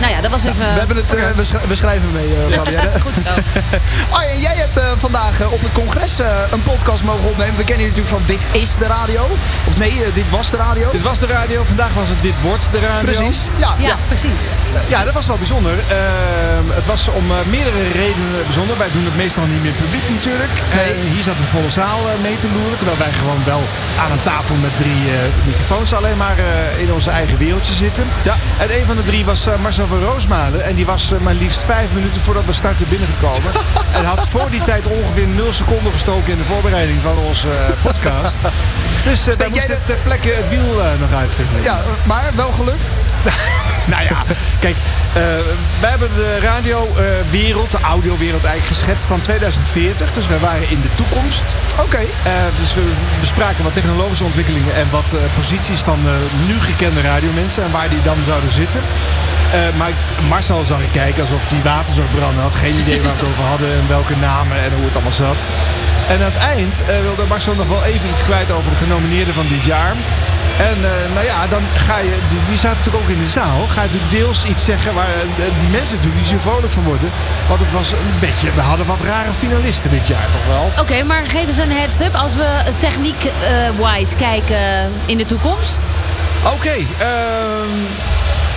Nou 0.00 0.12
ja, 0.12 0.20
dat 0.20 0.30
was 0.30 0.44
even... 0.44 0.58
We, 0.72 0.78
hebben 0.78 0.96
het, 0.96 1.14
eh, 1.14 1.22
we, 1.36 1.44
schri- 1.44 1.66
we 1.68 1.74
schrijven 1.74 2.12
mee, 2.12 2.26
eh 2.26 2.52
Fabienne. 2.56 3.00
Goed 3.00 3.12
zo. 3.24 3.30
Arjen, 4.16 4.40
jij 4.40 4.54
hebt 4.56 4.76
eh, 4.76 4.84
vandaag 4.96 5.46
op 5.50 5.62
het 5.62 5.72
congres 5.72 6.18
eh, 6.18 6.26
een 6.50 6.62
podcast 6.62 7.04
mogen 7.04 7.24
opnemen. 7.28 7.56
We 7.56 7.64
kennen 7.64 7.84
je 7.86 7.90
natuurlijk 7.92 8.16
van 8.16 8.22
Dit 8.26 8.44
is 8.62 8.74
de 8.76 8.86
radio. 8.86 9.28
Of 9.64 9.76
nee, 9.76 9.94
Dit 10.14 10.30
was 10.30 10.50
de 10.50 10.56
radio. 10.56 10.90
Dit 10.90 11.02
was 11.02 11.18
de 11.18 11.26
radio, 11.26 11.64
vandaag 11.64 11.92
was 11.94 12.08
het 12.08 12.22
Dit 12.22 12.40
wordt 12.40 12.68
de 12.70 12.80
radio. 12.80 13.04
Precies. 13.12 13.48
Ja, 13.56 13.74
Ja, 13.78 13.86
ja. 13.88 13.96
precies. 14.06 14.40
Ja, 14.88 15.04
dat 15.04 15.12
was 15.14 15.26
wel 15.26 15.36
bijzonder. 15.36 15.72
Ehm, 15.72 16.66
het 16.70 16.86
was 16.86 17.08
om 17.08 17.30
eh, 17.30 17.36
meerdere 17.50 17.82
redenen 17.82 18.42
bijzonder. 18.44 18.78
Wij 18.78 18.90
doen 18.92 19.04
het 19.04 19.16
meestal 19.16 19.44
niet 19.44 19.62
meer 19.62 19.72
publiek 19.82 20.08
natuurlijk. 20.08 20.50
Nee. 20.74 20.92
Eh, 20.92 21.10
hier 21.14 21.22
zat 21.22 21.38
een 21.40 21.46
volle 21.56 21.70
zaal 21.70 22.00
mee 22.22 22.36
te 22.38 22.48
loeren. 22.54 22.76
Terwijl 22.76 22.98
wij 22.98 23.12
gewoon 23.12 23.42
wel 23.44 23.62
aan 24.02 24.10
een 24.10 24.20
tafel 24.20 24.54
met 24.54 24.76
drie 24.76 25.00
eh, 25.10 25.46
microfoons 25.46 25.92
alleen 25.94 26.16
maar 26.16 26.38
eh, 26.38 26.80
in 26.82 26.92
onze 26.92 27.10
eigen 27.10 27.38
wereldje 27.38 27.74
zitten. 27.74 28.04
Ja. 28.22 28.34
En 28.58 28.68
een 28.78 28.86
van 28.86 28.96
de 28.96 29.02
drie 29.04 29.24
was 29.24 29.46
eh, 29.46 29.52
Marcel 29.62 29.85
van 29.88 30.00
Roosmalen. 30.02 30.64
En 30.64 30.74
die 30.74 30.86
was 30.86 31.12
eh, 31.12 31.18
maar 31.18 31.34
liefst 31.34 31.64
vijf 31.64 31.88
minuten 31.92 32.20
voordat 32.20 32.44
we 32.44 32.52
starten 32.52 32.88
binnengekomen. 32.88 33.52
en 33.98 34.04
had 34.04 34.28
voor 34.28 34.50
die 34.50 34.62
tijd 34.62 34.86
ongeveer 34.86 35.26
nul 35.26 35.52
seconden 35.52 35.92
gestoken 35.92 36.32
in 36.32 36.38
de 36.38 36.44
voorbereiding 36.44 37.02
van 37.02 37.16
onze 37.16 37.48
eh, 37.48 37.56
podcast. 37.82 38.36
Dus 39.04 39.20
uh, 39.20 39.26
wij 39.26 39.34
jij 39.36 39.48
moesten 39.48 39.74
de- 39.78 39.82
ter 39.84 39.96
plekke 39.96 40.28
het 40.30 40.48
wiel 40.48 40.82
eh, 40.82 40.88
nog 41.00 41.12
uitvinden. 41.12 41.62
Ja, 41.62 41.72
eh, 41.78 41.84
maar 42.06 42.30
wel 42.34 42.52
gelukt. 42.52 42.90
Nou 43.88 44.02
ja, 44.02 44.22
kijk, 44.60 44.76
eh, 45.12 45.22
wij 45.80 45.90
hebben 45.90 46.08
de 46.14 46.38
radiowereld, 46.42 47.70
de 47.70 47.78
audiowereld 47.80 48.44
eigenlijk 48.44 48.76
geschetst 48.78 49.06
van 49.06 49.20
2040. 49.20 50.12
Dus 50.12 50.26
wij 50.26 50.38
waren 50.38 50.70
in 50.70 50.80
de 50.80 50.94
toekomst. 50.94 51.42
Oké. 51.80 51.96
Eh, 51.96 52.32
dus 52.60 52.74
we 52.74 52.82
bespraken 53.20 53.64
wat 53.64 53.74
technologische 53.74 54.24
ontwikkelingen 54.24 54.74
en 54.74 54.86
wat 54.90 55.04
eh, 55.12 55.18
posities 55.36 55.80
van 55.80 55.98
eh, 56.04 56.12
nu 56.46 56.60
gekende 56.60 57.00
radiomensen 57.00 57.64
en 57.64 57.70
waar 57.70 57.88
die 57.88 58.02
dan 58.02 58.16
zouden 58.24 58.52
zitten. 58.52 58.80
Eh, 59.52 59.76
maar 59.78 59.90
Marcel 60.28 60.64
zag 60.64 60.80
ik 60.80 60.92
kijken 60.92 61.20
alsof 61.20 61.50
hij 61.50 61.62
water 61.62 61.94
zou 61.94 62.06
branden. 62.14 62.42
Had 62.42 62.54
geen 62.54 62.78
idee 62.78 63.00
waar 63.02 63.12
we 63.12 63.18
het 63.18 63.28
over 63.30 63.44
hadden 63.44 63.68
en 63.68 63.88
welke 63.88 64.16
namen 64.16 64.56
en 64.64 64.72
hoe 64.72 64.84
het 64.84 64.94
allemaal 64.94 65.12
zat. 65.26 65.44
En 66.08 66.18
aan 66.18 66.32
het 66.32 66.36
eind 66.36 66.82
eh, 66.82 67.00
wilde 67.00 67.24
Marcel 67.28 67.54
nog 67.54 67.68
wel 67.68 67.84
even 67.84 68.08
iets 68.08 68.22
kwijt 68.22 68.50
over 68.50 68.70
de 68.70 68.76
genomineerden 68.76 69.34
van 69.34 69.48
dit 69.48 69.64
jaar. 69.64 69.94
En 70.70 70.76
eh, 70.84 71.14
nou 71.14 71.26
ja, 71.26 71.46
dan 71.46 71.62
ga 71.76 71.98
je, 71.98 72.16
die, 72.30 72.38
die 72.48 72.58
zaten 72.58 72.78
natuurlijk 72.78 73.04
ook 73.04 73.10
in 73.16 73.22
de 73.22 73.28
zaal. 73.28 73.66
Ga 73.68 73.80
je 73.82 73.86
natuurlijk 73.86 74.12
deels 74.12 74.44
iets 74.44 74.64
zeggen 74.64 74.94
waar 74.94 75.14
die 75.60 75.68
mensen 75.68 75.94
natuurlijk 75.96 76.22
niet 76.22 76.32
zo 76.34 76.38
vrolijk 76.38 76.72
van 76.72 76.82
worden. 76.82 77.10
Want 77.48 77.60
het 77.60 77.72
was 77.72 77.92
een 77.92 78.20
beetje, 78.20 78.52
we 78.54 78.60
hadden 78.60 78.86
wat 78.86 79.02
rare 79.02 79.32
finalisten 79.32 79.90
dit 79.90 80.06
jaar 80.06 80.28
toch 80.32 80.46
wel. 80.46 80.70
Oké, 80.80 81.02
maar 81.04 81.22
geef 81.26 81.46
eens 81.46 81.58
een 81.58 81.72
heads-up 81.72 82.14
als 82.14 82.34
we 82.34 82.48
techniek-wise 82.78 84.16
kijken 84.16 84.92
in 85.06 85.16
de 85.16 85.26
toekomst. 85.26 85.90
Oké, 86.54 86.76
ehm, 86.98 87.78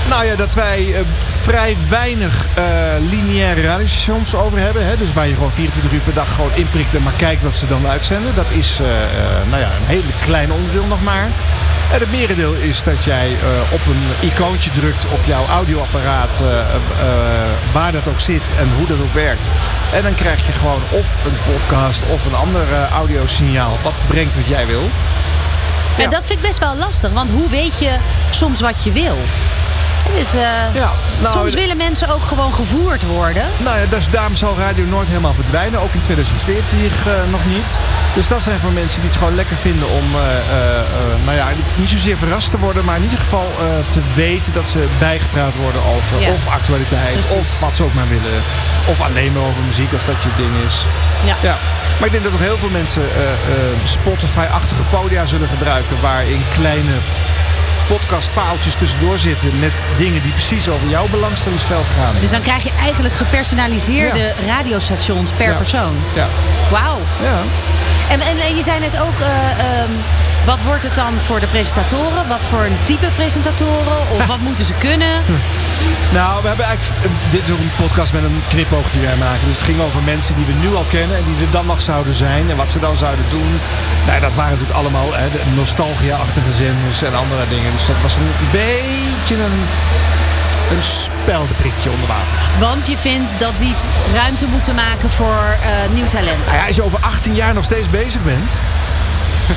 nou 0.10 0.26
ja, 0.26 0.36
dat 0.36 0.54
wij 0.54 0.94
eh, 0.94 1.02
vrij 1.26 1.78
weinig 1.90 2.48
eh, 2.54 2.64
lineaire 3.10 3.62
radiostations 3.62 4.36
over 4.36 4.60
hebben. 4.60 4.86
Hè? 4.86 4.98
Dus 4.98 5.14
waar 5.14 5.28
je 5.28 5.34
gewoon 5.34 5.52
24 5.52 5.92
uur 5.92 6.00
per 6.00 6.14
dag 6.14 6.36
gewoon 6.36 6.52
inprikt 6.54 6.96
en 6.96 7.04
maar 7.04 7.14
kijkt 7.18 7.44
wat 7.44 7.58
ze 7.58 7.68
dan 7.68 7.88
uitzenden. 7.88 8.36
Dat 8.36 8.50
is 8.52 8.80
eh, 8.80 8.86
nou 9.50 9.62
ja, 9.62 9.68
een 9.68 9.86
hele 9.86 10.12
klein 10.20 10.52
onderdeel 10.52 10.86
nog 10.86 11.04
maar. 11.04 11.28
En 11.92 12.00
het 12.00 12.12
merendeel 12.12 12.54
is 12.54 12.84
dat 12.84 13.04
jij 13.04 13.38
op 13.72 13.80
een 13.86 14.30
icoontje 14.30 14.72
drukt 14.72 15.06
op 15.06 15.20
jouw 15.26 15.46
audioapparaat, 15.46 16.42
waar 17.72 17.92
dat 17.92 18.08
ook 18.08 18.20
zit 18.20 18.52
en 18.60 18.70
hoe 18.78 18.88
dat 18.88 19.00
ook 19.00 19.14
werkt. 19.14 19.50
En 19.94 20.04
dan 20.04 20.14
krijg 20.14 20.46
je 20.46 20.52
gewoon 20.52 20.82
of 20.90 21.16
een 21.26 21.54
podcast 21.54 22.04
of 22.10 22.26
een 22.26 22.36
ander 22.36 22.66
audiosignaal 22.94 23.78
wat 23.84 24.02
brengt 24.08 24.36
wat 24.36 24.48
jij 24.48 24.68
wil. 24.68 24.90
En 25.98 26.10
dat 26.10 26.26
vind 26.26 26.40
ik 26.40 26.46
best 26.46 26.60
wel 26.60 26.76
lastig, 26.76 27.12
want 27.12 27.30
hoe 27.30 27.50
weet 27.50 27.80
je 27.80 27.98
soms 28.30 28.60
wat 28.60 28.84
je 28.84 28.92
wil? 28.92 29.18
Is, 30.14 30.34
eh, 30.34 30.42
Ja, 30.74 30.92
nou, 31.22 31.38
soms 31.38 31.52
de- 31.54 31.60
willen 31.60 31.78
mensen 31.78 32.10
ook 32.10 32.24
gewoon 32.26 32.54
gevoerd 32.54 33.06
worden. 33.06 33.44
Nou 33.58 33.80
ja, 33.80 33.86
dus 33.86 34.10
daarom 34.10 34.36
zal 34.36 34.56
radio 34.58 34.84
nooit 34.86 35.08
helemaal 35.08 35.34
verdwijnen. 35.34 35.80
Ook 35.82 35.94
in 35.94 36.02
2014 36.02 36.92
eh, 37.06 37.14
nog 37.32 37.40
niet. 37.46 37.78
Dus 38.16 38.28
dat 38.28 38.42
zijn 38.44 38.60
voor 38.60 38.72
mensen 38.72 39.02
die 39.02 39.10
het 39.10 39.20
gewoon 39.20 39.36
lekker 39.36 39.56
vinden 39.58 39.88
om, 39.90 40.06
eh, 40.16 40.22
eh, 40.22 40.80
eh, 40.80 40.86
nou 41.26 41.38
ja, 41.38 41.48
niet- 41.76 41.90
zozeer 41.90 42.18
verrast 42.18 42.52
te 42.52 42.58
worden, 42.60 42.86
maar 42.86 42.96
in 42.96 43.04
ieder 43.04 43.20
geval 43.20 43.48
eh, 43.60 43.66
te 43.90 44.00
weten 44.14 44.54
dat 44.54 44.70
ze 44.70 44.86
bijgepraat 45.00 45.56
worden 45.56 45.82
over 45.96 46.20
Ja. 46.20 46.32
of 46.32 46.48
actualiteit, 46.48 47.14
Precies. 47.14 47.34
of 47.36 47.60
wat 47.60 47.76
ze 47.76 47.84
ook 47.84 47.94
maar 47.94 48.08
willen. 48.10 48.42
Of 48.86 49.02
alleen 49.02 49.32
maar 49.34 49.44
over 49.44 49.64
muziek 49.64 49.94
als 49.94 50.06
dat 50.06 50.24
je 50.24 50.30
ding 50.36 50.52
is. 50.68 50.86
Ja. 51.26 51.36
ja. 51.42 51.58
Maar 51.98 52.06
ik 52.06 52.12
denk 52.12 52.24
dat 52.24 52.34
nog 52.34 52.42
heel 52.42 52.58
veel 52.60 52.70
mensen 52.70 53.02
eh, 53.16 53.22
eh, 53.32 53.78
Spotify-achtige 53.84 54.82
podia 54.90 55.26
zullen 55.26 55.48
gebruiken 55.48 55.96
waarin 56.02 56.44
kleine 56.54 56.92
podcastfaaltjes 57.90 58.76
tussendoor 58.76 59.18
zitten 59.20 59.60
met 59.60 59.84
dingen 59.98 60.22
die 60.22 60.32
precies 60.32 60.70
over 60.70 60.88
jouw 60.88 61.08
belangstellingsveld 61.08 61.86
gaan. 61.98 62.16
Dus 62.20 62.30
dan 62.30 62.42
krijg 62.42 62.64
je 62.64 62.72
eigenlijk 62.84 63.16
gepersonaliseerde 63.16 64.34
radiostations 64.48 65.32
per 65.32 65.50
Ja. 65.50 65.56
persoon. 65.56 65.96
Ja. 66.16 66.28
Wauw. 66.72 67.00
Ja. 67.22 67.40
En, 68.10 68.20
en, 68.22 68.38
en 68.40 68.56
je 68.56 68.64
zei 68.64 68.80
net 68.80 69.00
ook, 69.02 69.20
eh, 69.20 69.50
ehm, 69.52 69.90
wat 70.50 70.62
wordt 70.62 70.84
het 70.84 70.96
dan 70.96 71.14
voor 71.28 71.40
de 71.40 71.48
presentatoren? 71.48 72.28
Wat 72.28 72.44
voor 72.50 72.64
een 72.66 72.78
type 72.84 73.10
presentatoren? 73.16 73.98
Of 74.12 74.26
wat 74.26 74.40
moeten 74.40 74.66
ze 74.66 74.74
kunnen? 74.74 75.14
Nou, 76.12 76.42
we 76.42 76.48
hebben 76.48 76.66
eigenlijk. 76.66 77.08
Dit 77.32 77.42
is 77.42 77.52
ook 77.52 77.60
een 77.60 77.82
podcast 77.86 78.14
met 78.14 78.24
een 78.24 78.42
knipoog 78.50 78.92
die 78.92 79.02
wij 79.02 79.16
maken. 79.16 79.46
Dus 79.46 79.56
het 79.56 79.66
ging 79.66 79.82
over 79.82 80.02
mensen 80.02 80.36
die 80.36 80.46
we 80.46 80.54
nu 80.54 80.76
al 80.76 80.86
kennen 80.90 81.18
en 81.18 81.24
die 81.24 81.46
er 81.46 81.52
dan 81.52 81.66
nog 81.66 81.82
zouden 81.82 82.14
zijn. 82.14 82.50
En 82.50 82.56
wat 82.56 82.72
ze 82.72 82.80
dan 82.80 82.98
zouden 82.98 83.26
doen. 83.30 83.60
Nou, 84.08 84.20
dat 84.20 84.34
waren 84.34 84.52
natuurlijk 84.52 84.80
allemaal 84.80 85.10
hè, 85.14 85.30
de 85.32 85.44
nostalgia-achtige 85.56 86.54
zenders 86.54 87.02
en 87.02 87.16
andere 87.16 87.46
dingen. 87.50 87.72
Dus 87.72 87.86
dat 87.86 88.02
was 88.02 88.16
een 88.16 88.32
beetje 88.52 89.36
een, 89.36 89.60
een 90.74 90.84
speldenprikje 90.84 91.90
onder 91.90 92.08
water. 92.08 92.38
Want 92.60 92.88
je 92.88 92.98
vindt 92.98 93.40
dat 93.40 93.58
die 93.58 93.76
ruimte 94.14 94.46
moeten 94.46 94.76
maken 94.76 95.10
voor 95.10 95.44
eh, 95.62 95.70
nieuw 95.94 96.08
talent. 96.08 96.46
Nou 96.46 96.58
ja, 96.58 96.66
als 96.68 96.76
je 96.76 96.84
over 96.84 97.00
18 97.00 97.36
jaar 97.36 97.54
nog 97.54 97.64
steeds 97.64 97.90
bezig 97.90 98.24
bent. 98.24 98.52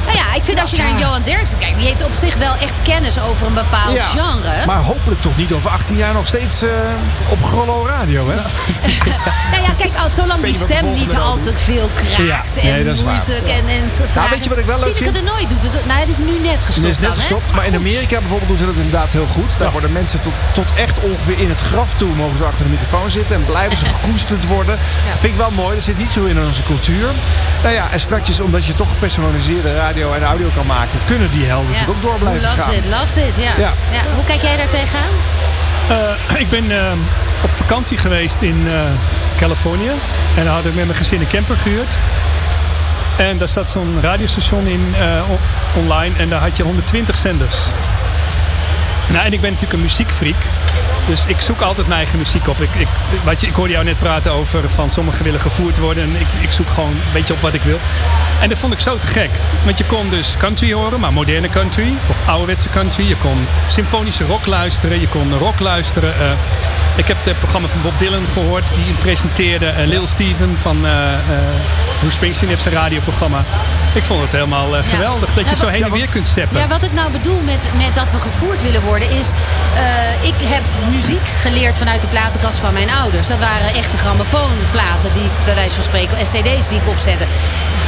Nou 0.04 0.16
ja, 0.16 0.34
ik 0.34 0.44
vind 0.44 0.60
als 0.60 0.70
je 0.70 0.76
naar 0.76 0.98
Johan 0.98 1.22
Derksen 1.22 1.58
kijkt, 1.58 1.76
die 1.76 1.86
heeft 1.86 2.04
op 2.04 2.14
zich 2.14 2.36
wel 2.36 2.54
echt 2.60 2.82
kennis 2.82 3.20
over 3.20 3.46
een 3.46 3.54
bepaald 3.54 3.96
Ja, 3.96 4.04
genre. 4.04 4.66
Maar 4.66 4.82
hopelijk 4.82 5.20
toch 5.20 5.36
niet 5.36 5.52
over 5.52 5.70
18 5.70 5.96
jaar 5.96 6.14
nog 6.14 6.26
steeds 6.26 6.62
eh, 6.62 6.68
op 7.28 7.44
Grollo 7.44 7.86
Radio, 7.86 8.28
hè? 8.28 8.36
Nou 9.52 9.62
ja, 9.62 9.70
kijk, 9.76 9.96
als, 9.96 10.14
zolang 10.14 10.42
die 10.42 10.54
stem 10.54 10.94
niet 10.94 11.16
altijd 11.16 11.60
veel 11.60 11.90
kraakt 11.94 12.26
Ja, 12.26 12.42
nee, 12.62 12.72
en 12.72 13.04
waar. 13.04 13.14
moeilijk 13.14 13.48
en, 13.48 13.68
en 13.68 13.90
te 13.92 14.10
traag 14.10 14.30
weet 14.30 14.42
je 14.44 14.48
wat 14.48 14.58
ik 14.58 14.66
wel 14.66 14.78
leuk 14.78 14.96
vind? 14.96 15.24
Nooit 15.24 15.50
doet 15.50 15.74
het. 15.74 15.86
Nou, 15.86 16.00
het 16.00 16.08
is 16.08 16.18
nu 16.18 16.38
net 16.42 16.62
gestopt 16.62 16.86
Het 16.86 16.96
is 16.96 16.98
net 16.98 17.06
dan, 17.06 17.16
gestopt, 17.16 17.52
maar 17.52 17.66
in 17.66 17.74
Amerika 17.74 18.18
bijvoorbeeld 18.18 18.48
doen 18.48 18.58
ze 18.58 18.66
dat 18.66 18.74
inderdaad 18.74 19.12
heel 19.12 19.26
goed. 19.26 19.58
Daar 19.58 19.72
worden 19.72 19.92
mensen 19.92 20.20
tot, 20.20 20.32
tot 20.52 20.66
echt 20.74 21.00
ongeveer 21.00 21.40
in 21.40 21.48
het 21.48 21.60
graf 21.60 21.94
toe 21.94 22.14
mogen 22.14 22.38
ze 22.38 22.44
achter 22.44 22.64
de 22.64 22.70
microfoon 22.70 23.10
zitten 23.10 23.36
en 23.36 23.44
blijven 23.44 23.76
ze 23.76 23.86
gekoesterd 23.94 24.46
worden. 24.46 24.78
Vind 25.18 25.32
ik 25.32 25.38
wel 25.38 25.50
mooi, 25.50 25.74
dat 25.74 25.84
zit 25.84 25.98
niet 25.98 26.10
zo 26.10 26.24
in 26.24 26.44
onze 26.44 26.62
cultuur. 26.62 27.08
Nou 27.62 27.74
ja, 27.74 27.90
en 27.90 28.00
straks 28.00 28.40
omdat 28.40 28.64
je 28.64 28.74
toch 28.74 28.88
gepersonaliseerde 28.88 29.68
radio 29.82 30.12
en 30.12 30.22
audio 30.22 30.48
kan 30.56 30.66
maken, 30.66 30.98
kunnen 31.06 31.30
die 31.30 31.44
helden 31.44 31.70
natuurlijk 31.70 31.98
ook 31.98 32.02
door 32.02 32.18
blijven 32.18 32.42
Loves 32.42 32.64
gaan. 32.64 32.74
it, 32.74 32.84
loves 32.90 33.16
it, 33.16 33.36
ja. 33.36 33.52
Ja. 33.58 33.72
Ja, 33.92 34.02
Hoe 34.14 34.24
kijk 34.24 34.42
jij 34.42 34.56
daar 34.56 34.68
tegenaan? 34.68 35.12
Eh, 35.88 36.40
ik 36.40 36.48
ben 36.48 36.70
eh, 36.70 36.92
op 37.42 37.50
vakantie 37.52 37.98
geweest 37.98 38.40
in 38.40 38.66
eh, 38.68 38.80
Californië. 39.38 39.90
En 40.36 40.44
daar 40.44 40.54
had 40.54 40.64
ik 40.64 40.74
met 40.74 40.84
mijn 40.84 40.96
gezin 40.98 41.20
een 41.20 41.26
camper 41.28 41.56
gehuurd. 41.56 41.98
En 43.16 43.38
daar 43.38 43.48
zat 43.48 43.70
zo'n 43.70 43.98
radiostation 44.02 44.66
in 44.66 44.94
eh, 44.98 45.22
online. 45.76 46.14
En 46.18 46.28
daar 46.28 46.40
had 46.40 46.56
je 46.56 46.62
120 46.62 47.16
zenders. 47.16 47.56
Nou, 49.06 49.24
en 49.24 49.32
ik 49.32 49.40
ben 49.40 49.50
natuurlijk 49.50 49.72
een 49.78 49.82
muziekfreak. 49.88 50.36
Dus 51.06 51.24
ik 51.26 51.40
zoek 51.40 51.60
altijd 51.60 51.86
mijn 51.86 51.98
eigen 51.98 52.18
muziek 52.18 52.48
op. 52.48 52.60
Ik, 52.60 52.68
ik, 52.78 52.88
wat 53.24 53.40
je, 53.40 53.46
ik 53.46 53.54
hoorde 53.54 53.72
jou 53.72 53.84
net 53.84 53.98
praten 53.98 54.32
over 54.32 54.70
van 54.70 54.90
sommigen 54.90 55.24
willen 55.24 55.40
gevoerd 55.40 55.78
worden. 55.78 56.02
En 56.02 56.20
ik, 56.20 56.26
ik 56.40 56.52
zoek 56.52 56.68
gewoon 56.70 56.88
een 56.90 57.12
beetje 57.12 57.32
op 57.32 57.40
wat 57.40 57.54
ik 57.54 57.62
wil. 57.62 57.78
En 58.40 58.48
dat 58.48 58.58
vond 58.58 58.72
ik 58.72 58.80
zo 58.80 58.98
te 58.98 59.06
gek. 59.06 59.30
Want 59.64 59.78
je 59.78 59.84
kon 59.84 60.08
dus 60.10 60.34
country 60.38 60.72
horen, 60.72 61.00
maar 61.00 61.12
moderne 61.12 61.48
country. 61.48 61.92
Of 62.10 62.16
ouderwetse 62.28 62.68
country. 62.68 63.08
Je 63.08 63.16
kon 63.16 63.46
symfonische 63.66 64.24
rock 64.24 64.46
luisteren. 64.46 65.00
Je 65.00 65.08
kon 65.08 65.32
rock 65.38 65.60
luisteren. 65.60 66.14
Eh, 66.20 66.30
ik 66.96 67.06
heb 67.08 67.16
het 67.22 67.38
programma 67.38 67.68
van 67.68 67.82
Bob 67.82 67.98
Dylan 67.98 68.24
gehoord. 68.32 68.68
Die 68.74 68.84
hem 68.84 68.96
presenteerde. 69.00 69.66
eh, 69.66 69.86
Lil 69.86 70.06
Steven 70.06 70.56
van 70.62 70.86
eh, 70.86 70.92
Bruce 71.98 72.14
Springsteen 72.16 72.48
heeft 72.48 72.62
zijn 72.62 72.74
radioprogramma. 72.74 73.44
Ik 73.94 74.04
vond 74.04 74.22
het 74.22 74.32
helemaal 74.32 74.76
Ja. 74.76 74.82
geweldig. 74.82 75.26
Dat 75.34 75.44
je 75.44 75.50
Ja, 75.50 75.54
zo 75.56 75.66
heen 75.66 75.84
en 75.84 75.92
weer 75.92 76.08
kunt 76.10 76.26
steppen. 76.26 76.58
Ja, 76.58 76.66
wat 76.68 76.82
ik 76.82 76.92
nou 76.92 77.10
bedoel 77.10 77.40
met, 77.44 77.68
met 77.76 77.94
dat 77.94 78.10
we 78.10 78.20
gevoerd 78.20 78.62
willen 78.62 78.82
worden 78.82 79.10
is... 79.10 79.28
ik 80.20 80.34
heb 80.38 80.62
muziek 80.92 81.26
geleerd 81.40 81.78
vanuit 81.78 82.02
de 82.02 82.08
platenkast 82.08 82.58
van 82.58 82.72
mijn 82.72 82.90
ouders. 82.90 83.26
Dat 83.26 83.38
waren 83.38 83.74
echte 83.74 83.96
grammofoonplaten 83.96 85.12
die 85.14 85.22
ik 85.24 85.44
bij 85.44 85.54
wijze 85.54 85.74
van 85.74 85.82
spreken... 85.82 86.26
SCD's 86.26 86.68
die 86.68 86.78
ik 86.80 86.88
opzette. 86.88 87.24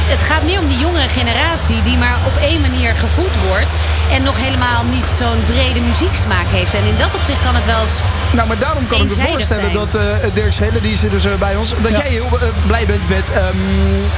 Het 0.07 0.23
gaat 0.23 0.43
meer 0.43 0.59
om 0.59 0.67
die 0.67 0.77
jongere 0.77 1.09
generatie 1.09 1.81
die 1.81 1.97
maar 1.97 2.17
op 2.25 2.37
één 2.41 2.61
manier 2.61 2.95
gevoed 2.95 3.35
wordt... 3.47 3.73
en 4.11 4.23
nog 4.23 4.37
helemaal 4.41 4.83
niet 4.83 5.09
zo'n 5.17 5.43
brede 5.45 5.79
muzieksmaak 5.79 6.45
heeft. 6.47 6.73
En 6.73 6.83
in 6.85 6.95
dat 6.97 7.15
opzicht 7.15 7.43
kan 7.43 7.55
het 7.55 7.65
wel 7.65 7.81
eens 7.81 7.91
Nou, 8.31 8.47
maar 8.47 8.57
daarom 8.57 8.87
kan 8.87 9.01
ik 9.01 9.17
me 9.17 9.23
voorstellen 9.29 9.63
zijn. 9.63 9.73
dat 9.73 9.95
eh 9.95 10.33
Dirk 10.33 10.53
Schelen, 10.53 10.81
die 10.81 10.97
zit 10.97 11.11
dus 11.11 11.25
bij 11.39 11.55
ons, 11.55 11.69
dat 11.81 11.89
Ja. 11.91 11.97
jij 11.97 12.09
heel 12.09 12.29
eh, 12.41 12.47
blij 12.67 12.85
bent 12.85 13.09
met, 13.09 13.31
ehm, 13.31 13.57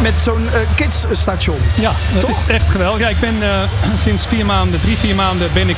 met 0.02 0.14
zo'n 0.22 0.50
kidsstation. 0.76 1.60
Ja, 1.76 1.92
dat 2.14 2.22
Toch? 2.22 2.30
is 2.30 2.42
echt 2.54 2.70
geweldig. 2.72 3.00
Ja, 3.02 3.08
ik 3.08 3.20
ben 3.20 3.36
eh, 3.44 3.50
sinds 4.06 4.26
vier 4.26 4.46
maanden, 4.46 4.80
drie, 4.80 4.98
vier 4.98 5.16
maanden 5.16 5.50
ben 5.54 5.70
ik... 5.70 5.78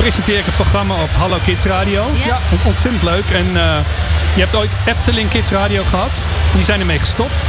presenteer 0.00 0.38
ik 0.38 0.46
een 0.46 0.52
programma 0.52 0.94
op 0.94 1.10
Hallo 1.12 1.38
Kids 1.42 1.64
Radio. 1.64 2.10
Ja. 2.26 2.38
Dat 2.50 2.58
is 2.58 2.64
ontzettend 2.64 3.02
leuk. 3.02 3.30
En 3.30 3.46
eh, 3.46 3.78
je 4.34 4.40
hebt 4.40 4.54
ooit 4.54 4.76
Efteling 4.84 5.30
Kids 5.30 5.50
Radio 5.50 5.84
gehad. 5.84 6.26
Die 6.54 6.64
zijn 6.64 6.80
ermee 6.80 6.98
gestopt. 6.98 7.48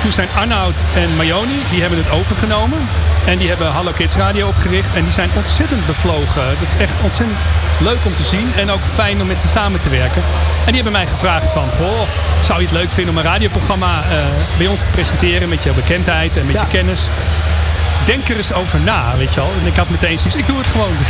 Toen 0.00 0.12
zijn 0.12 0.28
Arnoud 0.36 0.84
en 0.94 1.16
Mayoni, 1.16 1.62
die 1.70 1.80
hebben 1.80 1.98
het 1.98 2.10
overgenomen. 2.10 2.78
En 3.24 3.38
die 3.38 3.48
hebben 3.48 3.66
Hallo 3.66 3.92
Kids 3.92 4.14
Radio 4.14 4.48
opgericht. 4.48 4.94
En 4.94 5.02
die 5.02 5.12
zijn 5.12 5.30
ontzettend 5.34 5.86
bevlogen. 5.86 6.42
Dat 6.60 6.68
is 6.68 6.80
echt 6.80 7.00
ontzettend 7.00 7.38
leuk 7.78 8.04
om 8.04 8.14
te 8.14 8.24
zien. 8.24 8.52
En 8.56 8.70
ook 8.70 8.84
fijn 8.94 9.20
om 9.20 9.26
met 9.26 9.40
ze 9.40 9.48
samen 9.48 9.80
te 9.80 9.88
werken. 9.88 10.22
En 10.58 10.72
die 10.72 10.74
hebben 10.74 10.92
mij 10.92 11.06
gevraagd 11.06 11.52
van... 11.52 11.68
Goh, 11.76 12.00
zou 12.40 12.58
je 12.58 12.64
het 12.64 12.74
leuk 12.74 12.92
vinden 12.92 13.14
om 13.14 13.20
een 13.20 13.26
radioprogramma 13.26 14.02
eh, 14.02 14.16
bij 14.56 14.66
ons 14.66 14.80
te 14.80 14.90
presenteren... 14.90 15.48
met 15.48 15.62
jouw 15.64 15.74
bekendheid 15.74 16.36
en 16.36 16.46
met 16.46 16.60
je 16.60 16.66
kennis? 16.66 17.08
Denk 18.06 18.28
er 18.28 18.36
eens 18.36 18.52
over 18.52 18.80
na, 18.80 19.16
weet 19.16 19.34
je 19.34 19.40
wel. 19.40 19.50
En 19.60 19.66
ik 19.66 19.76
had 19.76 19.88
meteen 19.88 20.18
zoiets, 20.18 20.40
ik 20.40 20.46
doe 20.46 20.58
het 20.58 20.66
gewoon. 20.66 20.96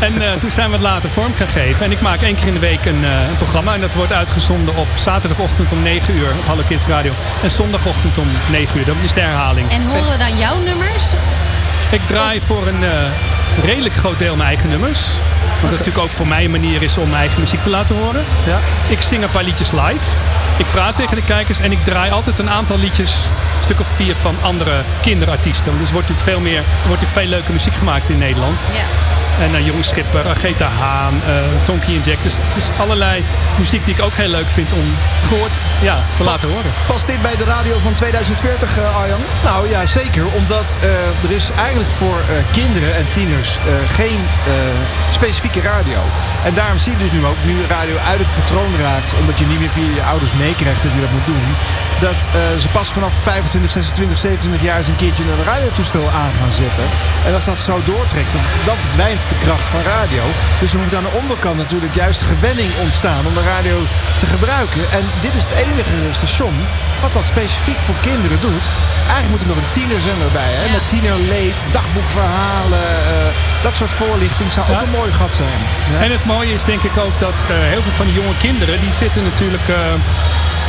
En 0.00 0.22
eh, 0.22 0.32
toen 0.32 0.50
zijn 0.50 0.66
we 0.66 0.72
het 0.72 0.82
later 0.82 1.10
vorm 1.10 1.34
gaan 1.34 1.48
geven. 1.48 1.84
En 1.84 1.90
ik 1.90 2.00
maak 2.00 2.20
één 2.20 2.34
keer 2.34 2.46
in 2.46 2.54
de 2.54 2.60
week 2.60 2.84
een, 2.84 3.04
eh, 3.04 3.28
een 3.28 3.36
programma. 3.36 3.74
En 3.74 3.80
dat 3.80 3.94
wordt 3.94 4.12
uitgezonden 4.12 4.76
op 4.76 4.88
zaterdagochtend 4.94 5.72
om 5.72 5.82
9 5.82 6.14
uur 6.14 6.30
op 6.30 6.46
Hallo 6.46 6.62
Kids 6.68 6.86
Radio. 6.86 7.12
En 7.42 7.50
zondagochtend 7.50 8.18
om 8.18 8.26
9 8.50 8.78
uur. 8.78 8.84
Dat 8.84 8.94
is 9.02 9.12
de 9.12 9.20
herhaling. 9.20 9.70
En 9.70 9.82
horen 9.82 10.10
we 10.10 10.18
dan 10.18 10.38
jouw 10.38 10.58
nummers? 10.58 11.04
Ik 11.90 12.00
draai 12.06 12.40
voor 12.40 12.66
een 12.66 12.84
eh, 12.84 12.90
redelijk 13.62 13.94
groot 13.94 14.18
deel 14.18 14.36
mijn 14.36 14.48
eigen 14.48 14.68
nummers. 14.68 15.00
Want 15.60 15.72
dat 15.72 15.78
natuurlijk 15.78 16.04
ook 16.04 16.10
voor 16.10 16.26
mij 16.26 16.44
een 16.44 16.50
manier 16.50 16.82
is 16.82 16.96
om 16.98 17.08
mijn 17.08 17.20
eigen 17.20 17.40
muziek 17.40 17.62
te 17.62 17.70
laten 17.70 17.96
horen. 17.96 18.24
Ik 18.88 19.02
zing 19.02 19.22
een 19.22 19.30
paar 19.30 19.44
liedjes 19.44 19.70
live. 19.72 20.06
Ik 20.56 20.66
praat 20.70 20.96
tegen 20.96 21.16
de 21.16 21.24
kijkers 21.24 21.60
en 21.60 21.72
ik 21.72 21.84
draai 21.84 22.10
altijd 22.10 22.38
een 22.38 22.50
aantal 22.50 22.78
liedjes, 22.78 23.14
een 23.14 23.64
stuk 23.64 23.80
of 23.80 23.88
vier 23.94 24.16
van 24.16 24.36
andere 24.42 24.82
kinderartiesten. 25.02 25.72
Er 25.72 25.78
wordt 25.78 26.08
natuurlijk 26.08 26.20
veel 26.20 26.40
meer, 26.40 26.58
er 26.58 26.64
wordt 26.86 27.00
natuurlijk 27.00 27.20
veel 27.20 27.28
leuke 27.28 27.52
muziek 27.52 27.74
gemaakt 27.74 28.08
in 28.08 28.18
Nederland. 28.18 28.66
En 29.40 29.50
uh, 29.54 29.64
Jeroen 29.64 29.84
Schipper, 29.84 30.28
Agatha 30.28 30.68
Haan, 30.80 31.14
uh, 31.14 31.34
Tonky 31.62 31.94
en 31.94 32.00
Jack. 32.00 32.22
Dus 32.22 32.36
het 32.44 32.56
is 32.56 32.70
allerlei 32.78 33.24
muziek 33.58 33.84
die 33.84 33.94
ik 33.94 34.02
ook 34.02 34.14
heel 34.14 34.28
leuk 34.28 34.50
vind 34.50 34.72
om 34.72 34.86
gehoord 35.28 35.52
ja, 35.82 35.98
te 36.16 36.24
laten 36.24 36.48
horen. 36.48 36.70
Past 36.86 37.06
dit 37.06 37.22
bij 37.22 37.36
de 37.36 37.44
radio 37.44 37.78
van 37.78 37.94
2040, 37.94 38.78
uh, 38.78 38.96
Arjan? 38.96 39.20
Nou 39.44 39.68
ja, 39.68 39.86
zeker. 39.86 40.24
Omdat 40.26 40.76
uh, 40.84 41.24
er 41.24 41.36
is 41.40 41.50
eigenlijk 41.56 41.90
voor 41.90 42.18
uh, 42.18 42.36
kinderen 42.52 42.96
en 42.96 43.06
tieners 43.10 43.56
uh, 43.56 43.62
geen 43.88 44.20
specifieke 45.10 45.60
radio. 45.60 45.98
En 46.44 46.54
daarom 46.54 46.78
zie 46.78 46.92
je 46.92 46.98
dus 46.98 47.10
nu 47.10 47.26
ook, 47.26 47.36
nu 47.44 47.54
de 47.54 47.66
radio 47.68 47.96
uit 47.96 48.18
het 48.18 48.34
patroon 48.34 48.72
raakt, 48.80 49.14
omdat 49.20 49.38
je 49.38 49.46
niet 49.46 49.60
meer 49.60 49.68
via 49.68 49.94
je 49.94 50.02
ouders 50.02 50.32
meekrijgt 50.32 50.82
dat 50.82 50.92
je 50.94 51.00
dat 51.00 51.10
moet 51.10 51.26
doen, 51.26 51.46
dat 52.00 52.18
ze 52.62 52.68
pas 52.68 52.92
vanaf 52.92 53.12
25, 53.22 53.70
26, 53.70 54.18
27 54.18 54.62
jaar 54.62 54.76
eens 54.76 54.88
een 54.88 54.96
keertje 54.96 55.24
een 55.24 55.44
radiotoestel 55.44 56.08
aan 56.08 56.32
gaan 56.40 56.52
zetten. 56.52 56.84
En 57.26 57.34
als 57.34 57.44
dat 57.44 57.60
zo 57.60 57.80
doortrekt, 57.84 58.32
dan, 58.32 58.42
dan 58.64 58.76
verdwijnt 58.76 59.29
de 59.30 59.38
kracht 59.44 59.68
van 59.68 59.82
radio. 59.82 60.22
Dus 60.60 60.72
er 60.72 60.78
moet 60.78 60.94
aan 60.94 61.08
de 61.08 61.18
onderkant 61.22 61.56
natuurlijk 61.56 61.94
juist 61.94 62.22
gewenning 62.22 62.70
ontstaan 62.80 63.26
om 63.26 63.34
de 63.34 63.42
radio 63.54 63.76
te 64.16 64.26
gebruiken. 64.26 64.82
En 64.98 65.04
dit 65.20 65.34
is 65.34 65.42
het 65.42 65.52
enige 65.64 65.96
station 66.10 66.54
wat 67.02 67.12
dat 67.12 67.26
specifiek 67.26 67.80
voor 67.86 67.94
kinderen 68.00 68.40
doet. 68.40 68.66
Eigenlijk 69.12 69.30
moet 69.30 69.40
er 69.40 69.52
nog 69.54 69.56
een 69.56 69.76
tienerzender 69.78 70.30
bij, 70.32 70.52
hè? 70.58 70.64
Ja. 70.64 70.72
met 70.72 70.88
tienerleed, 70.88 71.58
dagboekverhalen, 71.70 72.88
uh, 73.12 73.62
dat 73.62 73.76
soort 73.76 73.90
voorlichting 73.90 74.52
zou 74.52 74.64
ook 74.70 74.82
een 74.82 74.98
mooi 75.00 75.12
gat 75.12 75.34
zijn. 75.34 75.60
Ja. 75.92 75.98
En 76.04 76.10
het 76.10 76.24
mooie 76.24 76.52
is 76.54 76.64
denk 76.64 76.82
ik 76.82 76.96
ook 76.96 77.16
dat 77.18 77.38
uh, 77.50 77.56
heel 77.72 77.82
veel 77.82 77.98
van 78.00 78.06
die 78.06 78.14
jonge 78.14 78.36
kinderen, 78.38 78.80
die 78.80 78.92
zitten 78.92 79.22
natuurlijk 79.22 79.68
uh, 79.68 79.76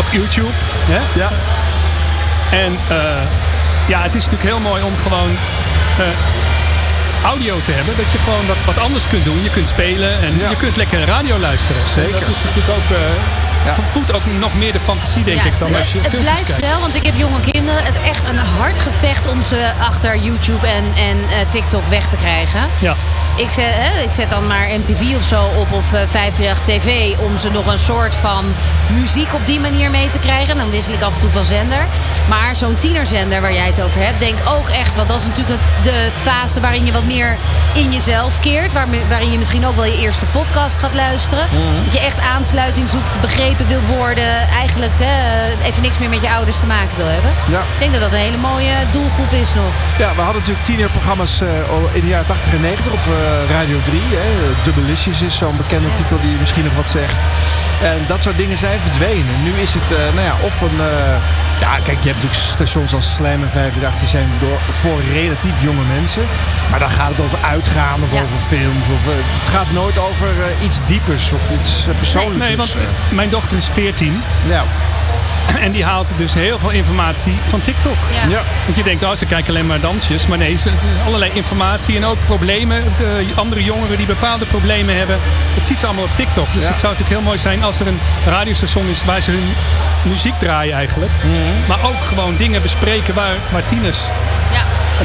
op 0.01 0.07
YouTube. 0.11 0.57
Hè? 0.93 1.01
Ja. 1.21 1.29
En 2.51 2.71
ja, 3.87 4.01
het 4.01 4.15
is 4.15 4.23
natuurlijk 4.23 4.49
heel 4.51 4.69
mooi 4.69 4.83
om 4.83 4.97
gewoon 4.97 5.31
audio 7.23 7.61
te 7.61 7.71
hebben, 7.71 7.97
dat 7.97 8.11
je 8.11 8.17
gewoon 8.17 8.47
wat, 8.47 8.63
wat 8.65 8.77
anders 8.77 9.07
kunt 9.07 9.25
doen. 9.25 9.43
Je 9.43 9.49
kunt 9.49 9.67
spelen 9.67 10.21
en 10.21 10.33
je 10.49 10.55
kunt 10.57 10.75
lekker 10.75 10.99
radio 10.99 11.37
luisteren. 11.37 11.87
Zeker. 11.87 12.15
En 12.15 12.19
dat 12.19 12.35
is 12.35 12.43
natuurlijk 12.43 12.77
ook, 12.77 12.97
eh 13.65 13.73
voedt 13.91 14.13
ook 14.13 14.21
nog 14.39 14.53
meer 14.53 14.73
de 14.73 14.79
fantasie, 14.79 15.23
denk 15.23 15.37
Ja, 15.37 15.45
ik, 15.45 15.57
dan 15.59 15.67
het, 15.71 15.79
als 15.79 15.91
je 15.91 15.99
het 16.01 16.19
blijft 16.19 16.43
kijkt. 16.45 16.65
wel, 16.65 16.79
want 16.79 16.95
ik 16.95 17.05
heb 17.05 17.15
jonge 17.17 17.39
kinderen. 17.39 17.83
Het 17.83 17.95
echt 18.09 18.27
een 18.29 18.37
hard 18.37 18.79
gevecht 18.79 19.27
om 19.27 19.41
ze 19.41 19.71
achter 19.79 20.17
YouTube 20.17 20.67
en, 20.67 20.83
en 20.95 21.17
eh, 21.29 21.35
TikTok 21.49 21.87
weg 21.89 22.05
te 22.05 22.15
krijgen. 22.15 22.59
Ja. 22.79 22.95
Ik 23.35 23.49
zet, 23.49 23.65
hè, 23.69 24.01
ik 24.01 24.11
zet 24.11 24.29
dan 24.29 24.47
maar 24.47 24.67
MTV 24.79 25.15
of 25.17 25.23
zo 25.23 25.43
op 25.57 25.71
of 25.71 25.93
eh 25.93 25.99
538 26.07 26.61
TV 26.63 27.17
om 27.19 27.37
ze 27.37 27.49
nog 27.49 27.65
een 27.65 27.79
soort 27.79 28.15
van 28.15 28.45
muziek 28.87 29.33
op 29.33 29.45
die 29.45 29.59
manier 29.59 29.89
mee 29.91 30.09
te 30.09 30.19
krijgen. 30.19 30.57
Dan 30.57 30.69
wissel 30.69 30.93
ik 30.93 31.01
af 31.01 31.13
en 31.13 31.19
toe 31.19 31.29
van 31.29 31.45
zender. 31.45 31.85
Maar 32.29 32.55
zo'n 32.55 32.77
tienerzender 32.77 33.41
waar 33.41 33.53
jij 33.53 33.65
het 33.65 33.81
over 33.81 34.01
hebt, 34.03 34.19
denk 34.19 34.37
ook 34.47 34.69
echt, 34.69 34.95
want 34.95 35.07
dat 35.07 35.19
is 35.19 35.25
natuurlijk 35.25 35.59
de 35.83 36.07
fase 36.21 36.59
waarin 36.59 36.85
je 36.85 36.91
wat 36.91 37.03
meer 37.05 37.37
in 37.73 37.91
jezelf 37.91 38.39
keert. 38.39 38.73
Waar, 38.73 38.87
waarin 39.09 39.31
je 39.31 39.37
misschien 39.37 39.65
ook 39.65 39.75
wel 39.75 39.85
je 39.85 39.97
eerste 39.97 40.25
podcast 40.25 40.79
gaat 40.79 40.93
luisteren. 40.93 41.47
Mhm. 41.51 41.83
Dat 41.83 41.93
je 41.93 41.99
echt 41.99 42.19
aansluiting 42.19 42.89
zoekt, 42.89 43.21
begrepen 43.21 43.49
wil 43.57 43.81
worden. 43.97 44.47
Eigenlijk 44.47 44.91
hè, 44.97 45.15
even 45.63 45.81
niks 45.81 45.99
meer 45.99 46.09
met 46.09 46.21
je 46.21 46.31
ouders 46.31 46.59
te 46.59 46.65
maken 46.65 46.97
wil 46.97 47.05
hebben. 47.05 47.31
Ja. 47.47 47.59
Ik 47.59 47.79
denk 47.79 47.91
dat 47.91 48.01
dat 48.01 48.11
een 48.11 48.17
hele 48.17 48.37
mooie 48.37 48.73
doelgroep 48.91 49.31
is 49.31 49.53
nog. 49.53 49.73
Ja, 49.97 50.15
we 50.15 50.21
hadden 50.21 50.39
natuurlijk 50.41 50.65
tienerprogramma's 50.65 51.41
eh, 51.41 51.47
in 51.91 52.01
de 52.01 52.07
jaren 52.07 52.25
80 52.25 52.53
en 52.53 52.61
90 52.61 52.91
op 52.91 53.05
eh, 53.07 53.55
Radio 53.55 53.77
3. 53.83 54.01
Hè. 54.01 54.29
Doublicious 54.63 55.21
is 55.21 55.37
zo'n 55.37 55.57
bekende 55.57 55.93
titel 55.93 56.21
die 56.21 56.39
misschien 56.39 56.63
nog 56.63 56.75
wat 56.75 56.89
zegt. 56.89 57.27
En 57.83 57.99
dat 58.07 58.23
soort 58.23 58.37
dingen 58.37 58.57
zijn 58.57 58.79
verdwenen. 58.79 59.43
Nu 59.43 59.51
is 59.51 59.73
het, 59.73 59.91
eh, 59.91 59.97
nou 60.15 60.25
ja, 60.27 60.35
of 60.41 60.61
een... 60.61 60.79
ja, 61.61 61.75
kijk, 61.75 61.99
je 62.03 62.09
hebt 62.09 62.23
natuurlijk 62.23 62.33
stations 62.33 62.93
als 62.93 63.15
Slam 63.15 63.43
en 63.43 63.51
538 63.51 63.99
die 63.99 64.09
zijn 64.09 64.29
door, 64.39 64.59
voor 64.71 65.01
relatief 65.13 65.63
jonge 65.63 65.83
mensen. 65.83 66.23
Maar 66.69 66.79
dan 66.79 66.89
gaat 66.89 67.09
het 67.09 67.21
over 67.21 67.39
uitgaan 67.43 68.03
of 68.03 68.13
over 68.13 68.39
films. 68.47 68.89
Of, 68.89 69.07
eh, 69.07 69.13
het 69.15 69.53
gaat 69.53 69.71
nooit 69.71 69.97
over 69.97 70.27
eh, 70.27 70.63
iets 70.63 70.79
diepers 70.85 71.31
of 71.31 71.51
iets 71.59 71.87
eh, 71.87 71.97
persoonlijks. 71.97 72.37
Nee, 72.37 72.57
want 72.57 72.77
mijn 73.09 73.29
dochter 73.29 73.57
is 73.57 73.67
14. 73.67 74.21
Ja. 74.47 74.63
En 75.65 75.71
die 75.71 75.83
haalt 75.85 76.13
dus 76.17 76.33
heel 76.33 76.59
veel 76.59 76.69
informatie 76.69 77.33
van 77.47 77.61
TikTok. 77.61 77.95
Ja. 78.23 78.29
Ja. 78.29 78.41
Want 78.65 78.77
je 78.77 78.83
denkt, 78.83 79.03
oh, 79.03 79.15
ze 79.15 79.25
kijken 79.25 79.49
alleen 79.49 79.65
maar 79.65 79.79
dansjes. 79.79 80.27
Maar 80.27 80.37
nee, 80.37 80.55
ze, 80.57 80.69
ze- 80.77 80.85
allerlei 81.05 81.31
informatie 81.33 81.95
en 81.95 82.05
ook 82.05 82.17
problemen. 82.25 82.83
De 82.97 83.25
andere 83.35 83.63
jongeren 83.63 83.97
die 83.97 84.05
bepaalde 84.05 84.45
problemen 84.45 84.97
hebben. 84.97 85.17
Dat 85.55 85.65
ziet 85.65 85.79
ze 85.79 85.85
allemaal 85.85 86.03
op 86.03 86.15
TikTok. 86.15 86.53
Dus 86.53 86.63
Ja. 86.63 86.69
het 86.69 86.79
zou 86.79 86.91
natuurlijk 86.93 87.19
heel 87.19 87.27
mooi 87.29 87.37
zijn 87.39 87.63
als 87.63 87.79
er 87.79 87.87
een 87.87 87.99
radiostation 88.25 88.87
is 88.87 89.03
waar 89.05 89.21
ze 89.21 89.31
hun 89.31 89.53
muziek 90.03 90.39
draaien 90.39 90.75
eigenlijk. 90.75 91.11
Mhm. 91.23 91.67
Maar 91.67 91.77
ook 91.83 92.03
gewoon 92.03 92.35
dingen 92.37 92.61
bespreken 92.61 93.13
waar, 93.13 93.65
tieners 93.67 93.99
Ja. 94.51 94.63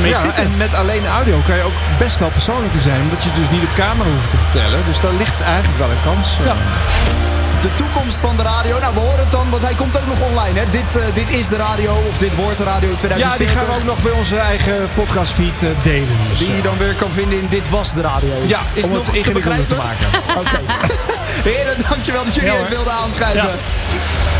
Ja, 0.09 0.19
zitten. 0.21 0.45
en 0.45 0.57
met 0.57 0.75
alleen 0.75 1.07
audio 1.07 1.41
kan 1.47 1.57
je 1.57 1.63
ook 1.63 1.73
best 1.99 2.19
wel 2.19 2.31
persoonlijker 2.31 2.81
zijn. 2.81 3.01
Omdat 3.01 3.23
je 3.23 3.29
het 3.31 3.39
dus 3.39 3.51
niet 3.51 3.63
op 3.63 3.75
camera 3.75 4.09
hoeft 4.11 4.31
te 4.31 4.37
vertellen. 4.39 4.79
Dus 4.87 5.01
daar 5.01 5.13
ligt 5.19 5.41
eigenlijk 5.41 5.79
wel 5.79 5.91
een 5.91 6.03
kans. 6.05 6.39
eh. 6.45 7.26
De 7.67 7.75
toekomst 7.75 8.21
van 8.21 8.37
de 8.37 8.43
radio. 8.43 8.79
Nou, 8.79 8.95
we 8.95 9.01
horen 9.01 9.19
het 9.19 9.31
dan, 9.31 9.51
want 9.51 9.63
hij 9.63 9.75
komt 9.75 9.97
ook 9.97 10.07
nog 10.07 10.21
online. 10.21 10.59
Hè? 10.59 10.71
Dit, 10.71 10.97
eh, 10.97 11.05
dit 11.15 11.31
is 11.31 11.49
de 11.49 11.57
radio, 11.57 11.93
of 12.09 12.19
dit 12.19 12.35
wordt 12.35 12.59
de 12.59 12.65
radio 12.65 12.89
Ja, 12.91 12.97
2020. 12.97 13.39
die 13.39 13.49
gaan 13.49 13.67
we 13.67 13.75
ook 13.81 13.85
nog 13.97 14.03
bij 14.03 14.13
onze 14.13 14.37
eigen 14.37 14.89
podcastfeed 14.95 15.63
eh, 15.63 15.69
delen. 15.83 16.17
Dus, 16.29 16.39
Die 16.39 16.49
eh, 16.49 16.57
je 16.57 16.63
dan 16.63 16.79
weer 16.79 16.95
kan 16.95 17.13
vinden 17.13 17.39
in 17.39 17.47
Dit 17.49 17.69
Was 17.71 17.93
De 17.95 18.01
Radio. 18.01 18.35
Ja, 18.47 18.61
is 18.73 18.87
om 18.87 18.93
nog 18.93 19.03
het 19.03 19.13
te 19.13 19.19
ingewikkelder 19.19 19.67
te 19.67 19.75
maken. 19.75 20.07
Oké. 20.41 20.59
Heren, 21.51 21.77
dankjewel 21.89 22.25
dat 22.25 22.35
jullie 22.35 22.51
Ja, 22.51 22.55
even 22.57 22.67
hoor. 22.67 22.77
wilden 22.77 22.93
aanschuiven. 22.93 23.49
Ja. 23.49 23.55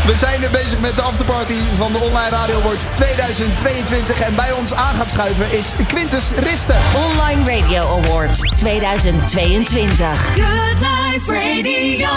We 0.05 0.15
zijn 0.17 0.43
er 0.43 0.49
bezig 0.49 0.79
met 0.79 0.95
de 0.95 1.01
afterparty 1.01 1.55
van 1.77 1.91
de 1.91 1.99
Online 1.99 2.29
Radio 2.29 2.59
Awards 2.59 2.85
2022. 2.95 4.19
En 4.19 4.35
bij 4.35 4.51
ons 4.51 4.73
aan 4.73 4.95
gaat 4.95 5.11
schuiven 5.11 5.51
is 5.57 5.73
Quintus 5.87 6.31
Risten. 6.35 6.75
Online 6.95 7.57
Radio 7.59 8.01
Awards 8.03 8.39
2022. 8.57 10.25
Good 10.35 11.06
Radio. 11.25 12.07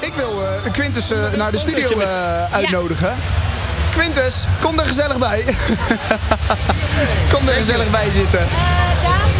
Ik 0.00 0.14
wil 0.14 0.46
eh, 0.46 0.72
Quintus 0.72 1.10
eh, 1.10 1.32
naar 1.32 1.50
de 1.52 1.58
studio 1.58 2.00
eh, 2.00 2.52
uitnodigen. 2.52 3.16
Quintus, 4.02 4.44
kom 4.60 4.78
er 4.78 4.86
gezellig 4.86 5.18
bij. 5.18 5.44
kom 7.32 7.48
er 7.48 7.54
gezellig 7.54 7.90
bij 7.90 8.10
zitten. 8.12 8.40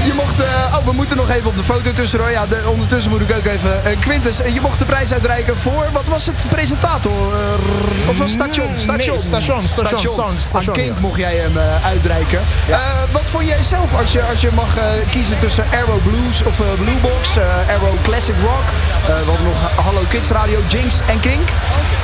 Je 0.04 0.12
mocht, 0.14 0.40
eh, 0.40 0.46
oh, 0.78 0.84
we 0.84 0.92
moeten 0.92 1.16
nog 1.16 1.30
even 1.30 1.46
op 1.46 1.56
de 1.56 1.64
foto 1.64 1.92
tussendoor. 1.92 2.30
Ja, 2.30 2.46
de- 2.46 2.62
ondertussen 2.66 3.10
moet 3.10 3.20
ik 3.20 3.32
ook 3.36 3.44
even. 3.44 3.84
eh, 3.84 3.98
Quintus, 4.00 4.40
eh, 4.40 4.54
je 4.54 4.60
mocht 4.60 4.78
de 4.78 4.84
prijs 4.84 5.12
uitreiken 5.12 5.58
voor, 5.58 5.86
wat 5.92 6.08
was 6.08 6.26
het, 6.26 6.44
presentator? 6.48 7.12
eh, 7.12 8.08
of 8.08 8.18
was 8.18 8.30
station? 8.32 8.66
Nee, 8.66 8.78
Station. 8.78 9.18
station, 9.18 9.68
station, 9.68 10.14
sound, 10.14 10.42
station, 10.42 10.74
Aan 10.76 10.82
Kink 10.82 10.94
ja. 10.96 11.00
mocht 11.00 11.18
jij 11.18 11.34
hem 11.36 11.56
eh, 11.58 11.86
uitreiken. 11.86 12.40
Eh, 12.68 12.78
wat 13.12 13.22
vond 13.30 13.46
jij 13.46 13.62
zelf 13.62 13.94
als 14.00 14.12
je, 14.12 14.22
als 14.22 14.40
je 14.40 14.48
mag 14.54 14.76
eh, 14.76 14.84
kiezen 15.10 15.38
tussen 15.38 15.64
Arrow 15.72 16.02
Blues 16.02 16.42
of 16.42 16.60
eh, 16.60 16.66
Blue 16.82 16.96
Box, 17.00 17.36
eh, 17.36 17.44
Arrow 17.74 17.94
Classic 18.02 18.34
Rock, 18.42 18.66
eh, 19.02 19.06
we 19.24 19.28
hadden 19.30 19.44
nog 19.46 19.84
Hallo 19.84 20.02
Kids 20.08 20.30
Radio, 20.30 20.58
Jinx 20.68 20.96
en 21.06 21.20
Kink? 21.20 21.48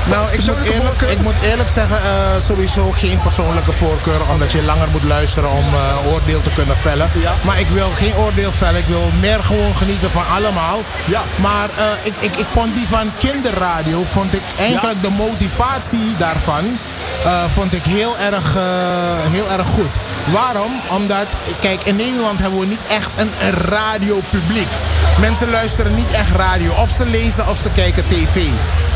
Nou, 0.05 0.33
ik 0.33 0.47
moet, 0.47 0.65
eerlijk, 0.73 1.01
ik 1.01 1.21
moet 1.21 1.35
eerlijk 1.43 1.69
zeggen, 1.69 1.99
sowieso 2.45 2.93
geen 2.93 3.21
persoonlijke 3.23 3.73
voorkeur, 3.73 4.21
omdat 4.33 4.53
je 4.53 4.63
langer 4.63 4.89
moet 4.91 5.03
luisteren 5.03 5.51
om 5.51 5.65
eh, 5.75 6.13
oordeel 6.13 6.43
te 6.43 6.53
kunnen 6.53 6.79
vellen. 6.79 7.11
Maar 7.45 7.61
ik 7.61 7.69
wil 7.69 7.91
geen 7.91 8.17
oordeel 8.17 8.53
vellen, 8.53 8.81
ik 8.81 8.87
wil 8.87 9.11
meer 9.21 9.43
gewoon 9.43 9.77
genieten 9.77 10.11
van 10.11 10.27
allemaal. 10.37 10.81
Maar 11.37 11.69
eh, 11.71 11.85
ik, 12.03 12.15
ik, 12.19 12.37
ik 12.37 12.47
vond 12.47 12.75
die 12.75 12.89
van 12.89 13.11
kinderradio, 13.19 14.05
vond 14.11 14.35
ik 14.35 14.43
eigenlijk 14.59 15.03
de 15.03 15.11
motivatie 15.11 16.17
daarvan, 16.19 16.79
eh, 17.25 17.45
vond 17.49 17.75
ik 17.75 17.85
heel 17.85 18.19
erg, 18.19 18.57
heel 19.31 19.51
erg 19.51 19.67
goed. 19.67 19.91
Waarom? 20.33 20.73
Omdat, 20.89 21.27
kijk, 21.61 21.85
in 21.85 21.97
Nederland 21.97 22.41
hebben 22.41 22.61
we 22.61 22.67
niet 22.67 22.87
echt 22.89 23.11
een, 23.17 23.31
een 23.41 23.53
radiopubliek. 23.53 24.69
Mensen 25.21 25.51
luisteren 25.51 25.95
niet 25.95 26.11
echt 26.11 26.31
radio. 26.31 26.73
Of 26.73 26.91
ze 26.91 27.07
lezen 27.07 27.49
of 27.49 27.59
ze 27.59 27.71
kijken 27.71 28.05
tv. 28.09 28.43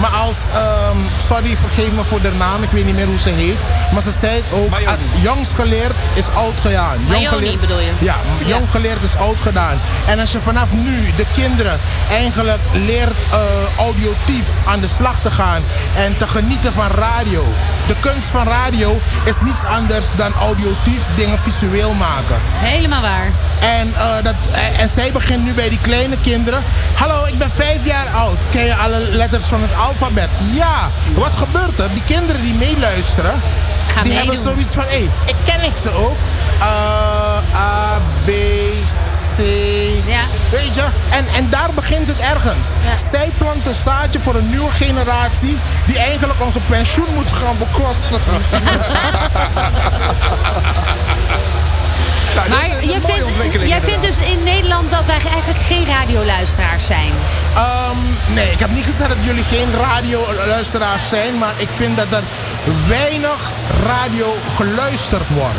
Maar 0.01 0.11
als, 0.11 0.36
ehm, 0.55 0.96
sorry, 1.26 1.57
vergeef 1.57 1.90
me 1.92 2.05
voor 2.05 2.20
de 2.20 2.32
naam, 2.38 2.62
ik 2.62 2.70
weet 2.70 2.84
niet 2.84 2.94
meer 2.94 3.07
hoe 3.07 3.20
ze 3.20 3.30
heet. 3.30 3.57
Maar 3.92 4.03
ze 4.03 4.12
zei 4.12 4.34
het 4.34 4.44
ook, 4.53 4.72
ah, 4.74 4.92
jongs 5.22 5.53
geleerd 5.55 5.94
is 6.14 6.24
oud 6.34 6.61
gedaan. 6.61 6.99
Jong 7.09 7.28
geleerd- 7.28 7.61
bedoel 7.61 7.80
je? 7.80 7.90
Ja, 7.99 8.16
jong 8.44 8.70
geleerd 8.70 9.03
is 9.03 9.16
oud 9.16 9.36
gedaan. 9.42 9.78
En 10.07 10.18
als 10.20 10.32
je 10.32 10.40
vanaf 10.40 10.72
nu 10.72 11.12
de 11.16 11.24
kinderen 11.32 11.78
eigenlijk 12.11 12.61
leert 12.72 13.12
eh, 13.30 13.38
audiotief 13.78 14.46
aan 14.64 14.80
de 14.80 14.88
slag 14.88 15.14
te 15.22 15.30
gaan 15.30 15.62
en 15.96 16.16
te 16.16 16.28
genieten 16.28 16.72
van 16.72 16.86
radio. 16.90 17.44
De 17.86 17.94
kunst 18.01 18.28
van 18.28 18.46
radio 18.49 19.01
is 19.24 19.34
niets 19.42 19.64
anders 19.64 20.07
dan 20.16 20.32
audiotief 20.40 21.03
dingen 21.16 21.38
visueel 21.38 21.92
maken. 21.92 22.36
Helemaal 22.44 23.01
waar. 23.03 23.30
En, 23.61 23.94
eh, 23.94 24.22
dat, 24.22 24.34
en, 24.53 24.74
en 24.78 24.88
zij 24.88 25.12
begint 25.12 25.44
nu 25.44 25.53
bij 25.53 25.68
die 25.68 25.80
kleine 25.80 26.16
kinderen. 26.20 26.62
Hallo, 26.94 27.24
ik 27.24 27.38
ben 27.38 27.51
vijf 27.51 27.84
jaar 27.84 28.07
oud. 28.14 28.38
Ken 28.51 28.64
je 28.64 28.74
alle 28.74 28.99
letters 29.11 29.44
van 29.46 29.61
het 29.62 29.70
alfabet? 29.70 29.86
Ja. 30.53 30.89
Wat 31.14 31.36
gebeurt 31.36 31.80
er? 31.80 31.89
Die 31.93 32.03
kinderen 32.07 32.43
die 32.43 32.55
meeluisteren, 32.55 33.43
Gaan 33.95 34.05
die 34.05 34.12
hebben 34.12 34.36
zoiets 34.36 34.74
van, 34.74 34.82
hé, 34.82 34.89
hey, 34.89 35.11
ik 35.26 35.34
ken 35.45 35.64
ik 35.64 35.76
ze 35.76 35.91
ook. 35.91 36.16
Eh, 36.59 37.55
A, 37.55 38.01
B, 38.24 38.28
C. 39.36 39.39
Ja. 40.07 40.20
Weet 40.51 40.74
je? 40.74 40.86
En, 41.11 41.26
en 41.36 41.51
daar 41.51 41.70
begint 41.74 42.09
het 42.09 42.18
ergens. 42.18 42.68
Zij 43.11 43.30
plant 43.39 43.66
een 43.66 43.74
zaadje 43.74 44.20
voor 44.20 44.34
een 44.34 44.49
nieuwe 44.49 44.72
generatie 44.72 45.59
die 45.86 45.99
eigenlijk 45.99 46.45
onze 46.45 46.59
pensioen 46.59 47.14
moet 47.14 47.32
gaan 47.32 47.57
bekostigen. 47.59 48.41
Nou, 52.34 52.48
dat 52.48 52.62
is 52.62 52.68
Maar 52.68 52.84
jij 52.84 53.00
vindt, 53.00 53.68
jij 53.68 53.82
vindt 53.82 54.06
dus 54.06 54.18
in 54.18 54.42
Nederland 54.42 54.90
dat 54.90 55.04
wij 55.06 55.18
eigenlijk 55.32 55.60
geen 55.66 55.86
radioluisteraars 55.86 56.86
zijn. 56.86 57.12
Ehm, 57.54 57.96
nee, 58.34 58.50
ik 58.50 58.58
heb 58.58 58.70
niet 58.70 58.84
gezegd 58.84 59.08
dat 59.08 59.24
jullie 59.24 59.44
geen 59.44 59.74
radioluisteraars 59.78 61.08
zijn, 61.08 61.38
maar 61.38 61.54
ik 61.56 61.68
vind 61.70 61.96
dat 61.96 62.14
er 62.14 62.22
weinig 62.86 63.50
radio 63.84 64.36
geluisterd 64.56 65.28
wordt. 65.28 65.58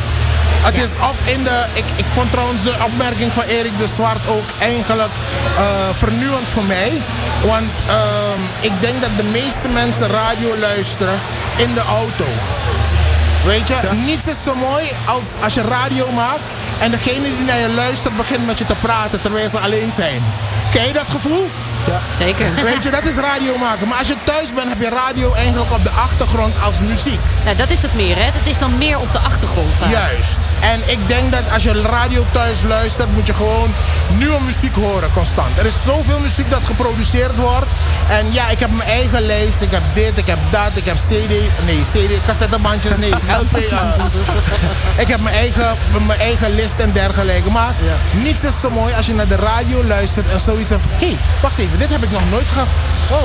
Het 0.61 0.77
is 0.77 0.93
of 0.95 1.27
in 1.33 1.43
de. 1.43 1.65
Ik, 1.73 1.85
ik 1.95 2.05
vond 2.13 2.31
trouwens 2.31 2.63
de 2.63 2.75
opmerking 2.85 3.33
van 3.33 3.43
Erik 3.43 3.79
de 3.79 3.87
Zwart 3.87 4.27
ook 4.27 4.49
eigenlijk 4.59 5.11
eh, 5.57 5.63
vernieuwend 5.93 6.47
voor 6.47 6.63
mij. 6.63 6.91
Want 7.45 7.71
ehm, 7.87 8.41
ik 8.59 8.71
denk 8.79 9.01
dat 9.01 9.09
de 9.17 9.23
meeste 9.23 9.67
mensen 9.67 10.07
radio 10.07 10.57
luisteren 10.57 11.19
in 11.57 11.73
de 11.73 11.81
auto. 11.81 12.25
Weet 13.49 13.67
je, 13.67 13.89
niets 14.05 14.27
is 14.27 14.43
zo 14.43 14.55
mooi 14.55 14.91
als 15.05 15.27
als 15.41 15.53
je 15.53 15.61
radio 15.61 16.11
maakt 16.11 16.39
en 16.79 16.91
degene 16.91 17.35
die 17.35 17.45
naar 17.45 17.59
je 17.59 17.69
luistert 17.69 18.17
begint 18.17 18.45
met 18.45 18.57
je 18.57 18.65
te 18.65 18.75
praten 18.75 19.21
terwijl 19.21 19.49
ze 19.49 19.59
alleen 19.59 19.93
zijn. 19.93 20.23
Ken 20.71 20.87
je 20.87 20.93
dat 20.93 21.09
gevoel? 21.09 21.49
Zeker. 22.17 22.53
Weet 22.63 22.83
je, 22.83 22.91
dat 22.91 23.05
is 23.07 23.15
radio 23.15 23.57
maken. 23.57 23.87
Maar 23.87 23.97
als 23.97 24.07
je 24.07 24.15
thuis 24.23 24.53
bent, 24.53 24.69
heb 24.69 24.81
je 24.81 24.89
radio 24.89 25.33
eigenlijk 25.33 25.71
op 25.73 25.83
de 25.83 25.89
achtergrond 25.89 26.53
als 26.63 26.81
muziek. 26.81 27.19
Nou, 27.43 27.55
dat 27.57 27.69
is 27.69 27.81
het 27.81 27.95
meer, 27.95 28.15
hè? 28.15 28.23
Het 28.23 28.47
is 28.47 28.57
dan 28.57 28.77
meer 28.77 28.99
op 28.99 29.11
de 29.11 29.19
achtergrond. 29.19 29.73
vaak. 29.79 29.91
Juist. 29.91 30.37
En 30.59 30.81
ik 30.85 30.99
denk 31.07 31.31
dat 31.31 31.43
als 31.53 31.63
je 31.63 31.81
radio 31.81 32.25
thuis 32.31 32.63
luistert, 32.67 33.13
moet 33.13 33.27
je 33.27 33.33
gewoon 33.33 33.73
nieuwe 34.17 34.41
muziek 34.45 34.75
horen 34.75 35.11
constant. 35.13 35.57
Er 35.59 35.65
is 35.65 35.75
zoveel 35.85 36.19
muziek 36.19 36.51
dat 36.51 36.61
geproduceerd 36.65 37.35
wordt. 37.35 37.67
En 38.07 38.33
ja, 38.33 38.47
ik 38.49 38.59
heb 38.59 38.69
mijn 38.71 38.89
eigen 38.89 39.21
lijst. 39.21 39.61
Ik 39.61 39.71
heb 39.71 39.83
dit, 39.93 40.17
ik 40.17 40.27
heb 40.27 40.37
dat, 40.49 40.71
ik 40.73 40.85
heb 40.85 40.95
CD. 40.97 41.29
Nee, 41.65 41.81
CD, 41.93 42.25
cassettebandjes, 42.25 42.91
nee, 42.97 43.09
LP. 43.41 43.57
ik 44.97 45.07
heb 45.07 45.19
mijn 45.19 45.35
eigen, 45.35 45.75
mijn 46.07 46.19
eigen 46.19 46.55
list 46.55 46.77
en 46.77 46.91
dergelijke. 46.91 47.49
Maar 47.51 47.73
niets 48.11 48.43
is 48.43 48.59
zo 48.59 48.69
mooi 48.69 48.93
als 48.93 49.05
je 49.05 49.13
naar 49.13 49.27
de 49.27 49.35
radio 49.35 49.83
luistert 49.83 50.29
en 50.29 50.39
zoiets 50.39 50.69
hebt. 50.69 50.83
Hé, 50.97 51.05
hey, 51.07 51.17
wacht 51.41 51.57
even, 51.57 51.68
dit 51.77 51.89
heb 51.89 52.03
ik 52.03 52.11
nog 52.11 52.29
nooit 52.29 52.47
gehad. 52.47 52.67
Oh, 53.09 53.23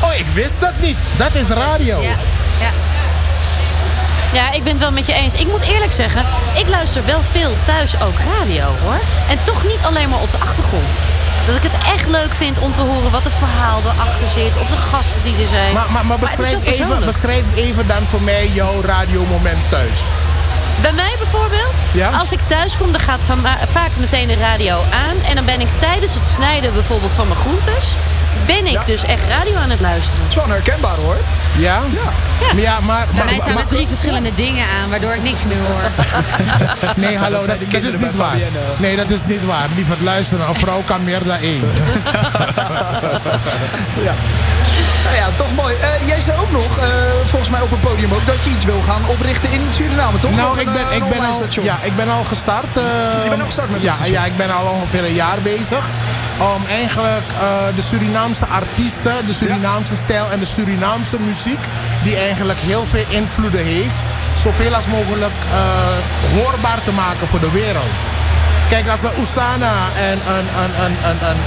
oh, 0.00 0.14
ik 0.18 0.26
wist 0.32 0.60
dat 0.60 0.72
niet. 0.80 0.96
Dat 1.16 1.34
is 1.34 1.48
radio. 1.48 2.02
Ja. 2.02 2.16
ja. 2.60 2.70
Ja, 4.32 4.52
ik 4.52 4.62
ben 4.62 4.72
het 4.72 4.82
wel 4.82 4.92
met 4.92 5.06
je 5.06 5.12
eens. 5.12 5.34
Ik 5.34 5.46
moet 5.46 5.60
eerlijk 5.60 5.92
zeggen, 5.92 6.24
ik 6.54 6.68
luister 6.68 7.04
wel 7.04 7.20
veel 7.30 7.56
thuis 7.64 8.00
ook 8.00 8.14
radio 8.40 8.64
hoor. 8.82 9.00
En 9.28 9.38
toch 9.44 9.64
niet 9.66 9.82
alleen 9.82 10.08
maar 10.08 10.20
op 10.20 10.30
de 10.30 10.36
achtergrond. 10.36 10.92
Dat 11.46 11.56
ik 11.56 11.62
het 11.62 11.76
echt 11.94 12.06
leuk 12.08 12.34
vind 12.34 12.58
om 12.58 12.72
te 12.72 12.80
horen 12.80 13.10
wat 13.10 13.24
het 13.24 13.32
verhaal 13.32 13.80
erachter 13.80 14.28
zit. 14.34 14.56
Of 14.60 14.68
de 14.68 14.76
gasten 14.76 15.22
die 15.22 15.42
er 15.42 15.48
zijn. 15.48 15.72
Maar, 15.72 15.90
maar, 15.90 16.06
maar 16.06 16.18
beschrijf, 16.18 16.66
even, 16.66 17.04
beschrijf 17.04 17.44
even 17.54 17.86
dan 17.86 18.06
voor 18.06 18.22
mij 18.22 18.48
jouw 18.48 18.82
radiomoment 18.82 19.70
thuis. 19.70 20.00
Bij 20.80 20.92
mij 20.92 21.14
bijvoorbeeld, 21.18 21.74
Ja? 21.92 22.08
als 22.08 22.32
ik 22.32 22.40
thuis 22.46 22.76
kom, 22.76 22.92
dan 22.92 23.00
gaat 23.00 23.20
van, 23.26 23.46
vaak 23.70 23.90
meteen 23.98 24.28
de 24.28 24.36
radio 24.36 24.76
aan. 24.90 25.16
En 25.28 25.34
dan 25.34 25.44
ben 25.44 25.60
ik 25.60 25.68
tijdens 25.80 26.14
het 26.14 26.28
snijden 26.28 26.72
bijvoorbeeld 26.72 27.12
van 27.12 27.28
mijn 27.28 27.38
groentes, 27.40 27.88
ben 28.46 28.66
ik 28.66 28.86
dus 28.86 29.04
echt 29.04 29.26
radio 29.28 29.56
aan 29.56 29.70
het 29.70 29.80
luisteren. 29.80 30.18
Dat 30.22 30.28
is 30.28 30.34
wel 30.34 30.48
herkenbaar 30.54 30.96
hoor. 30.96 31.16
Ja? 31.56 31.80
Ja. 31.92 32.60
ja 32.60 32.80
maar, 32.80 33.06
Bij 33.06 33.14
maar, 33.16 33.24
mij 33.24 33.34
staan 33.36 33.52
maar- 33.52 33.62
er 33.62 33.68
drie 33.68 33.86
verschillende 33.86 34.34
dingen 34.34 34.66
aan, 34.82 34.90
waardoor 34.90 35.14
ik 35.14 35.22
niks 35.22 35.44
meer 35.44 35.56
hoor. 35.66 35.90
nee, 37.04 37.16
hallo, 37.18 37.44
dat, 37.46 37.56
is 37.82 37.96
niet 37.98 38.16
waar. 38.16 38.36
Nee, 38.76 38.96
dat 38.96 39.10
is 39.10 39.24
niet 39.26 39.44
waar. 39.44 39.66
Lieverd 39.74 40.00
luisteren, 40.00 40.48
een 40.48 40.54
vrouw 40.54 40.82
kan 40.84 41.04
meer 41.04 41.24
dan 41.24 41.36
één. 41.36 41.62
Ja. 44.02 44.14
Nou 45.04 45.16
ja, 45.16 45.28
toch 45.34 45.54
mooi. 45.54 45.74
Eh, 45.74 46.06
jij 46.06 46.20
zei 46.20 46.38
ook 46.40 46.50
nog, 46.50 46.78
eh, 46.78 46.84
volgens 47.24 47.50
mij 47.50 47.60
op 47.60 47.70
het 47.70 47.80
podium 47.80 48.12
ook, 48.12 48.26
dat 48.26 48.44
je 48.44 48.50
iets 48.50 48.64
wil 48.64 48.82
gaan 48.86 49.02
oprichten 49.06 49.50
in 49.52 49.66
Suriname, 49.70 50.18
toch? 50.18 50.36
Nou, 50.36 50.58
ik 50.62 50.66
een, 50.66 50.72
ben, 50.72 50.96
ik, 50.96 51.08
ben 51.08 51.20
al, 51.24 51.42
ja, 51.62 51.76
ik 51.82 51.96
ben 51.96 52.08
al 52.10 52.24
gestart. 52.24 52.72
eh, 52.76 52.82
Je 53.24 53.28
bent 53.28 53.40
al 53.40 53.46
gestart 53.46 53.70
met 53.70 53.82
ja, 53.82 53.94
ja, 54.04 54.24
ik 54.24 54.36
ben 54.36 54.50
al 54.50 54.64
ongeveer 54.66 55.04
een 55.04 55.14
jaar 55.24 55.38
bezig. 55.42 55.84
Om 56.38 56.62
eigenlijk 56.80 57.28
eh, 57.40 57.76
de 57.76 57.82
Surinaamse 57.82 58.46
artiesten, 58.46 59.26
de 59.26 59.32
Surinaamse 59.32 59.96
stijl 59.96 60.26
en 60.30 60.40
de 60.40 60.46
Surinaamse 60.46 61.16
muziek, 61.20 61.62
die 62.02 62.16
eigenlijk 62.16 62.58
heel 62.58 62.84
veel 62.86 63.04
invloeden 63.08 63.64
heeft, 63.64 63.98
zoveel 64.34 64.74
als 64.74 64.86
mogelijk 64.86 65.38
eh, 65.50 65.58
hoorbaar 66.36 66.78
te 66.84 66.92
maken 66.92 67.28
voor 67.28 67.40
de 67.40 67.50
wereld. 67.50 68.00
Kijk, 68.68 68.88
als 68.88 69.00
de 69.00 69.10
Usana 69.22 69.74
en 70.10 70.18
een, 70.34 70.46
een, 70.62 70.72
een, 70.84 70.96
een, 71.10 71.18
een, 71.28 71.28
een, 71.28 71.40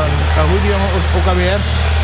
een, 0.00 0.12
een- 0.40 0.48
hoe 0.50 0.60
die 0.60 0.70
jongen 0.70 0.88
ook 1.16 1.26
alweer, 1.28 1.58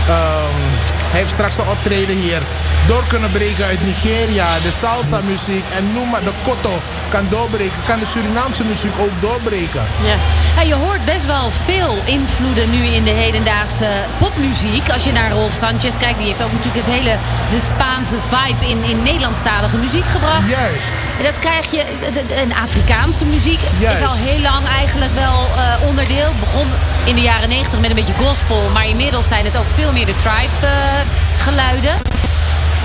hij 0.09 1.21
heeft 1.21 1.31
straks 1.31 1.57
een 1.57 1.69
optreden 1.69 2.17
hier, 2.17 2.43
door 2.87 3.05
kunnen 3.07 3.31
breken 3.31 3.65
uit 3.65 3.85
Nigeria, 3.85 4.47
de 4.63 4.71
salsa 4.71 5.21
muziek 5.21 5.65
en 5.77 5.93
noem 5.93 6.09
maar, 6.11 6.25
de 6.25 6.33
koto 6.43 6.81
kan 7.09 7.27
doorbreken, 7.31 7.83
kan 7.87 7.99
de 7.99 8.07
Surinaamse 8.07 8.65
muziek 8.65 8.93
ook 9.01 9.21
doorbreken. 9.21 9.83
Ja. 10.05 10.17
Ja, 10.57 10.63
je 10.63 10.75
hoort 10.75 11.05
best 11.05 11.27
wel 11.27 11.51
veel 11.65 11.99
invloeden 12.05 12.71
nu 12.71 12.85
in 12.85 13.05
de 13.05 13.11
hedendaagse 13.11 13.87
popmuziek. 14.19 14.91
Als 14.91 15.05
je 15.05 15.13
naar 15.13 15.31
Rolf 15.31 15.53
Sanchez 15.53 15.97
kijkt, 15.97 16.19
die 16.19 16.27
heeft 16.27 16.43
ook 16.43 16.53
natuurlijk 16.53 16.87
het 16.87 16.95
hele 16.95 17.17
de 17.51 17.61
Spaanse 17.61 18.17
vibe 18.29 18.67
in, 18.67 18.85
in 18.85 19.03
Nederlandstalige 19.03 19.77
muziek 19.77 20.05
gebracht. 20.05 20.49
Juist. 20.49 20.89
En 21.19 21.25
dat 21.25 21.39
krijg 21.39 21.71
je, 21.71 21.85
een 22.43 22.55
Afrikaanse 22.55 23.25
muziek 23.25 23.61
Juist. 23.79 24.01
is 24.01 24.09
al 24.09 24.15
heel 24.15 24.41
lang 24.41 24.67
eigenlijk 24.79 25.15
wel 25.15 25.47
eh, 25.57 25.89
onderdeel. 25.89 26.33
Begon 26.41 26.67
in 27.05 27.15
de 27.15 27.21
jaren 27.21 27.49
90 27.49 27.81
met 27.81 27.91
een 27.91 27.97
beetje 27.97 28.25
gospel, 28.27 28.71
maar 28.73 28.87
inmiddels 28.87 29.27
zijn 29.27 29.45
het 29.45 29.57
ook 29.57 29.71
veel 29.75 29.93
meer 29.93 29.98
de 30.07 30.17
tribe 30.17 30.67
eh, 30.67 30.73
geluiden. 31.39 31.93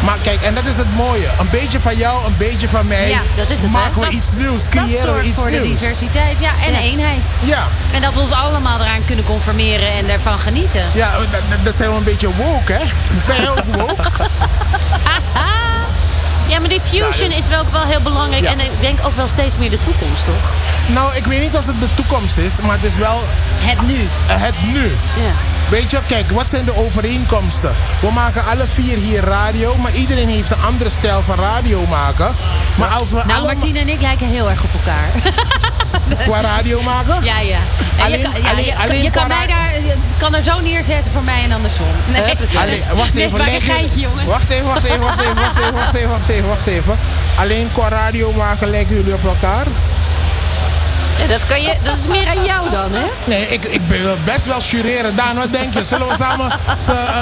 Maar 0.06 0.18
kijk, 0.24 0.42
en 0.42 0.56
dat 0.56 0.66
is 0.66 0.78
het 0.78 0.96
mooie. 0.96 1.28
Een 1.40 1.48
beetje 1.52 1.80
van 1.80 1.96
jou, 1.98 2.26
een 2.26 2.38
beetje 2.38 2.70
van 2.70 2.88
mij. 2.88 3.10
Ja, 3.10 3.22
dat 3.36 3.50
is 3.50 3.62
het. 3.62 3.72
Maken 3.72 3.94
we 4.00 4.06
Dat- 4.06 4.14
iets 4.14 4.32
nieuws, 4.38 4.64
Dat 4.64 4.68
creëren 4.70 5.02
we 5.02 5.08
zorgt 5.08 5.26
iets 5.28 5.42
voor 5.42 5.52
de 5.52 5.62
diversiteit 5.62 6.40
ja, 6.40 6.52
en 6.66 6.72
Ja. 6.74 6.80
eenheid. 6.80 7.30
Ja. 7.40 7.68
En 7.94 8.02
dat 8.02 8.14
we 8.14 8.20
ons 8.20 8.32
allemaal 8.32 8.80
eraan 8.80 9.06
kunnen 9.06 9.26
conformeren 9.26 9.92
en 9.94 10.08
daarvan 10.08 10.40
genieten. 10.40 10.84
Ja, 10.94 11.12
dat, 11.12 11.32
dat- 11.50 11.66
dat 11.66 11.76
zijn 11.76 11.90
we 11.90 11.96
een 11.96 12.04
beetje 12.04 12.36
woke, 12.36 12.74
hè? 12.74 12.84
Ben 13.28 13.42
je 13.42 13.50
ook 13.50 13.76
woke? 13.88 14.04
Ja, 16.48 16.60
maar 16.60 16.70
die 16.70 16.82
fusion 16.84 17.32
is 17.32 17.48
wel, 17.48 17.64
wel 17.72 17.84
heel 17.84 18.02
belangrijk. 18.02 18.44
Ja. 18.44 18.52
En 18.52 18.60
ik 18.60 18.72
denk 18.80 19.00
ook 19.06 19.16
wel 19.16 19.28
steeds 19.28 19.58
meer 19.58 19.70
de 19.70 19.80
toekomst, 19.80 20.26
toch? 20.26 20.52
Nou, 20.88 21.16
ik 21.16 21.26
weet 21.26 21.42
niet 21.42 21.58
of 21.58 21.66
het 21.66 21.80
de 21.80 21.94
toekomst 21.94 22.38
is, 22.38 22.54
maar 22.62 22.76
het 22.76 22.84
is 22.84 22.96
wel 22.96 23.22
Het 23.60 23.82
nu. 23.88 24.08
het 24.28 24.56
nu. 24.74 24.84
Ja. 25.16 25.32
Weet 25.70 25.92
je, 25.92 26.00
kijk, 26.08 26.32
wat 26.32 26.50
zijn 26.50 26.66
de 26.66 26.76
overeenkomsten? 26.76 27.76
We 28.00 28.12
maken 28.12 28.46
alle 28.46 28.68
vier 28.68 28.98
hier 28.98 29.24
radio, 29.24 29.76
maar 29.78 29.94
iedereen 29.94 30.30
heeft 30.30 30.52
een 30.52 30.62
andere 30.62 30.90
stijl 30.90 31.24
van 31.24 31.36
radio 31.36 31.86
maken. 31.90 32.36
Maar 32.76 32.90
als 32.90 33.10
we 33.10 33.16
Nou, 33.16 33.30
allemaal 33.30 33.46
Martine 33.54 33.80
en 33.80 33.90
ik 33.90 34.02
lijken 34.02 34.28
heel 34.28 34.50
erg 34.50 34.64
op 34.64 34.70
elkaar. 34.74 35.10
qua 36.18 36.42
radio 36.42 36.82
maken, 36.82 37.24
Ja, 37.24 37.40
ja. 37.40 37.58
En 37.98 38.04
Alleen- 38.06 38.20
je 38.20 38.24
kan, 38.24 38.42
ja, 38.44 38.50
alleen- 38.52 38.66
je, 38.66 38.72
kan- 38.72 38.82
alleen 38.82 39.04
je 39.04 39.10
kan 39.10 39.26
qua 39.28 39.36
mij 39.38 39.48
daar, 39.48 39.72
kan 40.18 40.36
er 40.36 40.44
zo 40.44 40.60
neerzetten 40.60 41.12
voor 41.12 41.24
mij 41.24 41.44
en 41.44 41.52
andersom. 41.52 41.86
Nee, 42.06 42.22
Allee, 42.58 42.84
wacht 42.96 43.16
even, 43.16 43.38
leg 43.38 43.66
geintje, 43.66 44.00
jongen. 44.00 44.26
Wacht 44.26 44.50
even, 44.50 44.66
wacht 44.66 44.84
even, 44.84 45.00
wacht 45.00 45.20
even, 45.22 45.36
wacht 45.36 45.58
even, 45.58 45.74
wacht 45.74 45.94
even, 45.96 46.10
wacht 46.10 46.30
even, 46.30 46.48
wacht 46.48 46.66
even. 46.68 46.98
Alleen 47.40 47.70
qua 47.74 47.90
radio 47.90 48.32
maken 48.32 48.70
lijken 48.70 48.96
jullie 48.96 49.14
op 49.14 49.24
elkaar? 49.26 49.66
Dat, 51.28 51.46
kan 51.48 51.62
je, 51.62 51.78
dat 51.84 51.98
is 51.98 52.08
meer 52.08 52.28
aan 52.28 52.44
jou 52.44 52.70
dan, 52.70 52.92
hè? 52.94 53.06
Nee, 53.24 53.48
ik, 53.48 53.64
ik 53.64 53.82
wil 53.88 54.18
best 54.26 54.46
wel 54.46 54.62
jureren. 54.62 55.16
Daan, 55.16 55.36
wat 55.36 55.52
denk 55.54 55.74
je? 55.74 55.84
Zullen 55.84 56.08
we 56.08 56.16
samen 56.16 56.52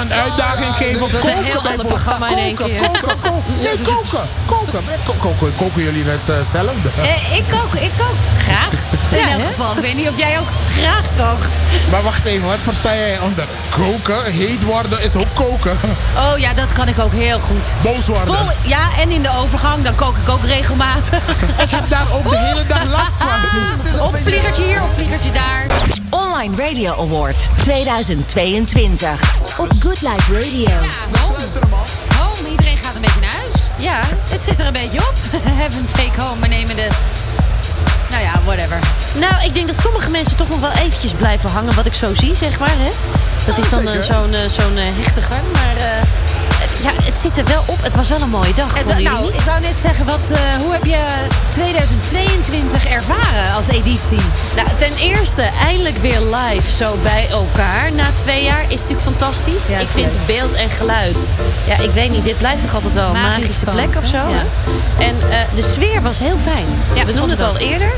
een 0.00 0.12
uitdaging 0.12 0.74
geven? 0.76 1.02
een 1.30 1.44
heel 1.44 1.62
ander 1.62 1.86
programma 1.86 2.36
in 2.36 2.54
koken, 2.54 2.76
keer. 2.76 2.80
koken, 2.88 3.20
koken. 3.20 3.42
Nee, 3.60 3.78
koken, 3.84 4.28
koken. 4.46 4.80
Ko- 5.04 5.14
Koken, 5.18 5.56
koken 5.56 5.82
jullie 5.82 6.04
hetzelfde? 6.24 6.90
Eh, 7.02 7.36
ik 7.36 7.44
kook, 7.50 7.74
ik 7.74 7.90
kook. 7.98 8.14
Graag. 8.42 8.70
In 9.10 9.18
Ja, 9.18 9.28
elk 9.30 9.40
hè? 9.40 9.46
geval. 9.46 9.72
Ik 9.76 9.78
weet 9.82 9.94
niet 9.94 10.08
of 10.08 10.16
jij 10.18 10.38
ook 10.38 10.46
graag 10.78 11.02
kookt. 11.16 11.48
Maar 11.90 12.02
wacht 12.02 12.26
even, 12.26 12.48
wat 12.48 12.58
versta 12.62 12.94
jij 12.94 13.18
onder 13.18 13.44
koken? 13.68 14.24
Heet 14.32 14.62
worden 14.64 15.02
is 15.02 15.14
ook 15.16 15.34
koken. 15.34 15.78
Oh 16.16 16.38
ja, 16.38 16.54
dat 16.54 16.72
kan 16.72 16.88
ik 16.88 16.98
ook 16.98 17.12
heel 17.12 17.38
goed. 17.38 17.74
Boos 17.82 18.06
worden. 18.06 18.26
Vol, 18.36 18.46
ja, 18.62 18.88
en 18.98 19.10
in 19.10 19.22
de 19.22 19.30
overgang, 19.42 19.84
dan 19.84 19.94
kook 19.94 20.16
ik 20.16 20.28
ook 20.28 20.44
regelmatig. 20.44 21.18
Ik 21.62 21.70
heb 21.70 21.88
daar 21.88 22.06
ook 22.12 22.30
de 22.30 22.38
hele 22.38 22.66
dag 22.66 22.84
last 22.84 23.16
van. 23.16 23.28
Opvliegertje 23.90 24.64
hier, 24.64 24.82
opvliegertje 24.82 25.30
daar. 25.32 25.66
Online 26.10 26.56
Radio 26.68 26.92
Award 26.96 27.48
2022. 27.62 29.10
Op 29.58 29.68
Good 29.80 30.00
Life 30.00 30.32
Radio. 30.34 30.70
Home, 32.18 32.48
iedereen 32.50 32.76
gaat 32.76 32.94
een 32.94 33.00
beetje 33.00 33.20
naar 33.20 33.32
huis. 33.34 33.68
Ja, 33.78 34.00
het 34.30 34.42
zit 34.42 34.60
er 34.60 34.66
een 34.66 34.72
beetje 34.72 34.98
op. 34.98 35.12
Heaven 35.60 35.86
take 35.86 36.22
home, 36.22 36.38
maar 36.40 36.48
nemen 36.48 36.76
de... 36.76 36.88
Nou 38.10 38.22
ja, 38.22 38.40
whatever. 38.44 38.78
Nou, 39.18 39.44
ik 39.44 39.54
denk 39.54 39.66
dat 39.66 39.76
sommige 39.80 40.10
mensen 40.10 40.36
toch 40.36 40.48
nog 40.48 40.60
wel 40.60 40.70
eventjes 40.72 41.12
blijven 41.12 41.50
hangen, 41.50 41.74
wat 41.74 41.86
ik 41.86 41.94
zo 41.94 42.14
zie, 42.14 42.34
zeg 42.34 42.58
maar. 42.58 42.74
Hè? 42.78 42.90
Dat 43.46 43.58
is 43.58 43.68
dan 43.68 43.88
eh, 43.88 44.00
zo'n 44.00 44.34
eh, 44.34 44.40
zo'n 44.48 44.76
eh, 44.76 44.82
hechtige. 45.02 45.32
Maar 45.52 45.76
eh, 45.76 45.84
het- 46.60 46.61
ja, 46.82 46.90
het 47.02 47.18
zit 47.18 47.38
er 47.38 47.44
wel 47.44 47.62
op. 47.66 47.82
Het 47.82 47.94
was 47.94 48.08
wel 48.08 48.20
een 48.20 48.30
mooie 48.30 48.54
dag, 48.54 48.78
jullie 48.86 49.08
nou, 49.08 49.22
niet? 49.24 49.34
ik 49.34 49.40
zou 49.40 49.60
net 49.60 49.78
zeggen, 49.78 50.06
wat, 50.06 50.30
eh, 50.30 50.38
hoe 50.60 50.72
heb 50.72 50.84
je 50.84 51.04
2022 51.50 52.86
ervaren 52.86 53.54
als 53.54 53.68
editie? 53.68 54.20
Nou, 54.56 54.68
ten 54.76 54.92
eerste, 54.96 55.42
eindelijk 55.42 55.96
weer 55.96 56.20
live 56.20 56.70
zo 56.70 56.96
bij 57.02 57.28
elkaar. 57.30 57.92
Na 57.92 58.04
twee 58.14 58.44
jaar 58.44 58.62
is 58.68 58.80
natuurlijk 58.80 59.00
fantastisch. 59.00 59.66
Ja, 59.68 59.78
ik 59.78 59.88
vind 59.88 60.12
leuk. 60.12 60.26
beeld 60.26 60.52
en 60.52 60.70
geluid. 60.70 61.34
Ja, 61.66 61.78
ik 61.78 61.90
weet 61.90 62.10
niet, 62.10 62.24
dit 62.24 62.38
blijft 62.38 62.62
toch 62.62 62.74
altijd 62.74 62.92
wel 62.94 63.06
een 63.06 63.12
Magisch 63.12 63.38
magische 63.38 63.64
plek 63.64 63.96
of 63.96 64.06
zo. 64.06 64.16
Ja. 64.16 64.44
En 64.98 65.16
eh, 65.30 65.38
de 65.54 65.62
sfeer 65.62 66.02
was 66.02 66.18
heel 66.18 66.38
fijn. 66.38 66.66
Ja, 66.94 67.04
We 67.04 67.12
noemden 67.12 67.30
het 67.38 67.46
al 67.46 67.56
eerder. 67.58 67.92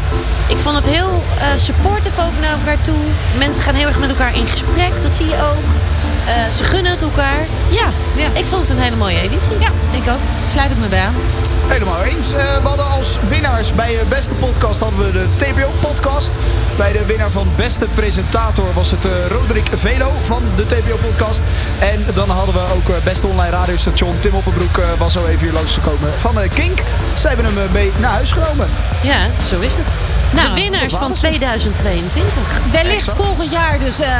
Ik 0.46 0.56
vond 0.56 0.76
het 0.76 0.86
heel 0.86 1.22
eh 1.38 1.46
supportive 1.56 2.20
ook 2.20 2.40
naar 2.40 2.50
elkaar 2.50 2.82
toe. 2.82 2.98
Mensen 3.38 3.62
gaan 3.62 3.74
heel 3.74 3.86
erg 3.86 3.98
met 3.98 4.08
elkaar 4.08 4.36
in 4.36 4.46
gesprek, 4.46 5.02
dat 5.02 5.12
zie 5.12 5.26
je 5.26 5.34
ook. 5.36 5.64
Eh, 6.26 6.32
ze 6.56 6.64
gunnen 6.64 6.92
het 6.92 7.02
elkaar. 7.02 7.46
Ja, 7.70 7.86
Ja. 8.16 8.26
ik 8.32 8.44
vond 8.44 8.60
het 8.68 8.70
een 8.76 8.82
hele 8.82 8.96
mooie 8.96 9.20
editie. 9.20 9.58
Ja, 9.60 9.68
ik 9.90 10.08
ook. 10.08 10.18
Sluit 10.50 10.70
ik 10.70 10.76
me 10.78 10.86
bij 10.86 11.00
aan. 11.00 11.14
Helemaal 11.68 12.02
eens. 12.02 12.32
Eh, 12.32 12.38
we 12.62 12.68
hadden 12.68 12.90
als 12.90 13.18
winnaars 13.28 13.72
bij 13.74 13.96
de 13.98 14.04
beste 14.08 14.34
podcast 14.34 14.80
hadden 14.80 14.98
we 15.06 15.12
de 15.12 15.26
TPO-podcast. 15.36 16.30
Bij 16.76 16.92
de 16.92 17.04
winnaar 17.04 17.30
van 17.30 17.48
beste 17.56 17.84
presentator 17.94 18.64
was 18.74 18.90
het 18.90 19.04
eh, 19.04 19.12
Roderick 19.30 19.68
Velo 19.76 20.12
van 20.22 20.42
de 20.56 20.66
TPO-podcast. 20.66 21.42
En 21.78 22.04
dan 22.14 22.30
hadden 22.30 22.54
we 22.54 22.60
ook 22.74 22.88
eh, 22.88 22.94
beste 23.04 23.26
online 23.26 23.50
radiostation. 23.50 24.16
Tim 24.20 24.34
Oppenbroek 24.34 24.78
eh, 24.78 24.84
was 24.98 25.12
zo 25.12 25.24
even 25.26 25.40
hier 25.40 25.52
langsgekomen 25.52 26.10
van 26.18 26.40
eh, 26.40 26.50
Kink. 26.54 26.78
Ze 27.12 27.28
hebben 27.28 27.44
hem 27.46 27.58
eh, 27.58 27.72
mee 27.72 27.92
naar 28.00 28.10
huis 28.12 28.32
genomen. 28.32 28.66
Ja, 29.00 29.16
zo 29.48 29.60
is 29.60 29.76
het. 29.76 29.98
Nou, 30.32 30.48
de 30.48 30.54
winnaars 30.54 30.92
van 30.92 31.00
waren 31.00 31.16
ze. 31.16 31.26
2022. 31.26 32.32
Wellicht 32.72 32.94
Exact. 32.94 33.16
volgend 33.16 33.50
jaar 33.52 33.78
dus 33.78 34.00
eh, 34.00 34.10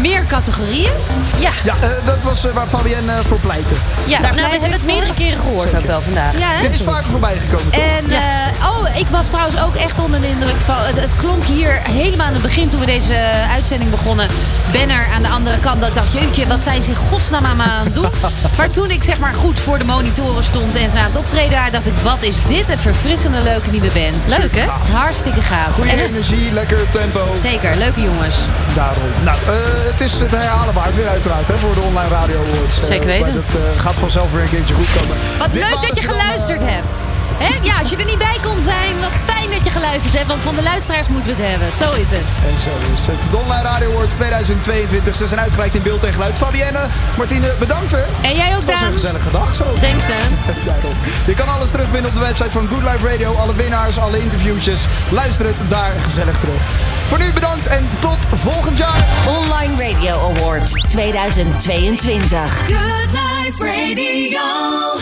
meer 0.00 0.26
categorieën. 0.26 0.92
Ja. 1.38 1.50
Ja, 1.64 1.74
eh, 1.80 1.88
dat 2.04 2.16
was 2.22 2.44
eh, 2.46 2.52
waar 2.54 2.66
Fabienne 2.66 3.12
eh, 3.12 3.18
voor 3.24 3.38
pleitte. 3.38 3.74
Ja, 4.04 4.20
Daar 4.20 4.34
nou, 4.34 4.42
we 4.44 4.50
hebben 4.50 4.72
het 4.72 4.84
meerdere 4.84 5.14
keren 5.14 5.38
gehoord 5.40 5.60
Zeker. 5.62 5.78
ook 5.78 5.86
wel 5.86 6.00
vandaag. 6.00 6.27
Ja? 6.38 6.60
Dit 6.60 6.74
is 6.74 6.82
vaker 6.82 7.10
voorbij 7.10 7.34
gekomen, 7.36 7.70
toch? 7.72 7.82
En, 7.82 8.10
eh, 8.10 8.68
oh, 8.68 8.96
ik 8.98 9.06
was 9.10 9.28
trouwens 9.28 9.60
ook 9.60 9.76
echt 9.76 10.00
onder 10.00 10.20
de 10.20 10.28
indruk 10.28 10.60
van... 10.60 10.74
Het, 10.78 11.00
het 11.00 11.14
klonk 11.14 11.44
hier 11.44 11.80
helemaal 11.90 12.26
aan 12.26 12.32
het 12.32 12.42
begin 12.42 12.68
toen 12.68 12.80
we 12.80 12.86
deze 12.86 13.14
uitzending 13.50 13.90
begonnen. 13.90 14.28
Banner 14.72 15.06
aan 15.14 15.22
de 15.22 15.28
andere 15.28 15.58
kant. 15.58 15.80
Dat 15.80 15.88
ik 15.88 15.94
dacht, 15.94 16.12
jeetje, 16.12 16.46
wat 16.46 16.62
zijn 16.62 16.82
ze 16.82 16.90
in 16.90 16.96
godsnaam 16.96 17.44
aan 17.44 17.56
me 17.56 17.62
aan 17.62 17.84
het 17.84 17.94
doen? 17.94 18.06
maar 18.58 18.70
toen 18.70 18.90
ik 18.90 19.02
zeg 19.02 19.18
maar 19.18 19.34
goed 19.34 19.60
voor 19.60 19.78
de 19.78 19.84
monitoren 19.84 20.42
stond 20.42 20.74
en 20.74 20.90
ze 20.90 20.98
aan 20.98 21.04
het 21.04 21.16
optreden 21.16 21.50
waren... 21.56 21.72
dacht 21.72 21.86
ik, 21.86 21.94
wat 22.02 22.22
is 22.22 22.36
dit? 22.46 22.68
Een 22.70 22.78
verfrissende, 22.78 23.42
leuke 23.42 23.70
nieuwe 23.70 23.90
band. 23.94 24.38
Leuk, 24.38 24.56
hè? 24.56 24.66
Hartstikke 24.96 25.42
gaaf. 25.42 25.74
Goede 25.74 25.90
En 25.90 25.98
het- 25.98 26.08
energie, 26.10 26.52
lekker 26.52 26.78
tempo. 26.90 27.30
Zeker, 27.36 27.76
leuke 27.76 28.00
jongens. 28.02 28.36
Daarom. 28.74 29.02
Nou, 29.24 29.36
eh, 29.46 29.52
het 29.90 30.00
is 30.00 30.20
het 30.20 30.30
herhalen 30.32 30.74
waard 30.74 30.94
weer 30.94 31.08
uiteraard 31.08 31.48
hè, 31.48 31.58
voor 31.58 31.74
de 31.74 31.80
online 31.80 32.08
radio 32.08 32.44
awards. 32.52 32.80
Eh, 32.80 32.84
Zeker 32.86 33.06
weten. 33.06 33.44
eh, 33.48 33.80
gaat 33.80 33.94
vanzelf 33.94 34.32
weer 34.32 34.42
een 34.42 34.48
keertje 34.48 34.74
goed 34.74 34.86
komen. 35.00 35.16
Wat 35.38 35.52
Dit 35.52 35.62
leuk 35.62 35.82
dat 35.88 36.00
je 36.00 36.06
geluisterd 36.18 36.62
hebt. 36.62 36.92
Hè? 37.38 37.54
Ja, 37.62 37.78
als 37.78 37.90
je 37.90 37.96
er 37.96 38.04
niet 38.04 38.18
bij 38.18 38.38
kon 38.42 38.60
zijn, 38.60 39.00
wat 39.00 39.12
fijn 39.26 39.50
dat 39.50 39.64
je 39.64 39.70
geluisterd 39.70 40.14
hebt. 40.14 40.26
Want 40.26 40.42
van 40.42 40.54
de 40.54 40.62
luisteraars 40.62 41.08
moeten 41.08 41.36
we 41.36 41.42
het 41.42 41.50
hebben. 41.50 41.76
Zo 41.76 41.92
is 41.92 42.10
het. 42.10 42.30
En 42.52 42.60
zo 42.60 42.70
is 42.92 43.06
het. 43.06 43.30
De 43.30 43.36
Online 43.36 43.62
Radio 43.62 43.90
Awards 43.90 44.14
2022. 44.14 45.14
Ze 45.14 45.26
zijn 45.26 45.40
uitgereikt 45.40 45.74
in 45.74 45.82
beeld 45.82 46.04
en 46.04 46.12
geluid. 46.12 46.38
Fabienne, 46.38 46.86
Martine, 47.16 47.54
bedankt 47.58 47.90
weer. 47.92 48.06
En 48.20 48.34
jij 48.34 48.48
ook, 48.48 48.60
Het 48.60 48.70
was 48.70 48.80
een 48.80 48.92
gezellige 48.92 49.30
dag 49.30 49.54
zo. 49.54 49.64
Thanks, 49.80 50.06
Dan. 50.06 50.54
Je 51.30 51.34
kan 51.34 51.48
alles 51.48 51.70
terugvinden 51.70 52.10
op 52.10 52.16
de 52.16 52.24
website 52.24 52.50
van 52.50 52.68
Good 52.68 52.82
Life 52.82 53.08
Radio. 53.08 53.34
Alle 53.34 53.54
winnaars, 53.54 53.98
alle 53.98 54.20
interviewtjes. 54.20 54.86
Luister 55.10 55.46
het 55.46 55.62
daar 55.68 55.92
gezellig 56.00 56.38
terug. 56.38 56.62
Voor 57.06 57.18
nu 57.18 57.32
bedankt 57.32 57.66
en 57.66 57.88
tot 57.98 58.26
volgend 58.36 58.78
jaar. 58.78 59.04
Online 59.26 59.90
Radio 59.90 60.34
Awards 60.36 60.72
2022. 60.72 62.58
Good 62.66 63.10
Life 63.12 63.64
Radio. 63.64 64.98